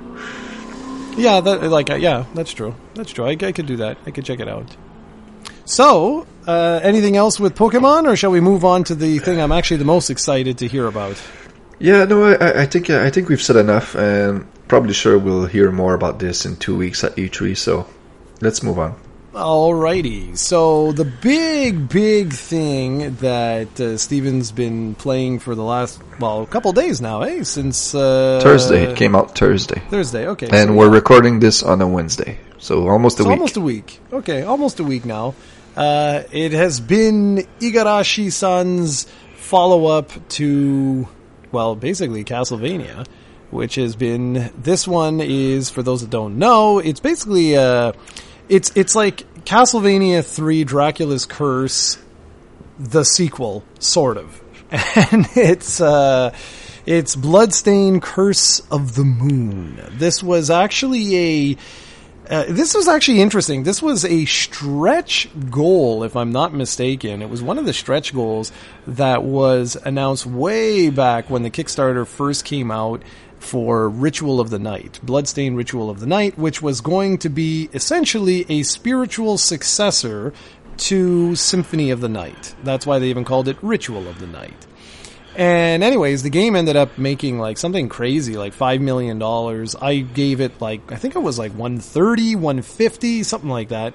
Yeah, 1.17 1.41
that 1.41 1.63
like 1.63 1.89
uh, 1.89 1.95
yeah, 1.95 2.25
that's 2.33 2.53
true. 2.53 2.73
That's 2.95 3.11
true. 3.11 3.25
I, 3.25 3.31
I 3.31 3.51
could 3.51 3.65
do 3.65 3.77
that. 3.77 3.97
I 4.05 4.11
could 4.11 4.25
check 4.25 4.39
it 4.39 4.47
out. 4.47 4.75
So, 5.65 6.25
uh, 6.47 6.79
anything 6.83 7.15
else 7.15 7.39
with 7.39 7.55
Pokemon, 7.55 8.07
or 8.07 8.15
shall 8.15 8.31
we 8.31 8.39
move 8.41 8.65
on 8.65 8.83
to 8.85 8.95
the 8.95 9.19
thing 9.19 9.39
I'm 9.39 9.51
actually 9.51 9.77
the 9.77 9.85
most 9.85 10.09
excited 10.09 10.57
to 10.59 10.67
hear 10.67 10.87
about? 10.87 11.21
Yeah, 11.79 12.05
no, 12.05 12.23
I- 12.23 12.35
I, 12.35 12.61
I 12.61 12.65
think 12.65 12.89
I 12.89 13.09
think 13.09 13.29
we've 13.29 13.41
said 13.41 13.55
enough, 13.57 13.95
and 13.95 14.45
probably 14.67 14.93
sure 14.93 15.17
we'll 15.19 15.45
hear 15.45 15.71
more 15.71 15.93
about 15.93 16.19
this 16.19 16.45
in 16.45 16.55
two 16.57 16.75
weeks 16.75 17.03
at 17.03 17.15
E3. 17.15 17.57
So, 17.57 17.87
let's 18.41 18.63
move 18.63 18.79
on. 18.79 18.95
Alrighty. 19.33 20.37
So 20.37 20.91
the 20.91 21.05
big, 21.05 21.87
big 21.87 22.33
thing 22.33 23.15
that 23.15 23.79
uh, 23.79 23.95
Steven's 23.97 24.51
been 24.51 24.93
playing 24.95 25.39
for 25.39 25.55
the 25.55 25.63
last 25.63 26.01
well, 26.19 26.43
a 26.43 26.47
couple 26.47 26.73
days 26.73 26.99
now, 26.99 27.21
eh? 27.21 27.43
Since 27.43 27.95
uh, 27.95 28.41
Thursday 28.43 28.83
it 28.83 28.97
came 28.97 29.15
out 29.15 29.37
Thursday, 29.37 29.81
Thursday. 29.89 30.27
Okay, 30.27 30.47
and 30.51 30.71
so 30.71 30.73
we're 30.73 30.87
yeah. 30.87 30.95
recording 30.95 31.39
this 31.39 31.63
on 31.63 31.81
a 31.81 31.87
Wednesday, 31.87 32.39
so 32.57 32.89
almost 32.89 33.19
a 33.19 33.21
It's 33.21 33.27
week. 33.29 33.37
almost 33.37 33.55
a 33.55 33.61
week. 33.61 34.01
Okay, 34.11 34.43
almost 34.43 34.81
a 34.81 34.83
week 34.83 35.05
now. 35.05 35.33
Uh, 35.77 36.23
it 36.33 36.51
has 36.51 36.81
been 36.81 37.47
Igarashi-san's 37.61 39.07
follow-up 39.37 40.11
to, 40.27 41.07
well, 41.53 41.77
basically 41.77 42.25
Castlevania, 42.25 43.07
which 43.49 43.75
has 43.75 43.95
been. 43.95 44.51
This 44.57 44.85
one 44.85 45.21
is 45.21 45.69
for 45.69 45.81
those 45.81 46.01
that 46.01 46.09
don't 46.09 46.37
know. 46.37 46.79
It's 46.79 46.99
basically 46.99 47.55
uh, 47.55 47.93
it's 48.51 48.71
it's 48.75 48.95
like 48.95 49.25
Castlevania 49.45 50.23
Three: 50.23 50.63
Dracula's 50.65 51.25
Curse, 51.25 51.97
the 52.77 53.03
sequel, 53.03 53.63
sort 53.79 54.17
of, 54.17 54.41
and 54.71 55.25
it's. 55.35 55.81
Uh, 55.81 56.35
it's 56.83 57.15
Bloodstain 57.15 58.01
Curse 58.01 58.59
of 58.71 58.95
the 58.95 59.03
Moon. 59.03 59.79
This 59.91 60.23
was 60.23 60.49
actually 60.49 61.51
a 61.51 61.57
uh, 62.31 62.45
this 62.47 62.73
was 62.73 62.87
actually 62.87 63.21
interesting. 63.21 63.63
This 63.63 63.81
was 63.81 64.05
a 64.05 64.25
stretch 64.25 65.27
goal, 65.49 66.03
if 66.03 66.15
I'm 66.15 66.31
not 66.31 66.53
mistaken. 66.53 67.21
It 67.21 67.29
was 67.29 67.43
one 67.43 67.57
of 67.57 67.65
the 67.65 67.73
stretch 67.73 68.13
goals 68.13 68.53
that 68.87 69.23
was 69.23 69.75
announced 69.83 70.25
way 70.25 70.89
back 70.89 71.29
when 71.29 71.43
the 71.43 71.51
Kickstarter 71.51 72.07
first 72.07 72.45
came 72.45 72.71
out 72.71 73.03
for 73.41 73.89
Ritual 73.89 74.39
of 74.39 74.49
the 74.49 74.59
Night, 74.59 74.99
Bloodstain 75.03 75.55
Ritual 75.55 75.89
of 75.89 75.99
the 75.99 76.05
Night, 76.05 76.37
which 76.37 76.61
was 76.61 76.79
going 76.79 77.17
to 77.19 77.29
be 77.29 77.69
essentially 77.73 78.45
a 78.47 78.63
spiritual 78.63 79.37
successor 79.37 80.31
to 80.77 81.35
Symphony 81.35 81.91
of 81.91 82.01
the 82.01 82.09
Night. 82.09 82.55
That's 82.63 82.85
why 82.85 82.99
they 82.99 83.09
even 83.09 83.25
called 83.25 83.47
it 83.47 83.57
Ritual 83.61 84.07
of 84.07 84.19
the 84.19 84.27
Night. 84.27 84.67
And 85.35 85.83
anyways, 85.83 86.23
the 86.23 86.29
game 86.29 86.55
ended 86.55 86.75
up 86.75 86.97
making 86.97 87.39
like 87.39 87.57
something 87.57 87.89
crazy, 87.89 88.35
like 88.35 88.53
five 88.53 88.81
million 88.81 89.17
dollars. 89.17 89.75
I 89.75 89.97
gave 89.99 90.41
it 90.41 90.59
like 90.59 90.91
I 90.91 90.95
think 90.95 91.15
it 91.15 91.19
was 91.19 91.39
like 91.39 91.51
130, 91.53 92.35
150, 92.35 93.23
something 93.23 93.49
like 93.49 93.69
that. 93.69 93.93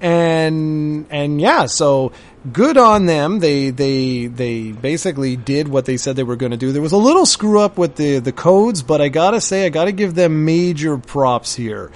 And 0.00 1.06
and 1.10 1.40
yeah, 1.40 1.66
so 1.66 2.12
good 2.52 2.76
on 2.76 3.06
them. 3.06 3.40
They 3.40 3.70
they 3.70 4.26
they 4.26 4.72
basically 4.72 5.36
did 5.36 5.68
what 5.68 5.86
they 5.86 5.96
said 5.96 6.16
they 6.16 6.22
were 6.22 6.36
going 6.36 6.52
to 6.52 6.56
do. 6.56 6.72
There 6.72 6.82
was 6.82 6.92
a 6.92 6.98
little 6.98 7.26
screw 7.26 7.60
up 7.60 7.78
with 7.78 7.96
the 7.96 8.20
the 8.20 8.32
codes, 8.32 8.82
but 8.82 9.00
I 9.00 9.08
got 9.08 9.32
to 9.32 9.40
say 9.40 9.66
I 9.66 9.70
got 9.70 9.86
to 9.86 9.92
give 9.92 10.14
them 10.14 10.44
major 10.44 10.98
props 10.98 11.54
here. 11.54 11.90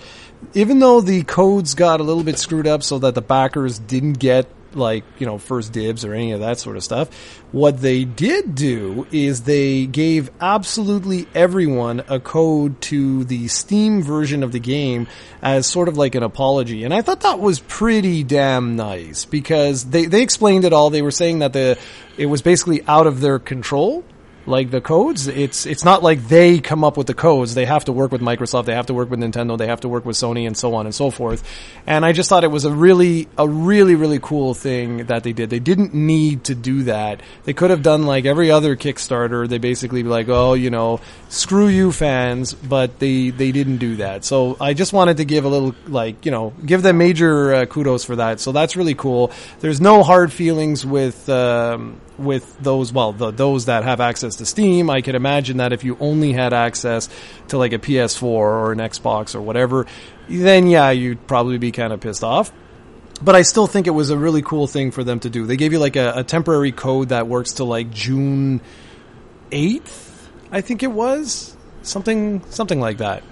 Even 0.54 0.80
though 0.80 1.00
the 1.00 1.22
codes 1.22 1.74
got 1.74 2.00
a 2.00 2.02
little 2.02 2.24
bit 2.24 2.38
screwed 2.38 2.66
up 2.66 2.82
so 2.82 2.98
that 2.98 3.14
the 3.14 3.22
backers 3.22 3.78
didn't 3.78 4.14
get 4.14 4.48
like 4.74 5.04
you 5.18 5.26
know 5.26 5.38
first 5.38 5.72
dibs 5.72 6.04
or 6.04 6.14
any 6.14 6.32
of 6.32 6.40
that 6.40 6.58
sort 6.58 6.76
of 6.76 6.84
stuff. 6.84 7.08
What 7.52 7.80
they 7.80 8.04
did 8.04 8.54
do 8.54 9.06
is 9.10 9.42
they 9.42 9.86
gave 9.86 10.30
absolutely 10.40 11.26
everyone 11.34 12.02
a 12.08 12.18
code 12.18 12.80
to 12.82 13.24
the 13.24 13.48
steam 13.48 14.02
version 14.02 14.42
of 14.42 14.52
the 14.52 14.60
game 14.60 15.06
as 15.42 15.66
sort 15.66 15.88
of 15.88 15.96
like 15.96 16.14
an 16.14 16.22
apology. 16.22 16.84
And 16.84 16.94
i 16.94 17.02
thought 17.02 17.20
that 17.20 17.40
was 17.40 17.60
pretty 17.60 18.24
damn 18.24 18.76
nice 18.76 19.24
because 19.24 19.84
they 19.84 20.06
they 20.06 20.22
explained 20.22 20.64
it 20.64 20.72
all. 20.72 20.90
They 20.90 21.02
were 21.02 21.10
saying 21.10 21.40
that 21.40 21.52
the 21.52 21.78
it 22.16 22.26
was 22.26 22.42
basically 22.42 22.82
out 22.86 23.06
of 23.06 23.20
their 23.20 23.38
control 23.38 24.04
like 24.46 24.70
the 24.70 24.80
codes 24.80 25.28
it's 25.28 25.66
it's 25.66 25.84
not 25.84 26.02
like 26.02 26.26
they 26.28 26.58
come 26.60 26.84
up 26.84 26.96
with 26.96 27.06
the 27.06 27.14
codes. 27.14 27.54
They 27.54 27.64
have 27.64 27.84
to 27.84 27.92
work 27.92 28.12
with 28.12 28.20
microsoft 28.20 28.64
they 28.66 28.74
have 28.74 28.86
to 28.86 28.94
work 28.94 29.10
with 29.10 29.20
nintendo 29.20 29.56
they 29.56 29.66
have 29.66 29.82
to 29.82 29.88
work 29.88 30.04
with 30.04 30.16
sony 30.16 30.46
and 30.46 30.56
so 30.56 30.74
on 30.74 30.86
and 30.86 30.94
so 30.94 31.10
forth. 31.10 31.42
And 31.86 32.04
i 32.04 32.12
just 32.12 32.28
thought 32.28 32.44
it 32.44 32.50
was 32.50 32.64
a 32.64 32.72
really 32.72 33.28
a 33.38 33.48
really 33.48 33.94
really 33.94 34.18
cool 34.20 34.54
thing 34.54 35.06
that 35.06 35.22
they 35.22 35.32
did. 35.32 35.50
They 35.50 35.60
didn't 35.60 35.94
need 35.94 36.44
to 36.44 36.54
do 36.54 36.84
that. 36.84 37.20
They 37.44 37.52
could 37.52 37.70
have 37.70 37.82
done 37.82 38.04
like 38.04 38.24
every 38.24 38.50
other 38.50 38.76
kickstarter. 38.76 39.48
They 39.48 39.58
basically 39.58 40.02
be 40.02 40.08
like 40.08 40.28
oh 40.28 40.54
you 40.54 40.70
know 40.70 41.00
screw 41.28 41.68
you 41.68 41.92
fans 41.92 42.54
but 42.54 42.98
they 42.98 43.30
they 43.30 43.52
didn't 43.52 43.78
do 43.78 43.96
that. 43.96 44.24
So 44.24 44.56
i 44.60 44.74
just 44.74 44.92
wanted 44.92 45.18
to 45.18 45.24
give 45.24 45.44
a 45.44 45.48
little 45.48 45.74
like 45.86 46.24
you 46.24 46.30
know 46.30 46.52
give 46.64 46.82
them 46.82 46.98
major 46.98 47.54
uh, 47.54 47.66
kudos 47.66 48.04
for 48.04 48.16
that. 48.16 48.40
So 48.40 48.52
that's 48.52 48.76
really 48.76 48.94
cool. 48.94 49.30
There's 49.60 49.80
no 49.80 50.02
hard 50.02 50.32
feelings 50.32 50.84
with 50.84 51.28
um, 51.28 52.00
with 52.18 52.58
those 52.60 52.92
well 52.92 53.12
the, 53.12 53.30
those 53.30 53.66
that 53.66 53.84
have 53.84 54.00
access 54.00 54.36
to 54.36 54.46
steam 54.46 54.90
i 54.90 55.00
could 55.00 55.14
imagine 55.14 55.56
that 55.56 55.72
if 55.72 55.84
you 55.84 55.96
only 56.00 56.32
had 56.32 56.52
access 56.52 57.08
to 57.48 57.58
like 57.58 57.72
a 57.72 57.78
ps4 57.78 58.22
or 58.22 58.72
an 58.72 58.78
xbox 58.78 59.34
or 59.34 59.40
whatever 59.40 59.86
then 60.28 60.66
yeah 60.66 60.90
you'd 60.90 61.26
probably 61.26 61.58
be 61.58 61.72
kind 61.72 61.92
of 61.92 62.00
pissed 62.00 62.24
off 62.24 62.52
but 63.20 63.36
I 63.36 63.42
still 63.42 63.68
think 63.68 63.86
it 63.86 63.90
was 63.90 64.10
a 64.10 64.16
really 64.16 64.42
cool 64.42 64.66
thing 64.66 64.90
for 64.90 65.04
them 65.04 65.20
to 65.20 65.30
do. 65.30 65.46
They 65.46 65.56
gave 65.56 65.72
you 65.72 65.78
like 65.78 65.94
a, 65.94 66.12
a 66.16 66.24
temporary 66.24 66.72
code 66.72 67.10
that 67.10 67.28
works 67.28 67.52
to 67.54 67.64
like 67.64 67.92
June 67.92 68.60
eighth, 69.52 70.30
I 70.50 70.60
think 70.60 70.82
it 70.82 70.90
was 70.90 71.56
something 71.82 72.42
something 72.50 72.80
like 72.80 72.98
that. 72.98 73.22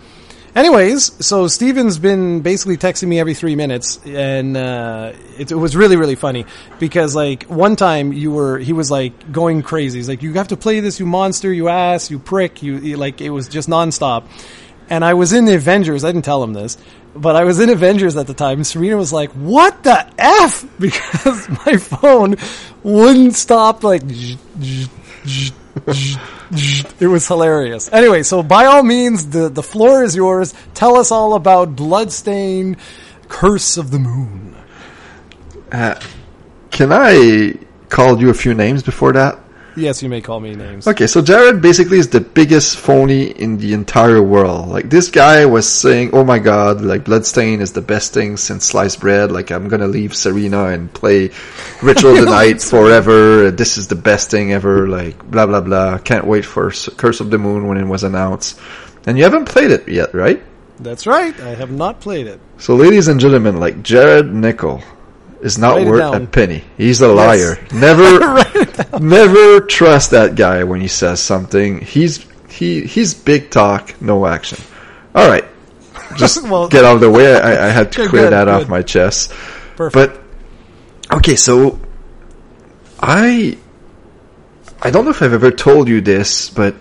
Anyways, 0.55 1.25
so 1.25 1.47
Steven's 1.47 1.99
been 1.99 2.41
basically 2.41 2.77
texting 2.77 3.07
me 3.07 3.21
every 3.21 3.35
three 3.35 3.55
minutes, 3.55 4.01
and 4.05 4.57
uh, 4.57 5.13
it, 5.39 5.53
it 5.53 5.55
was 5.55 5.77
really 5.77 5.97
really 5.97 6.17
funny 6.17 6.45
because 6.81 7.15
like 7.15 7.45
one 7.45 7.77
time 7.77 8.13
you 8.13 8.33
were 8.33 8.59
he 8.59 8.73
was 8.73 8.91
like 8.91 9.31
going 9.31 9.63
crazy. 9.63 9.99
He's 9.99 10.09
like, 10.09 10.23
"You 10.23 10.33
have 10.35 10.49
to 10.49 10.57
play 10.57 10.81
this, 10.81 10.99
you 10.99 11.07
monster, 11.07 11.53
you 11.53 11.69
ass, 11.69 12.11
you 12.11 12.19
prick, 12.19 12.65
you, 12.65 12.79
you 12.79 12.97
like." 12.97 13.21
It 13.21 13.31
was 13.31 13.49
just 13.49 13.69
nonstop. 13.69 14.25
And 14.89 15.05
I 15.05 15.15
was 15.15 15.33
in 15.33 15.45
the 15.45 15.55
Avengers. 15.55 16.05
I 16.05 16.09
didn't 16.09 16.25
tell 16.25 16.43
him 16.43 16.53
this, 16.53 16.77
but 17.15 17.37
I 17.37 17.45
was 17.45 17.61
in 17.61 17.71
Avengers 17.71 18.17
at 18.17 18.27
the 18.27 18.35
time. 18.35 18.65
Serena 18.65 18.97
was 18.97 19.13
like, 19.13 19.31
"What 19.31 19.85
the 19.85 20.05
f?" 20.19 20.67
Because 20.81 21.49
my 21.65 21.77
phone 21.77 22.35
wouldn't 22.83 23.37
stop. 23.37 23.85
Like, 23.85 24.03
it 27.01 27.07
was 27.07 27.27
hilarious. 27.27 27.89
Anyway, 27.93 28.23
so 28.23 28.43
by 28.43 28.67
all 28.67 28.83
means, 28.83 29.29
the 29.29 29.49
the 29.49 29.63
floor 29.63 30.03
is 30.03 30.17
yours. 30.17 30.55
Tell 30.75 30.97
us 30.97 31.13
all 31.13 31.35
about 31.35 31.77
Bloodstain, 31.77 32.77
Curse 33.29 33.77
of 33.77 33.91
the 33.91 33.99
Moon. 33.99 34.57
Uh, 35.71 36.01
can 36.71 36.93
I 36.93 37.55
call 37.89 38.21
you 38.21 38.31
a 38.31 38.35
few 38.35 38.55
names 38.55 38.83
before 38.83 39.13
that? 39.13 39.39
Yes, 39.77 40.03
you 40.03 40.09
may 40.09 40.21
call 40.21 40.41
me 40.41 40.55
names. 40.55 40.87
Okay, 40.87 41.07
so 41.07 41.23
Jared 41.23 41.63
basically 41.63 41.99
is 41.99 42.09
the 42.09 42.21
biggest 42.21 42.77
phony 42.77 43.31
in 43.31 43.59
the 43.59 43.73
entire 43.73 44.23
world. 44.23 44.69
Like 44.69 44.91
this 44.91 45.11
guy 45.11 45.47
was 45.47 45.69
saying, 45.69 46.11
"Oh 46.13 46.25
my 46.25 46.39
god, 46.39 46.81
like 46.81 47.05
Bloodstain 47.05 47.61
is 47.61 47.73
the 47.73 47.81
best 47.81 48.13
thing 48.13 48.37
since 48.37 48.65
sliced 48.65 49.01
bread. 49.01 49.31
Like 49.33 49.51
I'm 49.51 49.69
gonna 49.69 49.87
leave 49.87 50.15
Serena 50.15 50.67
and 50.67 50.93
play 50.93 51.31
Ritual 51.83 52.17
of 52.17 52.25
the 52.25 52.31
Night 52.41 52.61
forever. 52.63 53.51
This 53.51 53.79
is 53.79 53.89
the 53.89 53.95
best 53.97 54.31
thing 54.31 54.53
ever. 54.53 54.89
Like 54.89 55.19
blah 55.31 55.47
blah 55.47 55.61
blah. 55.61 55.99
Can't 55.99 56.27
wait 56.27 56.45
for 56.45 56.71
Curse 56.71 57.21
of 57.21 57.31
the 57.31 57.39
Moon 57.39 57.69
when 57.69 57.79
it 57.79 57.87
was 57.87 58.05
announced. 58.05 58.59
And 59.07 59.17
you 59.17 59.25
haven't 59.25 59.47
played 59.47 59.71
it 59.71 59.89
yet, 59.89 60.15
right? 60.15 60.43
That's 60.79 61.07
right. 61.07 61.39
I 61.41 61.55
have 61.55 61.71
not 61.71 62.01
played 62.01 62.27
it. 62.27 62.41
So, 62.59 62.75
ladies 62.75 63.09
and 63.09 63.21
gentlemen, 63.21 63.61
like 63.61 63.83
Jared 63.83 64.33
Nickel 64.33 64.83
is 65.41 65.59
not 65.59 65.77
Write 65.77 65.87
worth 65.87 66.23
a 66.23 66.27
penny. 66.27 66.65
He's 66.77 67.01
a 67.01 67.09
liar. 67.09 67.59
Never, 67.73 68.45
never 68.99 69.61
trust 69.61 70.11
that 70.11 70.35
guy 70.35 70.65
when 70.65 70.81
he 70.81 70.89
says 70.89 71.21
something. 71.21 71.81
He's 71.81 72.27
he 72.49 72.83
he's 72.83 73.15
big 73.15 73.51
talk, 73.51 74.01
no 74.03 74.27
action. 74.27 74.59
All 75.15 75.29
right, 75.29 75.45
just 76.17 76.43
Well- 76.49 76.69
get 76.69 76.85
out 76.85 76.97
of 76.97 77.01
the 77.01 77.11
way. 77.11 77.35
I, 77.35 77.69
I 77.69 77.71
had 77.71 77.93
to 77.93 77.99
Good, 78.03 78.11
clear 78.11 78.23
good, 78.25 78.33
that 78.33 78.49
off 78.49 78.69
my 78.69 78.83
chest. 78.83 79.33
Perfect. 79.77 80.21
But 81.09 81.17
okay, 81.19 81.37
so 81.37 81.81
I 83.01 83.57
I 84.83 84.91
don't 84.91 85.05
know 85.05 85.11
if 85.11 85.23
I've 85.23 85.33
ever 85.33 85.51
told 85.51 85.89
you 85.89 86.01
this, 86.01 86.51
but 86.51 86.75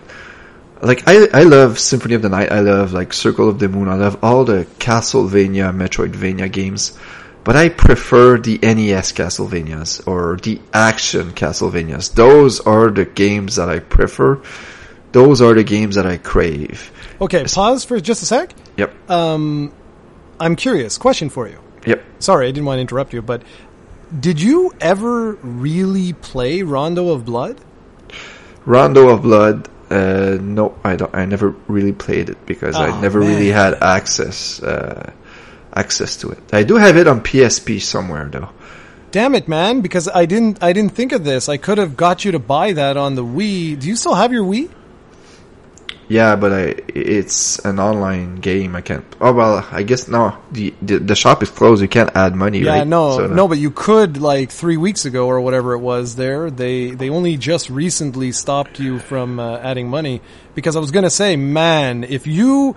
like 0.82 1.08
I 1.08 1.28
I 1.34 1.44
love 1.44 1.80
Symphony 1.80 2.16
of 2.16 2.22
the 2.22 2.30
Night. 2.30 2.52
I 2.52 2.60
love 2.60 2.92
like 2.94 3.14
Circle 3.14 3.48
of 3.48 3.60
the 3.60 3.70
Moon. 3.70 3.88
I 3.88 3.96
love 3.96 4.24
all 4.24 4.44
the 4.44 4.66
Castlevania, 4.80 5.74
Metroidvania 5.74 6.52
games. 6.52 6.98
But 7.44 7.56
I 7.56 7.70
prefer 7.70 8.38
the 8.38 8.60
NES 8.62 9.14
Castlevanias 9.14 10.06
or 10.08 10.38
the 10.38 10.60
action 10.74 11.32
Castlevanias. 11.32 12.14
Those 12.14 12.60
are 12.60 12.90
the 12.92 13.06
games 13.06 13.56
that 13.56 13.70
I 13.70 13.80
prefer. 13.80 14.42
Those 15.14 15.42
are 15.42 15.54
the 15.56 15.64
games 15.64 15.96
that 15.96 16.06
I 16.06 16.18
crave. 16.18 16.92
okay, 17.20 17.46
pause 17.46 17.84
for 17.86 18.00
just 18.00 18.22
a 18.22 18.26
sec. 18.26 18.54
Yep. 18.78 19.10
Um, 19.10 19.72
I'm 20.40 20.56
curious. 20.56 20.98
Question 21.00 21.30
for 21.30 21.48
you. 21.48 21.60
yep. 21.86 22.04
Sorry, 22.20 22.48
I 22.48 22.52
didn't 22.52 22.66
want 22.66 22.78
to 22.78 22.82
interrupt 22.82 23.14
you, 23.14 23.22
but 23.24 23.42
did 24.20 24.40
you 24.42 24.72
ever 24.80 25.34
really 25.42 26.14
play 26.14 26.62
Rondo 26.62 27.10
of 27.10 27.26
Blood? 27.26 27.60
Rondo 28.66 29.10
of 29.10 29.22
Blood. 29.24 29.68
Uh, 29.90 30.38
no, 30.40 30.78
I 30.84 30.96
don't. 30.96 31.14
I 31.16 31.26
never 31.26 31.50
really 31.68 31.94
played 31.94 32.30
it 32.30 32.46
because 32.46 32.76
Oh, 32.76 32.82
I 32.82 33.02
never 33.02 33.20
man. 33.20 33.30
really 33.30 33.48
had 33.50 33.74
access 33.82 34.62
uh, 34.62 35.12
access 35.80 36.18
to 36.18 36.30
it. 36.30 36.44
I 36.54 36.64
do 36.64 36.76
have 36.76 36.98
it 36.98 37.08
on 37.08 37.22
PSP 37.22 37.82
somewhere 37.82 38.28
though. 38.30 38.50
Damn 39.12 39.34
it, 39.34 39.48
man! 39.48 39.82
Because 39.82 40.08
I 40.08 40.26
didn't, 40.26 40.62
I 40.62 40.72
didn't 40.72 40.94
think 40.94 41.12
of 41.14 41.24
this. 41.24 41.50
I 41.50 41.58
could 41.58 41.80
have 41.80 41.98
got 41.98 42.26
you 42.26 42.32
to 42.34 42.40
buy 42.40 42.74
that 42.74 42.96
on 42.96 43.16
the 43.16 43.26
Wii. 43.26 43.80
Do 43.80 43.88
you 43.88 43.96
still 43.96 44.14
have 44.14 44.32
your 44.32 44.46
Wii? 44.46 44.70
Yeah, 46.10 46.36
but 46.36 46.52
I 46.52 46.64
it's 46.88 47.60
an 47.66 47.80
online 47.80 48.38
game. 48.38 48.76
I 48.76 48.82
can't. 48.82 49.06
Oh 49.22 49.32
well, 49.32 49.66
I 49.72 49.84
guess 49.84 50.08
no. 50.08 50.38
The 50.52 50.74
the, 50.82 50.98
the 50.98 51.16
shop 51.16 51.44
is 51.44 51.52
closed. 51.52 51.82
You 51.84 51.88
can't 51.88 52.10
add 52.16 52.36
money. 52.36 52.60
Yeah, 52.60 52.80
right? 52.80 52.88
no, 52.88 53.18
So, 53.18 53.28
no, 53.28 53.48
but 53.48 53.60
you 53.60 53.70
could 53.70 54.18
like 54.18 54.50
three 54.52 54.78
weeks 54.78 55.06
ago 55.06 55.28
or 55.28 55.40
whatever 55.42 55.74
it 55.74 55.80
was. 55.80 56.16
There, 56.16 56.50
they 56.50 56.92
they 56.92 57.10
only 57.10 57.38
just 57.38 57.70
recently 57.70 58.32
stopped 58.32 58.80
you 58.80 58.98
from 58.98 59.40
uh, 59.40 59.58
adding 59.58 59.88
money 59.88 60.22
because 60.56 60.76
I 60.76 60.80
was 60.80 60.90
gonna 60.90 61.12
say, 61.12 61.36
man, 61.36 62.04
if 62.04 62.26
you, 62.26 62.76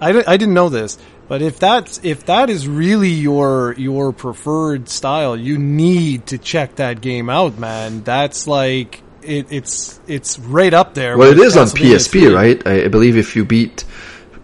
I, 0.00 0.22
I 0.26 0.36
didn't 0.36 0.54
know 0.54 0.68
this, 0.68 0.98
but 1.28 1.42
if 1.42 1.58
that's 1.58 2.00
if 2.02 2.26
that 2.26 2.50
is 2.50 2.68
really 2.68 3.10
your 3.10 3.74
your 3.78 4.12
preferred 4.12 4.88
style, 4.88 5.36
you 5.36 5.58
need 5.58 6.26
to 6.28 6.38
check 6.38 6.76
that 6.76 7.00
game 7.00 7.28
out, 7.30 7.58
man. 7.58 8.02
That's 8.04 8.46
like 8.46 9.02
it, 9.22 9.46
it's 9.50 10.00
it's 10.06 10.38
right 10.38 10.72
up 10.74 10.94
there. 10.94 11.16
Well, 11.16 11.30
it 11.30 11.38
is 11.38 11.56
on 11.56 11.66
PSP, 11.68 12.10
3. 12.10 12.26
right? 12.34 12.66
I, 12.66 12.84
I 12.84 12.88
believe 12.88 13.16
if 13.16 13.36
you 13.36 13.44
beat 13.44 13.84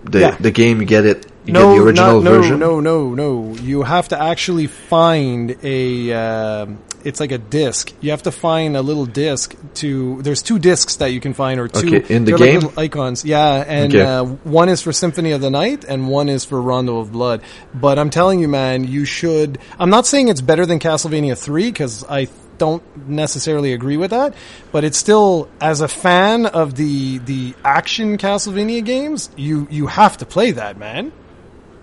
the 0.05 0.21
Yeah. 0.21 0.37
the 0.41 0.51
game, 0.51 0.81
you 0.81 0.87
get 0.87 1.05
it. 1.05 1.30
You 1.47 1.53
no, 1.55 1.75
the 1.75 1.83
original 1.83 2.21
not- 2.21 2.25
no, 2.25 2.39
version. 2.41 2.59
No, 2.59 2.81
no, 2.81 3.15
no. 3.15 3.55
You 3.55 3.83
have 3.83 4.09
to 4.09 4.21
actually 4.21 4.67
find 4.67 5.57
a. 5.63 6.13
um 6.13 6.79
it's 7.03 7.19
like 7.19 7.33
a 7.33 7.39
disc. 7.39 7.95
You 8.03 8.11
have 8.11 8.25
to 8.25 8.31
find 8.31 8.77
a 8.77 8.83
little 8.83 9.07
disc 9.07 9.55
to. 9.77 10.21
There's 10.21 10.43
two 10.43 10.59
discs 10.59 10.97
that 10.97 11.13
you 11.13 11.19
can 11.21 11.33
find, 11.33 11.59
or 11.59 11.67
two 11.67 11.97
Okay, 11.97 12.15
in 12.15 12.27
the 12.27 12.33
they're 12.37 12.39
like 12.39 12.61
game? 12.61 12.71
icons. 12.77 13.25
Yeah, 13.25 13.65
and 13.67 13.95
Okay. 13.95 14.05
uh, 14.05 14.25
one 14.45 14.69
is 14.69 14.83
for 14.83 14.93
Symphony 14.93 15.33
of 15.33 15.41
the 15.41 15.51
Night, 15.51 15.85
and 15.89 16.09
one 16.11 16.29
is 16.29 16.45
for 16.45 16.61
Rondo 16.61 16.99
of 16.99 17.11
Blood. 17.11 17.41
But 17.73 17.99
I'm 17.99 18.11
telling 18.11 18.39
you, 18.41 18.49
man, 18.49 18.85
you 18.85 19.07
should. 19.07 19.59
I'm 19.79 19.89
not 19.89 20.07
saying 20.07 20.29
it's 20.29 20.43
better 20.43 20.67
than 20.67 20.79
Castlevania 20.79 21.39
Three 21.39 21.71
because 21.71 22.05
I 22.07 22.29
don't 22.59 22.83
necessarily 23.09 23.73
agree 23.73 23.97
with 23.97 24.11
that, 24.11 24.35
but 24.71 24.85
it's 24.85 24.99
still 24.99 25.49
as 25.59 25.81
a 25.81 25.89
fan 25.89 26.45
of 26.45 26.75
the 26.75 27.17
the 27.17 27.55
action 27.65 28.19
Castlevania 28.19 28.85
games, 28.85 29.31
you 29.37 29.67
you 29.71 29.87
have 29.87 30.19
to 30.19 30.27
play 30.27 30.51
that, 30.51 30.77
man. 30.77 31.13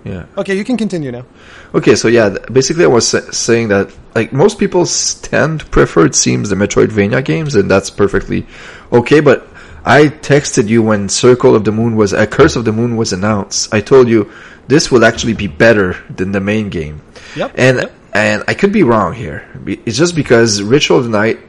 Yeah. 0.04 0.26
Okay, 0.38 0.56
you 0.56 0.64
can 0.64 0.78
continue 0.78 1.12
now. 1.12 1.26
Okay, 1.74 1.96
so 1.96 2.08
yeah, 2.08 2.30
basically 2.52 2.86
I 2.86 2.88
was 2.88 3.08
saying 3.36 3.70
that 3.70 3.92
like 4.16 4.32
most 4.32 4.58
people 4.58 4.86
tend 4.86 5.62
to 5.62 5.66
prefer 5.66 6.06
it 6.06 6.16
seems 6.16 6.50
the 6.50 6.56
Metroidvania 6.56 7.24
games, 7.24 7.56
and 7.56 7.70
that's 7.70 7.90
perfectly 7.90 8.46
okay. 8.92 9.20
But 9.20 9.48
I 9.86 10.08
texted 10.08 10.68
you 10.68 10.82
when 10.82 11.10
Circle 11.10 11.56
of 11.56 11.66
the 11.66 11.72
Moon 11.72 11.96
was, 11.96 12.14
a 12.14 12.26
Curse 12.26 12.56
of 12.56 12.66
the 12.66 12.72
Moon 12.72 12.96
was 12.96 13.14
announced. 13.14 13.74
I 13.74 13.82
told 13.82 14.08
you 14.08 14.32
this 14.68 14.92
will 14.92 15.04
actually 15.04 15.34
be 15.34 15.48
better 15.48 15.96
than 16.10 16.32
the 16.32 16.42
main 16.42 16.70
game. 16.70 17.02
Yep, 17.36 17.52
And 17.56 17.78
yep. 17.78 17.94
and 18.14 18.44
I 18.48 18.54
could 18.54 18.72
be 18.72 18.84
wrong 18.84 19.14
here. 19.14 19.48
It's 19.66 19.98
just 19.98 20.16
because 20.16 20.62
Ritual 20.62 21.00
of 21.00 21.04
the 21.06 21.10
Night, 21.10 21.40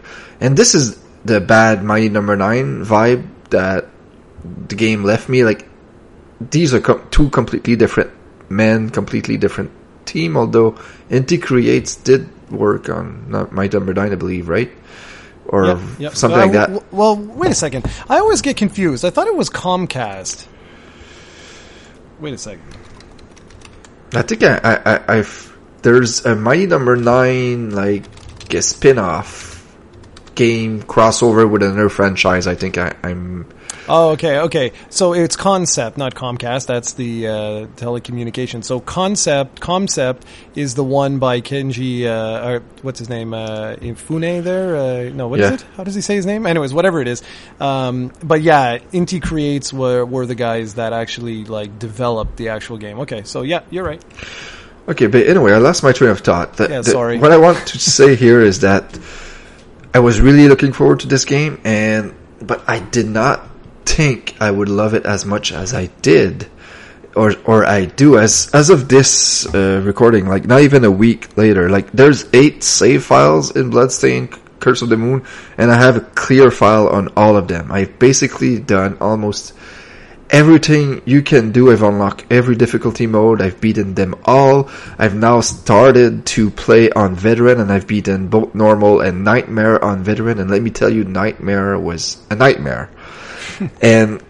and 0.40 0.56
this 0.56 0.74
is 0.74 0.98
the 1.24 1.40
bad 1.40 1.84
Mighty 1.84 2.08
Number 2.08 2.36
Nine 2.36 2.84
vibe 2.84 3.26
that 3.50 3.86
the 4.68 4.74
game 4.74 5.04
left 5.04 5.28
me. 5.28 5.44
Like 5.44 5.68
these 6.40 6.74
are 6.74 6.80
two 7.10 7.30
completely 7.30 7.76
different 7.76 8.10
men, 8.48 8.90
completely 8.90 9.36
different 9.36 9.70
team. 10.06 10.36
Although 10.36 10.72
Inti 11.10 11.40
Creates 11.40 11.96
did 11.96 12.28
work 12.50 12.88
on 12.88 13.30
not 13.30 13.52
Mighty 13.52 13.76
Number 13.76 13.94
Nine, 13.94 14.12
I 14.12 14.16
believe, 14.16 14.48
right? 14.48 14.70
Or 15.46 15.66
Yep, 15.66 15.78
yep. 15.98 16.14
something 16.16 16.38
Uh, 16.38 16.42
like 16.42 16.52
that. 16.52 16.66
w- 16.68 16.84
well, 16.90 17.16
wait 17.16 17.50
a 17.50 17.54
second. 17.54 17.86
I 18.08 18.18
always 18.18 18.42
get 18.42 18.56
confused. 18.56 19.04
I 19.04 19.10
thought 19.10 19.26
it 19.26 19.34
was 19.36 19.48
Comcast. 19.50 20.46
Wait 22.20 22.34
a 22.34 22.38
second. 22.38 22.62
I 24.14 24.22
think 24.22 24.42
I, 24.42 24.56
I, 24.64 24.94
I, 24.94 25.16
I've 25.18 25.56
there's 25.82 26.24
a 26.26 26.34
Mighty 26.34 26.66
Number 26.66 26.96
Nine 26.96 27.70
like 27.70 28.04
a 28.52 28.62
spin-off 28.62 29.46
game 30.34 30.82
crossover 30.82 31.48
with 31.48 31.62
another 31.62 31.88
franchise. 31.88 32.46
I 32.46 32.54
think 32.54 32.78
I, 32.78 32.94
I'm 33.02 33.46
Oh, 33.88 34.10
okay, 34.10 34.38
okay. 34.40 34.72
So 34.90 35.14
it's 35.14 35.36
Comcept, 35.36 35.96
not 35.96 36.14
Comcast. 36.14 36.66
That's 36.66 36.92
the 36.92 37.26
uh, 37.28 37.32
telecommunication. 37.76 38.62
So 38.62 38.80
Comcept, 38.80 39.56
Comcept 39.60 40.22
is 40.54 40.74
the 40.74 40.84
one 40.84 41.18
by 41.18 41.40
Kenji. 41.40 42.04
Uh, 42.04 42.46
or 42.48 42.62
what's 42.82 42.98
his 42.98 43.08
name? 43.08 43.32
Uh, 43.32 43.76
Inafune. 43.76 44.42
There. 44.42 44.76
Uh, 44.76 45.10
no, 45.14 45.28
what 45.28 45.40
is 45.40 45.48
Yeah. 45.48 45.54
it? 45.54 45.64
How 45.76 45.84
does 45.84 45.94
he 45.94 46.00
say 46.00 46.16
his 46.16 46.26
name? 46.26 46.46
Anyways, 46.46 46.74
whatever 46.74 47.00
it 47.00 47.08
is. 47.08 47.22
Um, 47.60 48.12
but 48.22 48.42
yeah, 48.42 48.78
Inti 48.92 49.22
Creates 49.22 49.72
were 49.72 50.04
were 50.04 50.26
the 50.26 50.34
guys 50.34 50.74
that 50.74 50.92
actually 50.92 51.44
like 51.44 51.78
developed 51.78 52.36
the 52.36 52.50
actual 52.50 52.76
game. 52.78 53.00
Okay, 53.00 53.22
so 53.24 53.42
yeah, 53.42 53.60
you're 53.70 53.84
right. 53.84 54.02
Okay, 54.88 55.06
but 55.06 55.26
anyway, 55.26 55.52
I 55.52 55.58
lost 55.58 55.82
my 55.82 55.92
train 55.92 56.10
of 56.10 56.20
thought. 56.20 56.56
The- 56.56 56.68
Yeah, 56.68 56.78
the- 56.82 56.90
sorry. 56.90 57.18
What 57.18 57.32
I 57.32 57.36
want 57.36 57.66
to 57.68 57.78
say 57.78 58.16
here 58.16 58.40
is 58.40 58.60
that 58.60 58.98
I 59.94 59.98
was 60.00 60.20
really 60.20 60.48
looking 60.48 60.72
forward 60.72 61.00
to 61.00 61.08
this 61.08 61.24
game, 61.24 61.58
and 61.64 62.14
but 62.40 62.62
I 62.68 62.78
did 62.80 63.06
not 63.06 63.42
think 63.88 64.36
I 64.40 64.50
would 64.50 64.68
love 64.68 64.94
it 64.94 65.06
as 65.06 65.24
much 65.24 65.52
as 65.52 65.74
I 65.74 65.86
did, 66.02 66.46
or 67.16 67.34
or 67.44 67.64
I 67.64 67.86
do 67.86 68.18
as 68.18 68.50
as 68.52 68.70
of 68.70 68.88
this 68.88 69.46
uh, 69.54 69.82
recording. 69.84 70.26
Like 70.28 70.46
not 70.46 70.60
even 70.60 70.84
a 70.84 70.90
week 70.90 71.36
later. 71.36 71.68
Like 71.70 71.90
there's 71.92 72.26
eight 72.32 72.62
save 72.62 73.04
files 73.04 73.56
in 73.56 73.70
Bloodstained 73.70 74.36
Curse 74.60 74.82
of 74.82 74.88
the 74.88 74.96
Moon, 74.96 75.24
and 75.56 75.70
I 75.70 75.78
have 75.78 75.96
a 75.96 76.00
clear 76.00 76.50
file 76.50 76.88
on 76.88 77.08
all 77.16 77.36
of 77.36 77.48
them. 77.48 77.72
I've 77.72 77.98
basically 77.98 78.58
done 78.58 78.98
almost 79.00 79.54
everything 80.30 81.00
you 81.04 81.22
can 81.22 81.52
do. 81.52 81.70
I've 81.70 81.82
unlocked 81.82 82.24
every 82.30 82.56
difficulty 82.56 83.06
mode. 83.06 83.40
I've 83.40 83.60
beaten 83.60 83.94
them 83.94 84.14
all. 84.24 84.68
I've 84.98 85.14
now 85.14 85.40
started 85.40 86.26
to 86.36 86.50
play 86.50 86.90
on 86.90 87.14
veteran 87.14 87.60
and 87.60 87.72
I've 87.72 87.86
beaten 87.86 88.28
both 88.28 88.54
normal 88.54 89.00
and 89.00 89.24
nightmare 89.24 89.82
on 89.82 90.02
veteran. 90.02 90.38
And 90.38 90.50
let 90.50 90.62
me 90.62 90.70
tell 90.70 90.90
you, 90.90 91.04
nightmare 91.04 91.78
was 91.78 92.18
a 92.30 92.34
nightmare. 92.34 92.90
and 93.82 94.22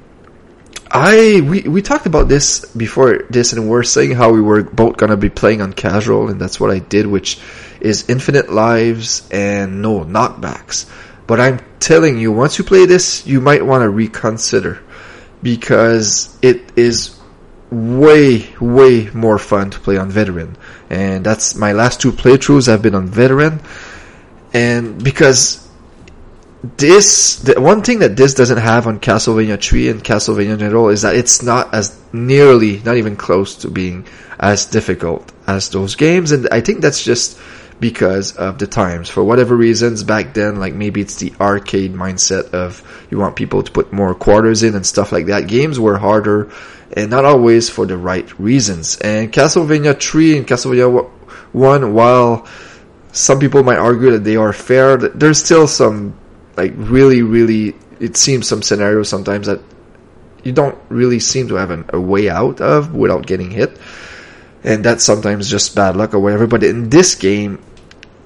I, 0.91 1.43
we, 1.43 1.62
we 1.62 1.83
talked 1.83 2.07
about 2.07 2.29
this 2.29 2.64
before 2.75 3.25
this 3.29 3.53
and 3.53 3.69
we're 3.69 3.83
saying 3.83 4.12
how 4.12 4.33
we 4.33 4.41
were 4.41 4.62
both 4.62 4.97
gonna 4.97 5.16
be 5.16 5.29
playing 5.29 5.61
on 5.61 5.73
casual 5.73 6.29
and 6.29 6.41
that's 6.41 6.59
what 6.59 6.71
I 6.71 6.79
did, 6.79 7.07
which 7.07 7.39
is 7.81 8.09
infinite 8.09 8.51
lives 8.51 9.29
and 9.31 9.83
no 9.83 10.05
knockbacks. 10.05 10.91
But 11.27 11.41
I'm 11.41 11.61
telling 11.79 12.19
you, 12.19 12.33
once 12.33 12.59
you 12.59 12.64
play 12.64 12.87
this, 12.87 13.27
you 13.27 13.41
might 13.41 13.64
want 13.64 13.83
to 13.83 13.91
reconsider 13.91 14.83
because 15.43 16.37
it 16.41 16.73
is 16.77 17.19
way, 17.71 18.49
way 18.59 19.11
more 19.11 19.39
fun 19.39 19.71
to 19.71 19.81
play 19.81 19.99
on 19.99 20.11
veteran. 20.11 20.57
And 20.89 21.25
that's 21.25 21.55
my 21.55 21.73
last 21.73 22.01
two 22.01 22.12
playthroughs 22.12 22.66
I've 22.66 22.81
been 22.81 22.95
on 22.95 23.09
veteran. 23.09 23.61
And 24.55 25.05
because 25.05 25.68
this, 26.62 27.36
the 27.36 27.61
one 27.61 27.82
thing 27.82 28.00
that 28.00 28.16
this 28.16 28.34
doesn't 28.34 28.59
have 28.59 28.86
on 28.86 28.98
Castlevania 28.98 29.62
3 29.62 29.90
and 29.90 30.04
Castlevania 30.04 30.54
in 30.54 30.59
general 30.59 30.88
is 30.88 31.02
that 31.02 31.14
it's 31.14 31.42
not 31.42 31.72
as 31.72 31.98
nearly, 32.12 32.80
not 32.80 32.96
even 32.96 33.16
close 33.16 33.56
to 33.56 33.70
being 33.70 34.06
as 34.38 34.66
difficult 34.66 35.32
as 35.46 35.68
those 35.70 35.94
games. 35.94 36.32
And 36.32 36.48
I 36.50 36.61
think 36.61 36.80
that's 36.80 37.02
just 37.02 37.38
because 37.78 38.36
of 38.36 38.59
the 38.59 38.66
times. 38.66 39.09
For 39.09 39.22
whatever 39.22 39.56
reasons 39.56 40.02
back 40.02 40.34
then, 40.34 40.56
like 40.56 40.74
maybe 40.74 41.00
it's 41.00 41.16
the 41.16 41.32
arcade 41.40 41.94
mindset 41.94 42.50
of 42.52 42.82
you 43.11 43.18
want 43.18 43.36
people 43.36 43.62
to 43.62 43.70
put 43.70 43.92
more 43.92 44.14
quarters 44.14 44.64
in 44.64 44.74
and 44.74 44.84
stuff 44.84 45.12
like 45.12 45.26
that. 45.26 45.46
Games 45.46 45.78
were 45.78 45.96
harder 45.96 46.50
and 46.96 47.11
not 47.11 47.24
always 47.24 47.70
for 47.70 47.86
the 47.86 47.96
right 47.96 48.38
reasons. 48.40 48.98
And 48.98 49.32
Castlevania 49.32 50.00
3 50.00 50.38
and 50.38 50.46
Castlevania 50.46 51.09
1, 51.52 51.94
while 51.94 52.48
some 53.12 53.38
people 53.38 53.62
might 53.62 53.78
argue 53.78 54.11
that 54.11 54.24
they 54.24 54.36
are 54.36 54.52
fair, 54.52 54.96
there's 54.96 55.42
still 55.42 55.68
some 55.68 56.18
like 56.59 56.72
really, 56.74 57.22
really, 57.22 57.76
it 58.00 58.16
seems 58.16 58.48
some 58.48 58.62
scenarios 58.62 59.09
sometimes 59.09 59.46
that 59.46 59.61
you 60.42 60.52
don't 60.52 60.76
really 60.88 61.20
seem 61.20 61.48
to 61.48 61.54
have 61.54 61.70
an, 61.70 61.84
a 61.90 62.00
way 62.00 62.28
out 62.28 62.61
of 62.61 62.92
without 62.92 63.26
getting 63.26 63.50
hit. 63.50 63.78
And 64.64 64.84
that's 64.84 65.04
sometimes 65.04 65.48
just 65.48 65.76
bad 65.76 65.96
luck 65.96 66.14
or 66.14 66.18
whatever. 66.18 66.48
But 66.48 66.64
in 66.64 66.90
this 66.90 67.14
game, 67.14 67.62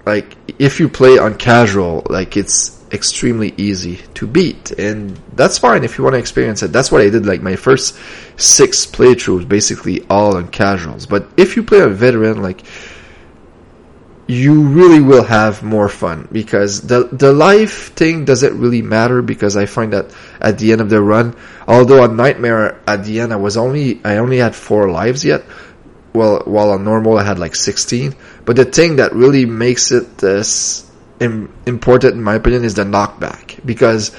like 0.06 0.34
if 0.58 0.80
you 0.80 0.88
play 0.88 1.18
on 1.18 1.36
casual, 1.36 2.06
like 2.08 2.38
it's 2.38 2.82
extremely 2.90 3.52
easy 3.58 3.96
to 4.14 4.26
beat, 4.26 4.70
and 4.72 5.18
that's 5.34 5.58
fine 5.58 5.84
if 5.84 5.98
you 5.98 6.04
want 6.04 6.14
to 6.14 6.18
experience 6.18 6.62
it. 6.62 6.72
That's 6.72 6.90
what 6.90 7.02
I 7.02 7.10
did. 7.10 7.26
Like 7.26 7.42
my 7.42 7.56
first 7.56 7.98
six 8.38 8.86
playthroughs, 8.86 9.46
basically 9.46 10.06
all 10.08 10.36
on 10.36 10.48
casuals. 10.48 11.04
But 11.04 11.28
if 11.36 11.54
you 11.54 11.62
play 11.62 11.82
on 11.82 11.92
veteran, 11.92 12.40
like 12.40 12.62
you 14.32 14.62
really 14.62 15.02
will 15.02 15.24
have 15.24 15.62
more 15.62 15.90
fun 15.90 16.26
because 16.32 16.80
the 16.80 17.04
the 17.12 17.32
life 17.32 17.92
thing 17.92 18.24
doesn't 18.24 18.58
really 18.58 18.80
matter 18.80 19.20
because 19.20 19.58
I 19.58 19.66
find 19.66 19.92
that 19.92 20.08
at 20.40 20.56
the 20.58 20.72
end 20.72 20.80
of 20.80 20.88
the 20.88 21.02
run, 21.02 21.36
although 21.68 22.02
on 22.02 22.16
nightmare 22.16 22.80
at 22.86 23.04
the 23.04 23.20
end 23.20 23.34
I 23.34 23.36
was 23.36 23.58
only 23.58 24.00
I 24.02 24.16
only 24.16 24.38
had 24.38 24.56
four 24.56 24.90
lives 24.90 25.22
yet, 25.22 25.44
well 26.14 26.40
while 26.46 26.70
on 26.70 26.82
normal 26.82 27.18
I 27.18 27.24
had 27.24 27.38
like 27.38 27.54
sixteen. 27.54 28.14
But 28.46 28.56
the 28.56 28.64
thing 28.64 28.96
that 28.96 29.12
really 29.12 29.44
makes 29.44 29.92
it 29.92 30.24
uh, 30.24 30.42
important 31.66 32.14
in 32.14 32.22
my 32.22 32.36
opinion 32.36 32.64
is 32.64 32.74
the 32.74 32.84
knockback 32.84 33.60
because 33.66 34.16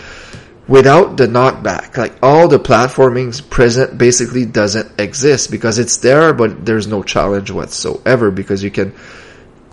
without 0.68 1.18
the 1.18 1.26
knockback, 1.26 1.98
like 1.98 2.14
all 2.22 2.48
the 2.48 2.60
platforming 2.60 3.34
present 3.50 3.98
basically 3.98 4.46
doesn't 4.46 5.00
exist 5.00 5.50
because 5.50 5.80
it's 5.80 5.98
there, 5.98 6.34
but 6.34 6.66
there's 6.68 6.86
no 6.86 7.02
challenge 7.02 7.50
whatsoever 7.50 8.30
because 8.30 8.64
you 8.64 8.70
can 8.70 8.94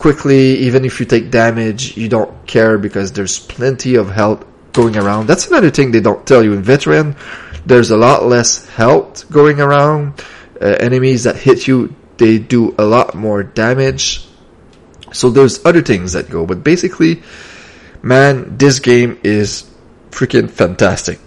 quickly, 0.00 0.56
even 0.60 0.86
if 0.86 0.98
you 0.98 1.04
take 1.04 1.30
damage, 1.30 1.94
you 1.94 2.08
don't 2.08 2.46
care 2.46 2.78
because 2.78 3.12
there's 3.12 3.38
plenty 3.38 3.96
of 3.96 4.10
health 4.10 4.46
going 4.72 4.96
around. 4.96 5.26
That's 5.26 5.46
another 5.48 5.70
thing 5.70 5.92
they 5.92 6.00
don't 6.00 6.26
tell 6.26 6.42
you 6.42 6.54
in 6.54 6.62
veteran. 6.62 7.16
There's 7.66 7.90
a 7.90 7.98
lot 7.98 8.24
less 8.24 8.66
health 8.66 9.30
going 9.30 9.60
around. 9.60 10.24
Uh, 10.58 10.64
enemies 10.80 11.24
that 11.24 11.36
hit 11.36 11.68
you, 11.68 11.94
they 12.16 12.38
do 12.38 12.74
a 12.78 12.84
lot 12.84 13.14
more 13.14 13.42
damage. 13.42 14.24
So 15.12 15.28
there's 15.28 15.64
other 15.66 15.82
things 15.82 16.14
that 16.14 16.30
go, 16.30 16.46
but 16.46 16.64
basically, 16.64 17.22
man, 18.00 18.56
this 18.56 18.80
game 18.80 19.20
is 19.22 19.68
freaking 20.10 20.48
fantastic. 20.50 21.20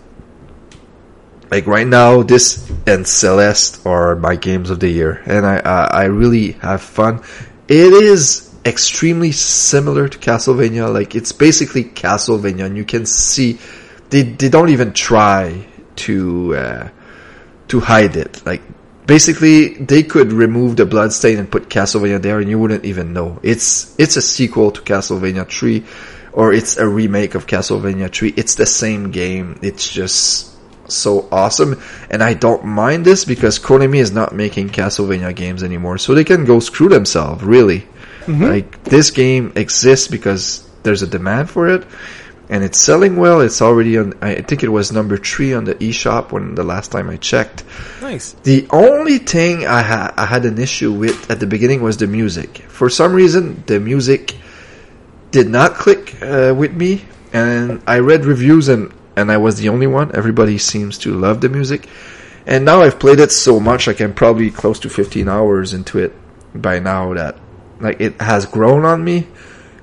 Like 1.51 1.67
right 1.67 1.85
now, 1.85 2.23
this 2.23 2.67
and 2.87 3.05
Celeste 3.05 3.85
are 3.85 4.15
my 4.15 4.35
games 4.35 4.71
of 4.71 4.79
the 4.79 4.89
year, 4.89 5.21
and 5.27 5.45
I 5.45 5.57
I, 5.57 5.83
I 5.85 6.03
really 6.05 6.53
have 6.53 6.81
fun. 6.81 7.21
It 7.67 7.93
is 7.93 8.52
extremely 8.65 9.31
similar 9.31 10.07
to 10.07 10.17
Castlevania. 10.17 10.91
Like 10.91 11.15
it's 11.15 11.31
basically 11.31 11.83
Castlevania, 11.83 12.65
and 12.65 12.77
you 12.77 12.85
can 12.85 13.05
see 13.05 13.59
they 14.09 14.23
they 14.23 14.49
don't 14.49 14.69
even 14.69 14.93
try 14.93 15.65
to 15.95 16.55
uh, 16.55 16.89
to 17.69 17.79
hide 17.79 18.15
it. 18.15 18.45
Like 18.45 18.61
basically, 19.05 19.73
they 19.75 20.03
could 20.03 20.31
remove 20.31 20.75
the 20.75 20.85
bloodstain 20.85 21.39
and 21.39 21.51
put 21.51 21.69
Castlevania 21.69 22.21
there, 22.21 22.39
and 22.39 22.49
you 22.49 22.59
wouldn't 22.59 22.85
even 22.85 23.13
know. 23.13 23.39
It's 23.43 23.97
it's 23.99 24.17
a 24.17 24.21
sequel 24.21 24.71
to 24.71 24.81
Castlevania 24.81 25.49
Three, 25.49 25.83
or 26.31 26.53
it's 26.53 26.77
a 26.77 26.87
remake 26.87 27.35
of 27.35 27.47
Castlevania 27.47 28.11
Three. 28.11 28.33
It's 28.35 28.55
the 28.55 28.65
same 28.65 29.11
game. 29.11 29.59
It's 29.61 29.91
just 29.91 30.51
so 30.91 31.27
awesome, 31.31 31.81
and 32.09 32.21
I 32.21 32.33
don't 32.33 32.65
mind 32.65 33.05
this 33.05 33.25
because 33.25 33.57
Konami 33.57 33.97
is 33.97 34.11
not 34.11 34.35
making 34.35 34.69
Castlevania 34.69 35.35
games 35.35 35.63
anymore, 35.63 35.97
so 35.97 36.13
they 36.13 36.23
can 36.25 36.45
go 36.45 36.59
screw 36.59 36.89
themselves. 36.89 37.43
Really, 37.43 37.87
mm-hmm. 38.25 38.43
like 38.43 38.83
this 38.83 39.11
game 39.11 39.53
exists 39.55 40.07
because 40.07 40.67
there's 40.83 41.01
a 41.01 41.07
demand 41.07 41.49
for 41.49 41.67
it, 41.67 41.85
and 42.49 42.63
it's 42.63 42.79
selling 42.81 43.15
well. 43.15 43.41
It's 43.41 43.61
already 43.61 43.97
on. 43.97 44.13
I 44.21 44.41
think 44.41 44.63
it 44.63 44.69
was 44.69 44.91
number 44.91 45.17
three 45.17 45.53
on 45.53 45.63
the 45.63 45.75
eShop 45.75 46.31
when 46.31 46.55
the 46.55 46.63
last 46.63 46.91
time 46.91 47.09
I 47.09 47.17
checked. 47.17 47.63
Nice. 48.01 48.33
The 48.43 48.67
only 48.71 49.17
thing 49.17 49.65
I 49.65 49.81
had 49.81 50.13
I 50.17 50.25
had 50.25 50.45
an 50.45 50.59
issue 50.59 50.91
with 50.91 51.31
at 51.31 51.39
the 51.39 51.47
beginning 51.47 51.81
was 51.81 51.97
the 51.97 52.07
music. 52.07 52.57
For 52.67 52.89
some 52.89 53.13
reason, 53.13 53.63
the 53.65 53.79
music 53.79 54.35
did 55.31 55.47
not 55.47 55.75
click 55.75 56.21
uh, 56.21 56.53
with 56.55 56.73
me, 56.73 57.05
and 57.31 57.81
I 57.87 57.99
read 57.99 58.25
reviews 58.25 58.67
and 58.67 58.93
and 59.15 59.31
I 59.31 59.37
was 59.37 59.57
the 59.57 59.69
only 59.69 59.87
one. 59.87 60.15
Everybody 60.15 60.57
seems 60.57 60.97
to 60.99 61.13
love 61.13 61.41
the 61.41 61.49
music, 61.49 61.87
and 62.45 62.65
now 62.65 62.81
I've 62.81 62.99
played 62.99 63.19
it 63.19 63.31
so 63.31 63.59
much, 63.59 63.87
like 63.87 64.01
I'm 64.01 64.13
probably 64.13 64.51
close 64.51 64.79
to 64.79 64.89
15 64.89 65.29
hours 65.29 65.73
into 65.73 65.99
it 65.99 66.13
by 66.53 66.79
now 66.79 67.13
that 67.13 67.37
like 67.79 68.01
it 68.01 68.21
has 68.21 68.45
grown 68.45 68.85
on 68.85 69.03
me, 69.03 69.27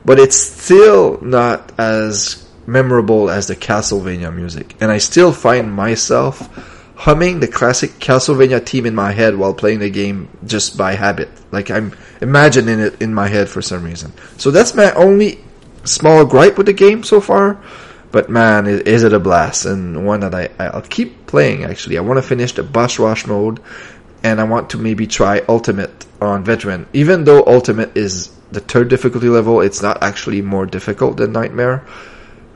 but 0.04 0.18
it's 0.18 0.36
still 0.36 1.20
not 1.20 1.72
as 1.78 2.48
memorable 2.66 3.30
as 3.30 3.48
the 3.48 3.56
Castlevania 3.56 4.34
music. 4.34 4.76
And 4.80 4.90
I 4.90 4.98
still 4.98 5.32
find 5.32 5.72
myself 5.72 6.48
humming 6.96 7.40
the 7.40 7.48
classic 7.48 7.92
Castlevania 7.92 8.64
theme 8.64 8.86
in 8.86 8.94
my 8.94 9.12
head 9.12 9.34
while 9.34 9.54
playing 9.54 9.78
the 9.78 9.90
game 9.90 10.28
just 10.44 10.76
by 10.76 10.92
habit. 10.92 11.30
Like 11.50 11.70
I'm 11.70 11.96
imagining 12.20 12.78
it 12.78 13.00
in 13.00 13.14
my 13.14 13.28
head 13.28 13.48
for 13.48 13.62
some 13.62 13.84
reason. 13.84 14.12
So 14.36 14.50
that's 14.50 14.74
my 14.74 14.92
only 14.92 15.42
small 15.84 16.24
gripe 16.26 16.58
with 16.58 16.66
the 16.66 16.72
game 16.72 17.02
so 17.02 17.20
far. 17.20 17.62
But 18.12 18.28
man, 18.28 18.66
is 18.66 19.04
it 19.04 19.12
a 19.12 19.20
blast 19.20 19.66
and 19.66 20.04
one 20.04 20.20
that 20.20 20.34
I, 20.34 20.50
I'll 20.58 20.82
keep 20.82 21.26
playing 21.26 21.64
actually. 21.64 21.96
I 21.96 22.02
want 22.02 22.18
to 22.18 22.22
finish 22.22 22.52
the 22.52 22.62
boss 22.62 22.98
rush 22.98 23.26
mode 23.26 23.60
and 24.22 24.40
I 24.40 24.44
want 24.44 24.70
to 24.70 24.78
maybe 24.78 25.06
try 25.06 25.42
ultimate 25.48 26.06
on 26.20 26.44
veteran. 26.44 26.86
Even 26.92 27.24
though 27.24 27.44
ultimate 27.46 27.96
is 27.96 28.30
the 28.52 28.60
third 28.60 28.88
difficulty 28.88 29.28
level, 29.28 29.60
it's 29.60 29.82
not 29.82 30.02
actually 30.02 30.42
more 30.42 30.66
difficult 30.66 31.16
than 31.16 31.32
nightmare 31.32 31.84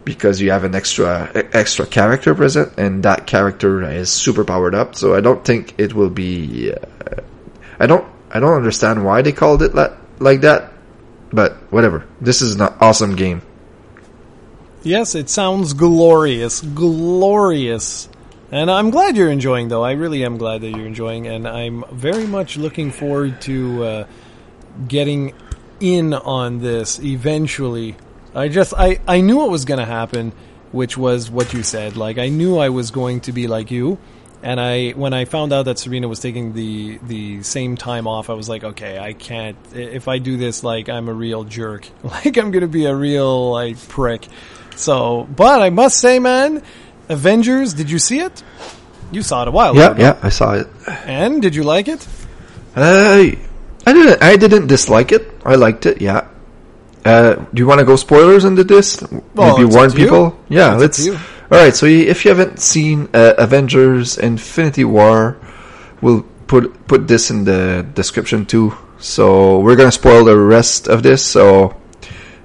because 0.04 0.40
you 0.40 0.50
have 0.50 0.64
an 0.64 0.74
extra 0.74 1.30
extra 1.52 1.86
character 1.86 2.34
present, 2.34 2.78
and 2.78 3.02
that 3.04 3.26
character 3.26 3.82
is 3.90 4.10
super 4.10 4.44
powered 4.44 4.74
up. 4.74 4.94
So 4.94 5.14
I 5.14 5.20
don't 5.20 5.44
think 5.44 5.74
it 5.78 5.94
will 5.94 6.10
be. 6.10 6.72
Uh, 6.72 7.22
I 7.78 7.86
don't. 7.86 8.06
I 8.30 8.40
don't 8.40 8.54
understand 8.54 9.04
why 9.04 9.22
they 9.22 9.32
called 9.32 9.62
it 9.62 9.74
like 10.18 10.40
that, 10.42 10.72
but 11.32 11.52
whatever. 11.72 12.06
This 12.20 12.42
is 12.42 12.56
an 12.56 12.62
awesome 12.80 13.16
game. 13.16 13.42
Yes, 14.82 15.14
it 15.14 15.30
sounds 15.30 15.72
glorious, 15.72 16.60
glorious. 16.60 18.08
And 18.54 18.70
I'm 18.70 18.90
glad 18.90 19.16
you're 19.16 19.30
enjoying, 19.30 19.68
though. 19.68 19.82
I 19.82 19.92
really 19.92 20.24
am 20.24 20.38
glad 20.38 20.60
that 20.60 20.70
you're 20.70 20.86
enjoying, 20.86 21.26
and 21.26 21.46
I'm 21.46 21.84
very 21.90 22.26
much 22.26 22.56
looking 22.56 22.92
forward 22.92 23.40
to 23.42 23.84
uh, 23.84 24.06
getting 24.86 25.34
in 25.80 26.14
on 26.14 26.60
this 26.60 27.00
eventually 27.00 27.96
I 28.34 28.48
just 28.48 28.74
I 28.74 28.98
I 29.06 29.20
knew 29.20 29.36
what 29.36 29.50
was 29.50 29.64
going 29.64 29.78
to 29.78 29.86
happen, 29.86 30.32
which 30.72 30.98
was 30.98 31.30
what 31.30 31.52
you 31.52 31.62
said. 31.62 31.96
Like 31.96 32.18
I 32.18 32.28
knew 32.28 32.58
I 32.58 32.70
was 32.70 32.90
going 32.90 33.20
to 33.22 33.32
be 33.32 33.46
like 33.46 33.70
you. 33.70 33.98
And 34.42 34.60
I, 34.60 34.90
when 34.90 35.14
I 35.14 35.24
found 35.24 35.54
out 35.54 35.62
that 35.64 35.78
Serena 35.78 36.06
was 36.06 36.20
taking 36.20 36.52
the 36.52 36.98
the 36.98 37.42
same 37.42 37.76
time 37.76 38.06
off, 38.06 38.28
I 38.28 38.34
was 38.34 38.48
like, 38.48 38.62
okay, 38.62 38.98
I 38.98 39.14
can't. 39.14 39.56
If 39.72 40.06
I 40.06 40.18
do 40.18 40.36
this, 40.36 40.62
like 40.62 40.88
I'm 40.88 41.08
a 41.08 41.14
real 41.14 41.44
jerk. 41.44 41.88
Like 42.02 42.36
I'm 42.36 42.50
gonna 42.50 42.66
be 42.66 42.86
a 42.86 42.94
real 42.94 43.52
like 43.52 43.78
prick. 43.88 44.26
So, 44.76 45.28
but 45.34 45.62
I 45.62 45.70
must 45.70 45.98
say, 45.98 46.18
man, 46.18 46.62
Avengers. 47.08 47.74
Did 47.74 47.90
you 47.90 47.98
see 47.98 48.20
it? 48.20 48.42
You 49.12 49.22
saw 49.22 49.42
it 49.42 49.48
a 49.48 49.50
while 49.50 49.76
yeah, 49.76 49.92
ago. 49.92 50.00
Yeah, 50.00 50.14
yeah, 50.14 50.18
I 50.22 50.28
saw 50.28 50.54
it. 50.54 50.68
And 51.06 51.40
did 51.40 51.54
you 51.54 51.62
like 51.62 51.88
it? 51.88 52.06
Uh, 52.74 53.30
I 53.86 53.92
didn't. 53.92 54.22
I 54.22 54.36
didn't 54.36 54.66
dislike 54.66 55.12
it. 55.12 55.30
I 55.44 55.54
liked 55.54 55.86
it. 55.86 56.00
Yeah. 56.00 56.28
Uh, 57.04 57.34
do 57.52 57.60
you 57.60 57.66
want 57.66 57.80
to 57.80 57.84
go 57.84 57.96
spoilers 57.96 58.44
into 58.44 58.64
this? 58.64 59.02
Well, 59.34 59.56
Maybe 59.56 59.68
warn 59.68 59.92
people. 59.92 60.38
You. 60.48 60.58
Yeah, 60.58 60.74
let's. 60.74 61.06
All 61.06 61.16
right. 61.50 61.74
So 61.74 61.86
if 61.86 62.24
you 62.24 62.30
haven't 62.30 62.58
seen 62.58 63.08
uh, 63.12 63.34
Avengers: 63.38 64.18
Infinity 64.18 64.84
War, 64.84 65.36
we'll 66.00 66.22
put 66.46 66.86
put 66.86 67.06
this 67.06 67.30
in 67.30 67.44
the 67.44 67.86
description 67.94 68.46
too. 68.46 68.74
So 68.98 69.60
we're 69.60 69.76
gonna 69.76 69.92
spoil 69.92 70.24
the 70.24 70.36
rest 70.36 70.88
of 70.88 71.02
this. 71.02 71.24
So 71.24 71.76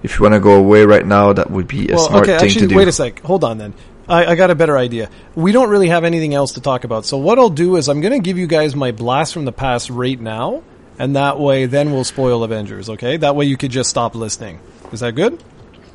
if 0.03 0.17
you 0.17 0.23
want 0.23 0.33
to 0.33 0.39
go 0.39 0.55
away 0.55 0.85
right 0.85 1.05
now, 1.05 1.33
that 1.33 1.49
would 1.49 1.67
be 1.67 1.89
a 1.89 1.95
well, 1.95 2.07
smart 2.07 2.23
okay, 2.23 2.37
thing 2.37 2.45
actually, 2.47 2.61
to 2.61 2.67
do. 2.67 2.75
Wait 2.75 2.87
a 2.87 2.91
sec. 2.91 3.21
Hold 3.21 3.43
on 3.43 3.57
then. 3.57 3.73
I, 4.09 4.31
I, 4.31 4.35
got 4.35 4.49
a 4.49 4.55
better 4.55 4.77
idea. 4.77 5.09
We 5.35 5.51
don't 5.51 5.69
really 5.69 5.89
have 5.89 6.03
anything 6.03 6.33
else 6.33 6.53
to 6.53 6.61
talk 6.61 6.83
about. 6.83 7.05
So 7.05 7.17
what 7.17 7.37
I'll 7.37 7.49
do 7.49 7.75
is 7.75 7.87
I'm 7.87 8.01
going 8.01 8.13
to 8.13 8.19
give 8.19 8.37
you 8.37 8.47
guys 8.47 8.75
my 8.75 8.91
blast 8.91 9.33
from 9.33 9.45
the 9.45 9.51
past 9.51 9.89
right 9.89 10.19
now 10.19 10.63
and 10.99 11.15
that 11.15 11.39
way 11.39 11.65
then 11.65 11.91
we'll 11.91 12.03
spoil 12.03 12.43
Avengers, 12.43 12.89
okay? 12.89 13.17
That 13.17 13.35
way 13.35 13.45
you 13.45 13.57
could 13.57 13.71
just 13.71 13.89
stop 13.89 14.13
listening. 14.13 14.59
Is 14.91 14.99
that 14.99 15.13
good? 15.13 15.41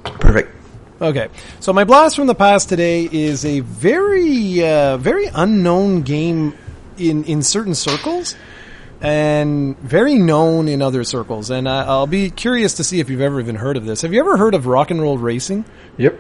Perfect. 0.02 0.50
Okay, 1.00 1.28
so 1.60 1.72
my 1.72 1.84
blast 1.84 2.16
from 2.16 2.26
the 2.26 2.34
past 2.34 2.68
today 2.68 3.08
is 3.10 3.44
a 3.44 3.60
very, 3.60 4.66
uh, 4.66 4.96
very 4.96 5.26
unknown 5.26 6.02
game 6.02 6.54
in 6.96 7.24
in 7.24 7.42
certain 7.42 7.74
circles, 7.74 8.36
and 9.00 9.76
very 9.80 10.14
known 10.14 10.68
in 10.68 10.80
other 10.80 11.04
circles. 11.04 11.50
And 11.50 11.68
I, 11.68 11.84
I'll 11.84 12.06
be 12.06 12.30
curious 12.30 12.74
to 12.74 12.84
see 12.84 13.00
if 13.00 13.10
you've 13.10 13.20
ever 13.20 13.40
even 13.40 13.56
heard 13.56 13.76
of 13.76 13.84
this. 13.84 14.02
Have 14.02 14.14
you 14.14 14.20
ever 14.20 14.36
heard 14.36 14.54
of 14.54 14.66
Rock 14.66 14.90
and 14.92 15.02
Roll 15.02 15.18
Racing? 15.18 15.64
Yep. 15.98 16.18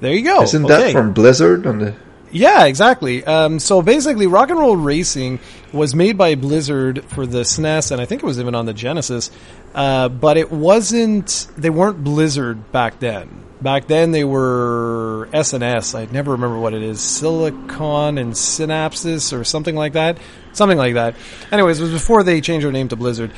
There 0.00 0.12
you 0.12 0.22
go. 0.22 0.42
Isn't 0.42 0.64
okay. 0.64 0.84
that 0.84 0.92
from 0.92 1.12
Blizzard 1.12 1.66
on 1.66 1.78
the 1.78 1.94
yeah, 2.30 2.66
exactly. 2.66 3.24
Um, 3.24 3.58
so 3.58 3.80
basically, 3.80 4.26
Rock 4.26 4.50
and 4.50 4.58
Roll 4.58 4.76
Racing 4.76 5.40
was 5.72 5.94
made 5.94 6.18
by 6.18 6.34
Blizzard 6.34 7.04
for 7.04 7.26
the 7.26 7.40
SNES, 7.40 7.92
and 7.92 8.00
I 8.00 8.04
think 8.04 8.22
it 8.22 8.26
was 8.26 8.38
even 8.38 8.54
on 8.54 8.66
the 8.66 8.74
Genesis. 8.74 9.30
Uh, 9.74 10.08
but 10.08 10.36
it 10.36 10.50
wasn't. 10.50 11.46
They 11.56 11.70
weren't 11.70 12.04
Blizzard 12.04 12.70
back 12.70 12.98
then. 12.98 13.44
Back 13.60 13.88
then 13.88 14.12
they 14.12 14.24
were 14.24 15.28
SNS. 15.32 15.98
I 15.98 16.10
never 16.12 16.32
remember 16.32 16.58
what 16.58 16.74
it 16.74 16.82
is. 16.82 17.00
Silicon 17.00 18.18
and 18.18 18.32
Synapses 18.32 19.36
or 19.36 19.42
something 19.42 19.74
like 19.74 19.94
that. 19.94 20.18
Something 20.52 20.78
like 20.78 20.94
that. 20.94 21.16
Anyways, 21.50 21.80
it 21.80 21.84
was 21.84 21.92
before 21.92 22.22
they 22.22 22.40
changed 22.40 22.64
their 22.64 22.72
name 22.72 22.88
to 22.88 22.96
Blizzard. 22.96 23.32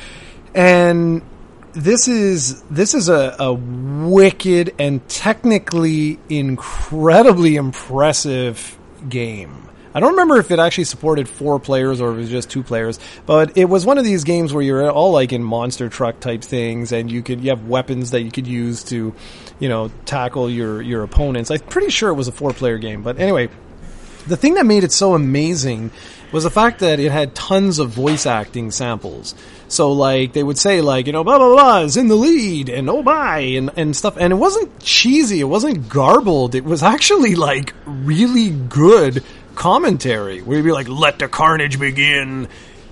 And 0.53 1.23
this 1.73 2.07
is 2.07 2.61
this 2.63 2.93
is 2.93 3.09
a, 3.09 3.35
a 3.39 3.53
wicked 3.53 4.75
and 4.79 5.07
technically 5.07 6.19
incredibly 6.29 7.55
impressive 7.55 8.77
game. 9.07 9.69
I 9.93 9.99
don't 9.99 10.11
remember 10.11 10.37
if 10.37 10.51
it 10.51 10.59
actually 10.59 10.85
supported 10.85 11.27
four 11.27 11.59
players 11.59 11.99
or 11.99 12.11
if 12.11 12.17
it 12.17 12.21
was 12.21 12.29
just 12.29 12.49
two 12.49 12.63
players, 12.63 12.97
but 13.25 13.57
it 13.57 13.65
was 13.65 13.85
one 13.85 13.97
of 13.97 14.05
these 14.05 14.23
games 14.23 14.53
where 14.53 14.63
you're 14.63 14.89
all 14.89 15.11
like 15.11 15.33
in 15.33 15.43
monster 15.43 15.89
truck 15.89 16.19
type 16.21 16.43
things, 16.43 16.93
and 16.93 17.11
you 17.11 17.21
could 17.21 17.41
you 17.41 17.49
have 17.49 17.67
weapons 17.67 18.11
that 18.11 18.21
you 18.21 18.31
could 18.31 18.47
use 18.47 18.83
to, 18.85 19.13
you 19.59 19.69
know, 19.69 19.91
tackle 20.05 20.49
your 20.49 20.81
your 20.81 21.03
opponents. 21.03 21.51
I'm 21.51 21.59
pretty 21.59 21.89
sure 21.89 22.09
it 22.09 22.13
was 22.13 22.27
a 22.27 22.31
four 22.31 22.53
player 22.53 22.77
game, 22.77 23.01
but 23.03 23.19
anyway, 23.19 23.49
the 24.27 24.37
thing 24.37 24.53
that 24.53 24.65
made 24.65 24.83
it 24.83 24.91
so 24.91 25.13
amazing 25.13 25.91
was 26.31 26.43
the 26.43 26.49
fact 26.49 26.79
that 26.79 26.99
it 26.99 27.11
had 27.11 27.35
tons 27.35 27.79
of 27.79 27.89
voice 27.89 28.25
acting 28.25 28.71
samples. 28.71 29.35
So 29.67 29.91
like 29.91 30.33
they 30.33 30.43
would 30.43 30.57
say 30.57 30.81
like, 30.81 31.07
you 31.07 31.13
know, 31.13 31.23
blah 31.23 31.37
blah 31.37 31.53
blah 31.53 31.79
is 31.81 31.97
in 31.97 32.07
the 32.07 32.15
lead 32.15 32.69
and 32.69 32.89
oh 32.89 33.03
my 33.03 33.39
and, 33.39 33.71
and 33.75 33.95
stuff 33.95 34.17
and 34.17 34.33
it 34.33 34.35
wasn't 34.35 34.79
cheesy, 34.79 35.39
it 35.39 35.45
wasn't 35.45 35.89
garbled, 35.89 36.55
it 36.55 36.63
was 36.63 36.83
actually 36.83 37.35
like 37.35 37.73
really 37.85 38.49
good 38.49 39.23
commentary 39.55 40.41
where 40.41 40.57
you'd 40.57 40.63
be 40.63 40.71
like, 40.71 40.87
let 40.87 41.19
the 41.19 41.27
carnage 41.27 41.79
begin. 41.79 42.47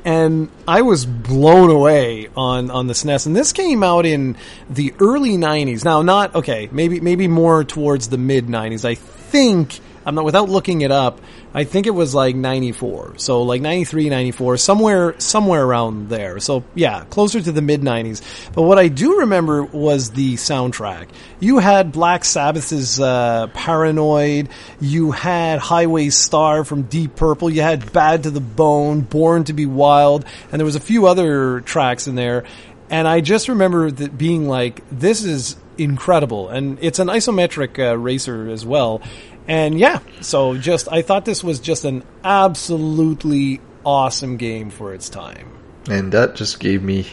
And 0.06 0.50
I 0.68 0.82
was 0.82 1.06
blown 1.06 1.70
away 1.70 2.30
on, 2.36 2.72
on 2.72 2.88
the 2.88 2.94
SNES. 2.94 3.28
And 3.28 3.36
this 3.36 3.52
came 3.52 3.84
out 3.84 4.06
in 4.06 4.38
the 4.70 4.94
early 5.00 5.36
90s. 5.36 5.84
Now, 5.84 6.02
not, 6.04 6.36
okay, 6.36 6.70
maybe, 6.72 7.02
maybe 7.02 7.28
more 7.28 7.66
towards 7.66 8.08
the 8.08 8.18
mid 8.18 8.48
90s. 8.48 8.86
I 8.86 8.96
think, 8.96 9.80
I'm 10.10 10.16
not, 10.16 10.26
without 10.26 10.50
looking 10.50 10.82
it 10.82 10.90
up, 10.90 11.22
I 11.54 11.66
think 11.66 11.86
it 11.86 11.92
was 11.92 12.16
like 12.16 12.36
94. 12.36 13.14
So 13.18 13.44
like 13.44 13.62
93, 13.62 14.10
94, 14.10 14.58
somewhere, 14.58 15.20
somewhere 15.20 15.64
around 15.64 16.10
there. 16.10 16.40
So 16.40 16.64
yeah, 16.74 17.04
closer 17.12 17.40
to 17.40 17.52
the 17.52 17.62
mid 17.62 17.82
90s. 17.82 18.24
But 18.54 18.64
what 18.64 18.80
I 18.80 18.88
do 18.88 19.20
remember 19.20 19.64
was 19.64 20.10
the 20.10 20.34
soundtrack. 20.34 21.10
You 21.40 21.60
had 21.60 21.92
Black 21.92 22.26
Sabbath's, 22.26 23.00
uh, 23.00 23.48
Paranoid. 23.54 24.50
You 24.82 25.12
had 25.12 25.60
Highway 25.60 26.10
Star 26.10 26.64
from 26.64 26.84
Deep 26.84 27.16
Purple. 27.16 27.52
You 27.52 27.62
had 27.62 27.94
Bad 27.94 28.24
to 28.24 28.32
the 28.32 28.42
Bone, 28.42 29.02
Born 29.02 29.44
to 29.44 29.54
be 29.54 29.68
Wild. 29.68 30.26
And 30.52 30.60
there 30.60 30.66
was 30.66 30.76
a 30.76 30.80
few 30.80 31.06
other 31.06 31.62
tracks 31.62 32.08
in 32.08 32.16
there. 32.16 32.46
And 32.90 33.08
I 33.08 33.22
just 33.22 33.48
remember 33.48 33.92
that 33.92 34.18
being 34.18 34.48
like, 34.48 34.82
this 34.90 35.24
is 35.24 35.56
incredible. 35.80 36.50
And 36.50 36.78
it's 36.82 37.00
an 37.00 37.08
isometric 37.08 37.80
uh, 37.80 37.98
racer 37.98 38.50
as 38.50 38.66
well. 38.66 39.02
And 39.50 39.80
yeah, 39.80 40.00
so 40.22 40.56
just 40.56 40.88
I 40.92 41.02
thought 41.02 41.26
this 41.26 41.44
was 41.44 41.60
just 41.60 41.84
an 41.84 42.04
absolutely 42.24 43.60
awesome 43.84 44.38
game 44.38 44.70
for 44.70 44.94
its 44.94 45.10
time. 45.10 45.58
And 45.90 46.12
that 46.12 46.36
just 46.36 46.60
gave 46.60 46.84
me 46.84 47.08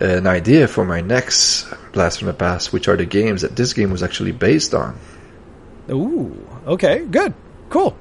an 0.00 0.26
idea 0.26 0.66
for 0.66 0.82
my 0.82 1.02
next 1.02 1.66
Blast 1.92 2.20
from 2.20 2.28
the 2.28 2.32
Past, 2.32 2.72
which 2.72 2.88
are 2.88 2.96
the 2.96 3.04
games 3.04 3.42
that 3.42 3.54
this 3.54 3.74
game 3.74 3.90
was 3.90 4.02
actually 4.02 4.32
based 4.32 4.72
on. 4.72 4.98
Ooh, 5.90 6.34
okay, 6.66 7.04
good, 7.04 7.34
cool. 7.68 7.98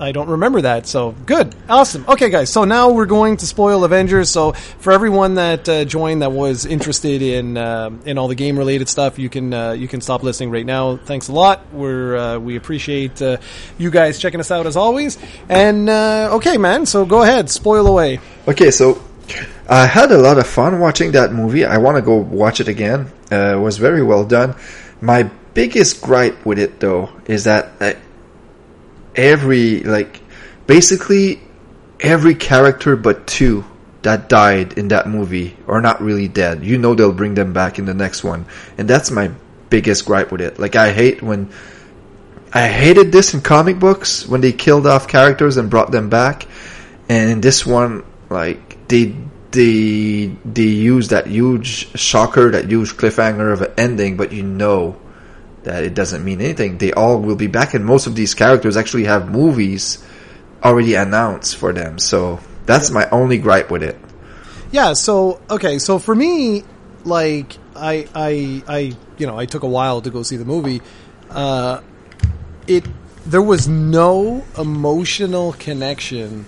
I 0.00 0.12
don't 0.12 0.28
remember 0.28 0.62
that, 0.62 0.86
so 0.86 1.12
good, 1.26 1.54
awesome. 1.68 2.04
Okay, 2.08 2.30
guys, 2.30 2.50
so 2.50 2.64
now 2.64 2.90
we're 2.90 3.06
going 3.06 3.36
to 3.38 3.46
spoil 3.46 3.84
Avengers. 3.84 4.30
So 4.30 4.52
for 4.52 4.92
everyone 4.92 5.34
that 5.34 5.68
uh, 5.68 5.84
joined 5.84 6.22
that 6.22 6.32
was 6.32 6.66
interested 6.66 7.22
in 7.22 7.56
uh, 7.56 7.90
in 8.04 8.18
all 8.18 8.28
the 8.28 8.34
game 8.34 8.58
related 8.58 8.88
stuff, 8.88 9.18
you 9.18 9.28
can 9.28 9.52
uh, 9.52 9.72
you 9.72 9.88
can 9.88 10.00
stop 10.00 10.22
listening 10.22 10.50
right 10.50 10.66
now. 10.66 10.96
Thanks 10.96 11.28
a 11.28 11.32
lot. 11.32 11.72
We're 11.72 12.16
uh, 12.16 12.38
we 12.38 12.56
appreciate 12.56 13.20
uh, 13.20 13.38
you 13.78 13.90
guys 13.90 14.18
checking 14.18 14.40
us 14.40 14.50
out 14.50 14.66
as 14.66 14.76
always. 14.76 15.18
And 15.48 15.88
uh, 15.88 16.30
okay, 16.34 16.56
man, 16.58 16.86
so 16.86 17.04
go 17.04 17.22
ahead, 17.22 17.50
spoil 17.50 17.86
away. 17.86 18.20
Okay, 18.46 18.70
so 18.70 19.02
I 19.68 19.86
had 19.86 20.10
a 20.12 20.18
lot 20.18 20.38
of 20.38 20.46
fun 20.46 20.80
watching 20.80 21.12
that 21.12 21.32
movie. 21.32 21.64
I 21.64 21.78
want 21.78 21.96
to 21.96 22.02
go 22.02 22.16
watch 22.16 22.60
it 22.60 22.68
again. 22.68 23.10
it 23.30 23.60
was 23.60 23.78
very 23.78 24.02
well 24.02 24.24
done. 24.24 24.54
My 25.00 25.30
biggest 25.54 26.02
gripe 26.02 26.44
with 26.46 26.58
it, 26.58 26.80
though, 26.80 27.10
is 27.26 27.44
that 27.44 27.98
every 29.18 29.80
like 29.80 30.22
basically 30.66 31.40
every 32.00 32.34
character 32.34 32.96
but 32.96 33.26
two 33.26 33.64
that 34.02 34.28
died 34.28 34.78
in 34.78 34.88
that 34.88 35.08
movie 35.08 35.56
are 35.66 35.80
not 35.80 36.00
really 36.00 36.28
dead. 36.28 36.64
You 36.64 36.78
know 36.78 36.94
they'll 36.94 37.12
bring 37.12 37.34
them 37.34 37.52
back 37.52 37.78
in 37.78 37.84
the 37.84 37.94
next 37.94 38.22
one. 38.22 38.46
And 38.78 38.88
that's 38.88 39.10
my 39.10 39.32
biggest 39.68 40.06
gripe 40.06 40.30
with 40.30 40.40
it. 40.40 40.58
Like 40.58 40.76
I 40.76 40.92
hate 40.92 41.20
when 41.20 41.50
I 42.54 42.68
hated 42.68 43.12
this 43.12 43.34
in 43.34 43.42
comic 43.42 43.78
books 43.78 44.26
when 44.26 44.40
they 44.40 44.52
killed 44.52 44.86
off 44.86 45.08
characters 45.08 45.56
and 45.56 45.68
brought 45.68 45.90
them 45.90 46.08
back. 46.08 46.46
And 47.08 47.30
in 47.30 47.40
this 47.40 47.66
one 47.66 48.04
like 48.30 48.88
they 48.88 49.16
they 49.50 50.26
they 50.44 50.62
use 50.62 51.08
that 51.08 51.26
huge 51.26 51.98
shocker, 51.98 52.52
that 52.52 52.66
huge 52.66 52.96
cliffhanger 52.96 53.52
of 53.52 53.62
an 53.62 53.72
ending, 53.76 54.16
but 54.16 54.32
you 54.32 54.44
know 54.44 54.96
that 55.68 55.84
it 55.84 55.94
doesn't 55.94 56.24
mean 56.24 56.40
anything. 56.40 56.78
They 56.78 56.92
all 56.92 57.20
will 57.20 57.36
be 57.36 57.46
back, 57.46 57.74
and 57.74 57.84
most 57.84 58.06
of 58.06 58.14
these 58.16 58.34
characters 58.34 58.76
actually 58.76 59.04
have 59.04 59.30
movies 59.30 60.02
already 60.64 60.94
announced 60.94 61.56
for 61.56 61.72
them. 61.72 61.98
So 61.98 62.40
that's 62.66 62.90
my 62.90 63.08
only 63.10 63.38
gripe 63.38 63.70
with 63.70 63.82
it. 63.82 63.96
Yeah. 64.72 64.94
So 64.94 65.40
okay. 65.50 65.78
So 65.78 65.98
for 65.98 66.14
me, 66.14 66.64
like 67.04 67.56
I 67.76 68.08
I 68.14 68.62
I 68.66 68.96
you 69.18 69.26
know 69.26 69.38
I 69.38 69.46
took 69.46 69.62
a 69.62 69.68
while 69.68 70.00
to 70.00 70.10
go 70.10 70.22
see 70.22 70.36
the 70.36 70.44
movie. 70.44 70.80
Uh, 71.30 71.82
it 72.66 72.84
there 73.26 73.42
was 73.42 73.68
no 73.68 74.44
emotional 74.56 75.52
connection 75.52 76.46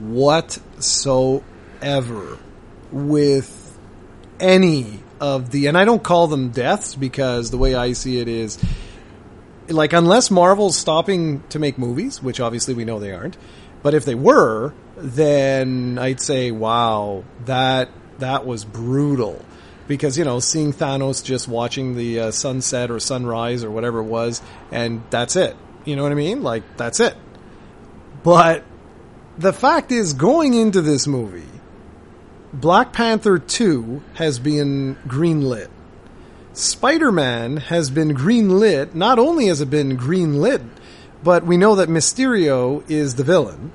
whatsoever 0.00 1.42
with 2.92 3.78
any 4.40 5.00
of 5.20 5.50
the, 5.50 5.66
and 5.66 5.76
I 5.76 5.84
don't 5.84 6.02
call 6.02 6.26
them 6.26 6.50
deaths 6.50 6.94
because 6.94 7.50
the 7.50 7.58
way 7.58 7.74
I 7.74 7.92
see 7.92 8.18
it 8.18 8.28
is, 8.28 8.58
like, 9.68 9.92
unless 9.92 10.30
Marvel's 10.30 10.76
stopping 10.76 11.42
to 11.50 11.58
make 11.58 11.78
movies, 11.78 12.22
which 12.22 12.40
obviously 12.40 12.74
we 12.74 12.84
know 12.84 12.98
they 12.98 13.12
aren't, 13.12 13.36
but 13.82 13.94
if 13.94 14.04
they 14.04 14.14
were, 14.14 14.72
then 14.96 15.98
I'd 15.98 16.20
say, 16.20 16.50
wow, 16.50 17.24
that, 17.44 17.90
that 18.18 18.46
was 18.46 18.64
brutal. 18.64 19.44
Because, 19.86 20.18
you 20.18 20.24
know, 20.24 20.40
seeing 20.40 20.72
Thanos 20.72 21.24
just 21.24 21.48
watching 21.48 21.96
the 21.96 22.20
uh, 22.20 22.30
sunset 22.30 22.90
or 22.90 23.00
sunrise 23.00 23.64
or 23.64 23.70
whatever 23.70 24.00
it 24.00 24.04
was, 24.04 24.42
and 24.70 25.02
that's 25.10 25.36
it. 25.36 25.56
You 25.84 25.96
know 25.96 26.02
what 26.02 26.12
I 26.12 26.16
mean? 26.16 26.42
Like, 26.42 26.76
that's 26.76 27.00
it. 27.00 27.16
But 28.22 28.64
the 29.38 29.52
fact 29.52 29.92
is, 29.92 30.12
going 30.12 30.52
into 30.54 30.82
this 30.82 31.06
movie, 31.06 31.48
Black 32.52 32.92
Panther 32.92 33.38
2 33.38 34.02
has 34.14 34.38
been 34.38 34.96
greenlit. 35.06 35.68
Spider 36.54 37.12
Man 37.12 37.58
has 37.58 37.90
been 37.90 38.16
greenlit. 38.16 38.94
Not 38.94 39.18
only 39.18 39.46
has 39.46 39.60
it 39.60 39.70
been 39.70 39.98
greenlit, 39.98 40.66
but 41.22 41.44
we 41.44 41.56
know 41.56 41.74
that 41.74 41.88
Mysterio 41.88 42.88
is 42.90 43.16
the 43.16 43.24
villain. 43.24 43.70